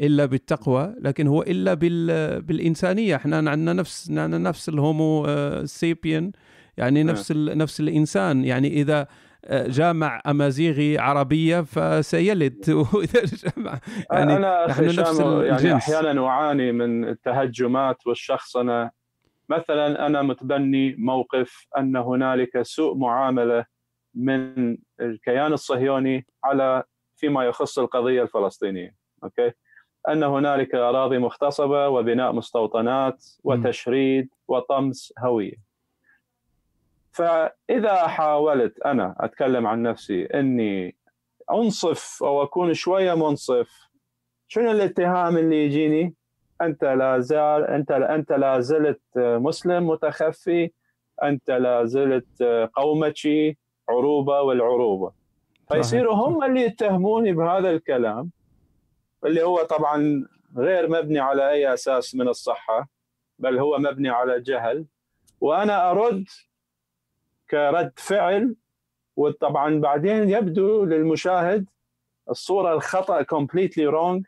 إلا 0.00 0.26
بالتقوى 0.26 0.94
لكن 1.00 1.26
هو 1.26 1.42
إلا 1.42 1.74
بال 1.74 2.42
بالإنسانية. 2.42 3.16
إحنا 3.16 3.36
عندنا 3.36 3.72
نفس 3.72 4.10
عندنا 4.10 4.38
نفس 4.38 4.68
الهومو 4.68 5.24
آه، 5.28 5.64
سيبيان 5.64 6.32
يعني 6.76 7.02
نعم. 7.02 7.14
نفس 7.14 7.32
نفس 7.32 7.80
الإنسان. 7.80 8.44
يعني 8.44 8.80
إذا 8.80 9.06
جامع 9.50 10.22
أمازيغي 10.26 10.98
عربية 10.98 11.60
فسيلد. 11.60 12.70
وإذا 12.94 13.22
جامع 13.24 13.78
يعني 14.12 14.36
أنا 14.36 14.66
نحن 14.68 14.84
نفس 14.84 15.20
يعني 15.20 15.50
الجنس. 15.50 15.90
أحيانا 15.90 16.26
أعاني 16.26 16.72
من 16.72 17.08
التهجمات 17.08 18.06
والشخصنه 18.06 18.90
مثلا 19.48 20.06
أنا 20.06 20.22
متبني 20.22 20.94
موقف 20.98 21.66
أن 21.78 21.96
هنالك 21.96 22.62
سوء 22.62 22.96
معاملة 22.96 23.64
من 24.14 24.76
الكيان 25.00 25.52
الصهيوني 25.52 26.26
على 26.44 26.82
فيما 27.16 27.44
يخص 27.44 27.78
القضية 27.78 28.22
الفلسطينية 28.22 28.94
أوكي؟ 29.24 29.52
أن 30.08 30.22
هنالك 30.22 30.74
أراضي 30.74 31.18
مغتصبه 31.18 31.88
وبناء 31.88 32.32
مستوطنات 32.32 33.24
وتشريد 33.44 34.28
وطمس 34.48 35.12
هوية. 35.18 35.66
فإذا 37.16 38.06
حاولت 38.06 38.80
أنا 38.80 39.16
أتكلم 39.20 39.66
عن 39.66 39.82
نفسي 39.82 40.24
إني 40.24 40.96
أنصف 41.50 42.22
أو 42.22 42.42
أكون 42.42 42.74
شوية 42.74 43.14
منصف 43.14 43.68
شنو 44.48 44.70
الاتهام 44.70 45.38
اللي 45.38 45.64
يجيني؟ 45.64 46.14
أنت 46.62 46.84
لا 46.84 47.18
زال 47.20 47.64
أنت 47.64 47.90
أنت 47.90 48.32
لا 48.32 48.60
زلت 48.60 49.00
مسلم 49.16 49.86
متخفي 49.86 50.70
أنت 51.22 51.50
لا 51.50 51.84
زلت 51.84 52.42
قومتي 52.74 53.56
عروبة 53.88 54.40
والعروبة. 54.40 55.12
فيصيروا 55.72 56.14
هم 56.14 56.44
اللي 56.44 56.60
يتهموني 56.62 57.32
بهذا 57.32 57.70
الكلام 57.70 58.30
اللي 59.26 59.42
هو 59.42 59.62
طبعا 59.62 60.26
غير 60.56 60.88
مبني 60.88 61.18
على 61.18 61.50
أي 61.50 61.74
أساس 61.74 62.14
من 62.14 62.28
الصحة 62.28 62.88
بل 63.38 63.58
هو 63.58 63.78
مبني 63.78 64.08
على 64.08 64.40
جهل. 64.40 64.86
وأنا 65.40 65.90
أرد 65.90 66.24
كرد 67.50 67.92
فعل 67.96 68.54
وطبعا 69.16 69.80
بعدين 69.80 70.30
يبدو 70.30 70.84
للمشاهد 70.84 71.66
الصورة 72.30 72.74
الخطأ 72.74 73.22
completely 73.22 73.86
wrong 73.86 74.26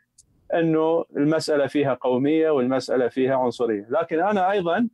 إنه 0.53 1.05
المسألة 1.17 1.67
فيها 1.67 1.93
قومية 1.93 2.49
والمسألة 2.49 3.07
فيها 3.07 3.35
عنصرية، 3.35 3.87
لكن 3.89 4.19
أنا 4.19 4.51
أيضا 4.51 4.87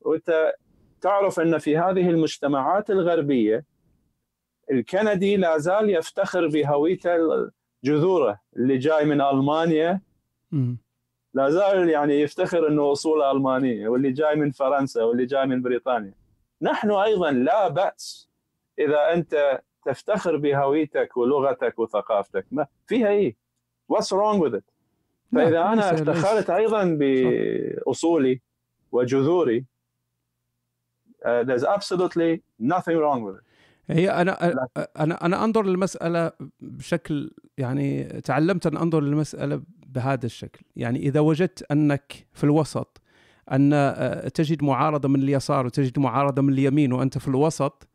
وأنت 0.00 0.52
تعرف 1.00 1.40
إن 1.40 1.58
في 1.58 1.78
هذه 1.78 2.10
المجتمعات 2.10 2.90
الغربية 2.90 3.64
الكندي 4.70 5.36
لا 5.36 5.58
زال 5.58 5.90
يفتخر 5.90 6.46
بهويته 6.46 7.18
جذوره 7.84 8.40
اللي 8.56 8.78
جاي 8.78 9.04
من 9.04 9.20
ألمانيا. 9.20 10.00
لا 11.34 11.50
زال 11.50 11.88
يعني 11.88 12.20
يفتخر 12.20 12.68
إنه 12.68 12.92
اصوله 12.92 13.30
ألمانية 13.30 13.88
واللي 13.88 14.12
جاي 14.12 14.36
من 14.36 14.50
فرنسا 14.50 15.02
واللي 15.02 15.26
جاي 15.26 15.46
من 15.46 15.62
بريطانيا. 15.62 16.14
نحن 16.62 16.90
أيضا 16.90 17.30
لا 17.30 17.68
بأس 17.68 18.30
إذا 18.78 19.12
أنت 19.12 19.60
تفتخر 19.84 20.36
بهويتك 20.36 21.16
ولغتك 21.16 21.78
وثقافتك 21.78 22.46
ما 22.50 22.66
فيها 22.86 23.08
إيه؟ 23.08 23.36
What's 23.92 24.12
wrong 24.12 24.40
with 24.40 24.54
it؟ 24.54 24.64
فإذا 25.32 25.62
أنا 25.62 25.94
افتخرت 25.94 26.50
أيضا 26.50 26.84
بأصولي 26.84 28.40
وجذوري 28.92 29.66
uh, 31.24 31.44
there's 31.44 31.64
absolutely 31.64 32.42
nothing 32.58 32.96
wrong 32.98 33.22
with 33.22 33.36
it. 33.36 33.42
هي 33.90 34.10
أنا 34.10 34.52
أنا 34.96 35.24
أنا 35.26 35.44
أنظر 35.44 35.66
للمسألة 35.66 36.32
بشكل 36.60 37.30
يعني 37.58 38.04
تعلمت 38.04 38.66
أن 38.66 38.76
أنظر 38.76 39.00
للمسألة 39.00 39.62
بهذا 39.86 40.26
الشكل، 40.26 40.64
يعني 40.76 40.98
إذا 40.98 41.20
وجدت 41.20 41.70
أنك 41.72 42.26
في 42.32 42.44
الوسط 42.44 43.00
أن 43.52 44.30
تجد 44.34 44.64
معارضة 44.64 45.08
من 45.08 45.22
اليسار 45.22 45.66
وتجد 45.66 45.98
معارضة 45.98 46.42
من 46.42 46.52
اليمين 46.52 46.92
وأنت 46.92 47.18
في 47.18 47.28
الوسط 47.28 47.88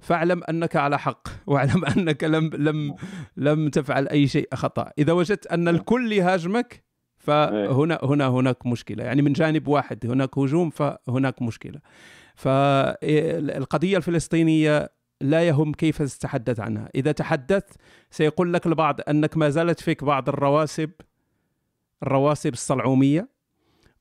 فاعلم 0.00 0.42
أنك 0.48 0.76
على 0.76 0.98
حق 0.98 1.28
واعلم 1.46 1.84
أنك 1.84 2.24
لم 2.24 2.50
لم 2.54 2.94
لم 3.36 3.68
تفعل 3.68 4.08
أي 4.08 4.28
شيء 4.28 4.48
خطأ. 4.54 4.90
إذا 4.98 5.12
وجدت 5.12 5.46
أن 5.46 5.68
الكل 5.68 6.12
يهاجمك 6.12 6.84
فهنا 7.18 7.98
هنا 8.02 8.28
هناك 8.28 8.66
مشكلة. 8.66 9.04
يعني 9.04 9.22
من 9.22 9.32
جانب 9.32 9.68
واحد 9.68 10.06
هناك 10.06 10.38
هجوم 10.38 10.70
فهناك 10.70 11.42
مشكلة. 11.42 11.80
فالقضيه 12.34 13.96
الفلسطينية 13.96 14.90
لا 15.20 15.48
يهم 15.48 15.72
كيف 15.72 16.02
تتحدث 16.02 16.60
عنها. 16.60 16.88
إذا 16.94 17.12
تحدثت 17.12 17.76
سيقول 18.10 18.52
لك 18.52 18.66
البعض 18.66 19.00
أنك 19.08 19.36
ما 19.36 19.48
زالت 19.48 19.80
فيك 19.80 20.04
بعض 20.04 20.28
الرواسب 20.28 20.90
الرواسب 22.02 22.52
الصلعومية. 22.52 23.33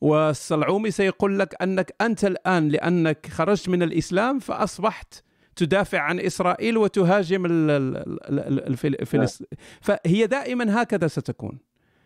والصلعومي 0.04 0.92
سيقول 0.92 1.40
لك 1.40 1.56
أنك 1.62 1.96
أنت 2.02 2.26
الآن 2.26 2.70
لأنك 2.70 3.28
خرجت 3.32 3.70
من 3.70 3.84
الإسلام 3.84 4.40
فأصبحت 4.40 5.24
تدافع 5.56 6.00
عن 6.00 6.20
إسرائيل 6.20 6.78
وتهاجم 6.78 7.46
الفلسطين 7.46 9.48
فهي 9.82 10.28
دائما 10.28 10.82
هكذا 10.82 11.08
ستكون. 11.08 11.60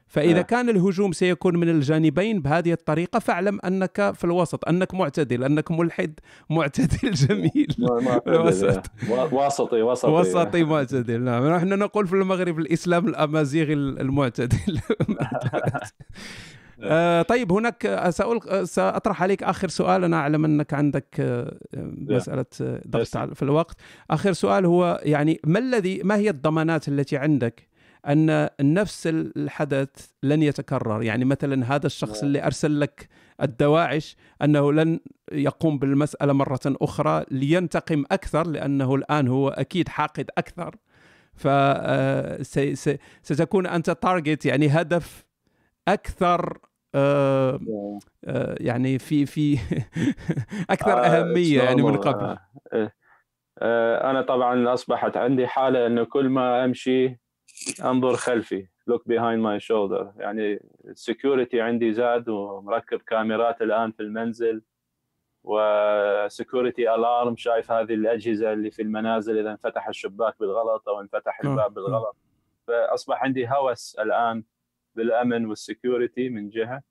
فإذا 0.07 0.41
كان 0.41 0.69
الهجوم 0.69 1.11
سيكون 1.11 1.57
من 1.57 1.69
الجانبين 1.69 2.41
بهذه 2.41 2.71
الطريقة 2.71 3.19
فاعلم 3.19 3.59
أنك 3.65 4.11
في 4.15 4.23
الوسط 4.23 4.67
أنك 4.67 4.93
معتدل 4.93 5.43
أنك 5.43 5.71
ملحد 5.71 6.19
معتدل 6.49 7.11
جميل. 7.11 7.75
وسط. 8.27 8.81
وسطي 9.31 9.81
وسطي. 9.81 10.11
وسطي 10.11 10.63
معتدل. 10.63 11.21
نعم. 11.21 11.47
نحن 11.47 11.79
نقول 11.79 12.07
في 12.07 12.13
المغرب 12.13 12.59
الإسلام 12.59 13.07
الأمازيغي 13.07 13.73
المعتدل. 13.73 14.79
آه. 16.83 17.21
طيب 17.21 17.51
هناك 17.51 18.09
سأقول 18.09 18.67
سأطرح 18.67 19.23
عليك 19.23 19.43
آخر 19.43 19.67
سؤال 19.67 20.03
أنا 20.03 20.17
أعلم 20.17 20.45
أنك 20.45 20.73
عندك 20.73 21.15
آه 21.19 21.57
مسألة 22.09 22.45
ضغط 22.87 23.33
في 23.33 23.43
الوقت. 23.43 23.75
آخر 24.11 24.33
سؤال 24.33 24.65
هو 24.65 25.01
يعني 25.03 25.39
ما 25.45 25.59
الذي 25.59 26.01
ما 26.03 26.15
هي 26.15 26.29
الضمانات 26.29 26.87
التي 26.87 27.17
عندك 27.17 27.67
أن 28.07 28.49
نفس 28.61 29.07
الحدث 29.07 29.89
لن 30.23 30.43
يتكرر؟ 30.43 31.03
يعني 31.03 31.25
مثلا 31.25 31.75
هذا 31.75 31.85
الشخص 31.85 32.23
اللي 32.23 32.45
أرسل 32.45 32.79
لك 32.79 33.07
الدواعش 33.41 34.15
أنه 34.41 34.73
لن 34.73 34.99
يقوم 35.31 35.79
بالمسألة 35.79 36.33
مرة 36.33 36.59
أخرى 36.65 37.25
لينتقم 37.31 38.03
أكثر 38.11 38.47
لأنه 38.47 38.95
الآن 38.95 39.27
هو 39.27 39.49
أكيد 39.49 39.89
حاقد 39.89 40.29
أكثر. 40.37 40.75
ف 41.33 41.47
ستكون 43.23 43.67
أنت 43.67 43.89
تارجت 43.89 44.45
يعني 44.45 44.67
هدف 44.67 45.25
أكثر 45.87 46.57
آه 46.95 47.59
آه 48.25 48.55
يعني 48.59 48.99
في 48.99 49.25
في 49.25 49.57
أكثر 50.69 51.05
أهمية 51.05 51.63
يعني 51.63 51.81
من 51.81 51.97
قبل. 51.97 52.37
آه، 53.59 54.11
أنا 54.11 54.21
طبعا 54.21 54.73
أصبحت 54.73 55.17
عندي 55.17 55.47
حالة 55.47 55.87
إنه 55.87 56.03
كل 56.03 56.29
ما 56.29 56.65
أمشي 56.65 57.19
أنظر 57.83 58.15
خلفي 58.15 58.67
look 58.89 59.01
behind 59.01 59.41
my 59.41 59.59
shoulder. 59.59 60.05
يعني 60.17 60.59
ال 60.85 60.94
security 60.94 61.61
عندي 61.61 61.93
زاد 61.93 62.29
ومركب 62.29 63.01
كاميرات 63.01 63.61
الآن 63.61 63.91
في 63.91 64.03
المنزل 64.03 64.61
و 65.43 65.60
security 65.60 66.95
alarm 66.95 67.35
شايف 67.35 67.71
هذه 67.71 67.93
الأجهزة 67.93 68.53
اللي 68.53 68.71
في 68.71 68.81
المنازل 68.81 69.39
إذا 69.39 69.51
انفتح 69.51 69.87
الشباك 69.87 70.35
بالغلط 70.39 70.89
أو 70.89 71.01
انفتح 71.01 71.39
الباب 71.39 71.73
بالغلط. 71.73 72.15
فأصبح 72.67 73.23
عندي 73.23 73.47
هوس 73.47 73.95
الآن 73.99 74.43
بالأمن 74.97 75.45
وال 75.45 75.62
security 75.62 76.29
من 76.29 76.49
جهة. 76.49 76.81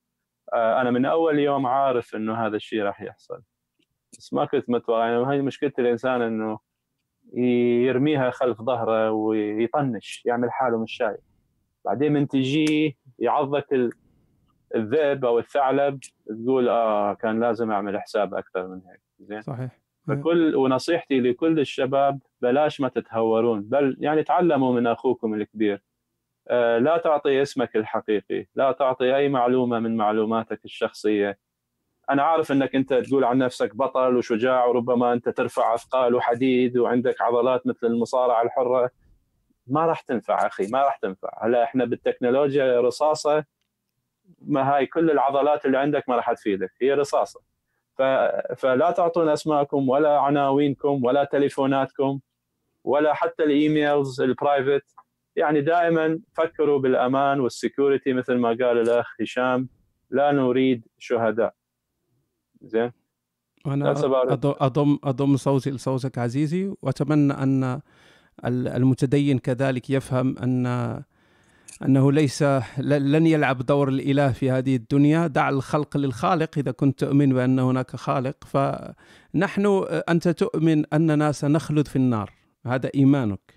آه، 0.55 0.81
أنا 0.81 0.91
من 0.91 1.05
أول 1.05 1.39
يوم 1.39 1.67
عارف 1.67 2.15
إنه 2.15 2.47
هذا 2.47 2.57
الشيء 2.57 2.83
راح 2.83 3.03
يحصل. 3.03 3.43
بس 4.13 4.33
ما 4.33 4.45
كنت 4.45 4.71
متوقع. 4.71 5.09
يعني 5.09 5.25
هاي 5.25 5.43
مشكلة 5.43 5.73
الإنسان 5.79 6.23
إنه 6.23 6.59
يرميها 7.87 8.31
خلف 8.31 8.63
ظهره 8.63 9.11
ويطنش 9.11 10.23
يعمل 10.27 10.53
حاله 10.53 10.83
مش 10.83 10.93
شايف. 10.93 11.21
بعدين 11.85 12.13
من 12.13 12.29
تجي 12.29 12.99
يعضك 13.19 13.91
الذئب 14.75 15.25
أو 15.25 15.39
الثعلب 15.39 16.01
تقول 16.27 16.69
آه 16.69 17.15
كان 17.15 17.41
لازم 17.41 17.71
أعمل 17.71 18.01
حساب 18.01 18.35
أكثر 18.35 18.67
من 18.67 18.81
هيك. 18.91 19.01
زين؟ 19.21 19.43
صحيح. 19.43 19.79
فكل 20.09 20.57
ونصيحتي 20.57 21.21
لكل 21.21 21.61
الشباب 21.61 22.21
بلاش 22.41 22.81
ما 22.81 22.89
تتهورون. 22.89 23.63
بل 23.63 23.97
يعني 24.01 24.23
تعلموا 24.23 24.75
من 24.75 24.87
أخوكم 24.87 25.35
الكبير. 25.35 25.83
لا 26.51 27.01
تعطي 27.05 27.43
اسمك 27.43 27.77
الحقيقي 27.77 28.47
لا 28.55 28.73
تعطي 28.73 29.17
أي 29.17 29.29
معلومة 29.29 29.79
من 29.79 29.97
معلوماتك 29.97 30.65
الشخصية. 30.65 31.39
أنا 32.11 32.23
عارف 32.23 32.53
إنك 32.53 32.75
أنت 32.75 32.95
تقول 32.95 33.25
عن 33.25 33.39
نفسك 33.39 33.77
بطل 33.77 34.17
وشجاع 34.17 34.65
وربما 34.65 35.13
أنت 35.13 35.29
ترفع 35.29 35.75
أثقال 35.75 36.15
وحديد 36.15 36.79
وعندك 36.79 37.23
عضلات 37.23 37.67
مثل 37.67 37.87
المصارعة 37.87 38.43
الحرة. 38.43 38.91
ما 39.67 39.87
راح 39.87 40.01
تنفع 40.01 40.47
أخي 40.47 40.67
ما 40.67 40.83
راح 40.83 40.97
تنفع. 40.97 41.29
هلا 41.43 41.65
إحنا 41.65 41.85
بالتكنولوجيا 41.85 42.81
رصاصة 42.81 43.45
ما 44.41 44.77
هاي 44.77 44.87
كل 44.87 45.11
العضلات 45.11 45.67
اللي 45.67 45.79
عندك 45.79 46.09
ما 46.09 46.17
راح 46.17 46.33
تفيدك 46.33 46.73
هي 46.83 46.95
رصاصة. 46.95 47.41
ف... 47.95 48.03
فلا 48.57 48.91
تعطون 48.91 49.29
أسماءكم 49.29 49.89
ولا 49.89 50.19
عناوينكم 50.19 51.05
ولا 51.05 51.25
تليفوناتكم 51.25 52.21
ولا 52.85 53.15
حتى 53.15 53.45
ال 53.45 53.56
emails 53.56 54.21
ال 54.21 54.30
private 54.30 54.96
يعني 55.37 55.61
دائما 55.61 56.21
فكروا 56.35 56.79
بالأمان 56.79 57.41
وال 57.41 57.55
security 57.55 58.13
مثل 58.13 58.35
ما 58.35 58.49
قال 58.49 58.79
الأخ 58.79 59.07
هشام 59.21 59.69
لا 60.11 60.33
نريد 60.33 60.85
شهداء. 60.99 61.55
زين؟ 62.63 62.93
أنا 63.67 63.91
اضم 64.45 64.99
أضم 65.05 65.37
صوتي 65.37 65.71
لصوتك 65.71 66.19
عزيزي 66.19 66.75
وأتمنى 66.83 67.33
أن 67.33 67.81
المتدين 68.45 69.39
كذلك 69.39 69.91
يفهم 69.91 70.39
أن 70.39 70.67
أنه 71.83 72.13
ليس 72.13 72.43
لن 72.79 73.27
يلعب 73.27 73.59
دور 73.59 73.89
الإله 73.89 74.33
في 74.33 74.51
هذه 74.51 74.77
الدنيا. 74.77 75.27
دع 75.27 75.49
الخلق 75.49 75.97
للخالق 75.97 76.59
إذا 76.59 76.71
كنت 76.71 77.01
تؤمن 77.01 77.35
بأن 77.35 77.59
هناك 77.59 77.97
خالق. 77.97 78.45
فنحن 78.45 79.85
أنت 80.09 80.29
تؤمن 80.29 80.95
أننا 80.95 81.33
سنخلد 81.33 81.89
في 81.89 81.97
النار. 81.97 82.33
هذا 82.67 82.91
إيمانك. 82.95 83.56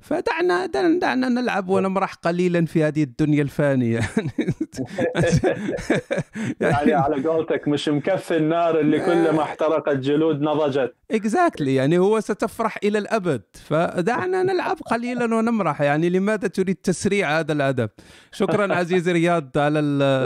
فدعنا 0.00 0.66
دعنا 1.00 1.28
نلعب 1.28 1.68
ونمرح 1.68 2.14
قليلا 2.14 2.66
في 2.66 2.84
هذه 2.84 3.02
الدنيا 3.02 3.42
الفانية. 3.42 4.00
يعني 6.60 6.92
على 6.92 7.28
قولتك 7.28 7.68
مش 7.68 7.88
مكفي 7.88 8.36
النار 8.36 8.80
اللي 8.80 9.00
كلما 9.00 9.42
احترقت 9.42 9.96
جلود 9.96 10.40
نضجت. 10.40 10.94
اكزاكتلي 11.10 11.74
يعني 11.74 11.98
هو 11.98 12.20
ستفرح 12.20 12.78
إلى 12.84 12.98
الأبد. 12.98 13.42
فدعنا 13.54 14.42
نلعب 14.42 14.76
قليلا 14.76 15.34
ونمرح 15.34 15.80
يعني 15.80 16.10
لماذا 16.10 16.48
تريد 16.48 16.76
تسريع 16.76 17.38
هذا 17.38 17.52
الأدب؟ 17.52 17.90
شكرا 18.32 18.74
عزيزي 18.78 19.12
رياض 19.12 19.58
على 19.58 19.80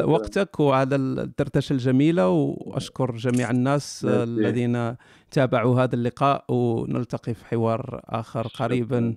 وقتك 0.07 0.61
وعلى 0.61 0.97
الدردشة 0.97 1.73
الجميلة 1.73 2.29
وأشكر 2.29 3.17
جميع 3.17 3.51
الناس 3.51 4.07
الذين 4.09 4.97
تابعوا 5.31 5.81
هذا 5.81 5.95
اللقاء 5.95 6.45
ونلتقي 6.49 7.35
في 7.35 7.45
حوار 7.45 8.01
آخر 8.05 8.47
قريبا. 8.47 9.15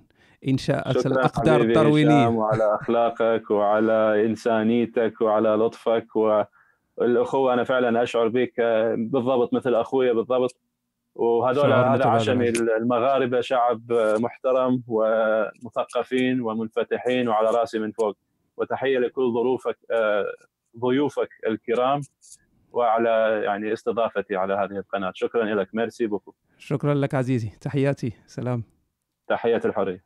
إن 0.48 0.58
شاءت 0.58 1.06
الأقدار 1.06 1.60
الداروينيه 1.60 2.28
وعلى 2.28 2.74
أخلاقك 2.74 3.50
وعلى 3.50 4.26
إنسانيتك 4.26 5.20
وعلى 5.20 5.48
لطفك 5.48 6.06
والأخوة 6.16 7.54
أنا 7.54 7.64
فعلا 7.64 8.02
أشعر 8.02 8.28
بك 8.28 8.60
بالضبط 8.96 9.54
مثل 9.54 9.74
أخويا 9.74 10.12
بالضبط. 10.12 10.56
وهذول 11.14 11.72
هذا 11.72 12.06
عشمي 12.06 12.48
المغاربة 12.48 13.40
شعب 13.40 13.92
محترم 13.92 14.82
ومثقفين 14.88 16.40
ومنفتحين 16.40 17.28
وعلى 17.28 17.50
راسي 17.50 17.78
من 17.78 17.92
فوق. 17.92 18.16
وتحية 18.56 18.98
لكل 18.98 19.32
ظروفك 19.32 19.78
ضيوفك 20.78 21.28
الكرام 21.46 22.00
وعلى 22.72 23.40
يعني 23.44 23.72
استضافتي 23.72 24.36
على 24.36 24.54
هذه 24.54 24.78
القناة. 24.78 25.12
شكرا 25.14 25.44
لك. 25.44 25.74
ميرسي 25.74 26.06
بوكو. 26.06 26.34
شكرا 26.58 26.94
لك 26.94 27.14
عزيزي. 27.14 27.50
تحياتي. 27.60 28.12
سلام. 28.26 28.62
تحيات 29.28 29.66
الحرية. 29.66 30.04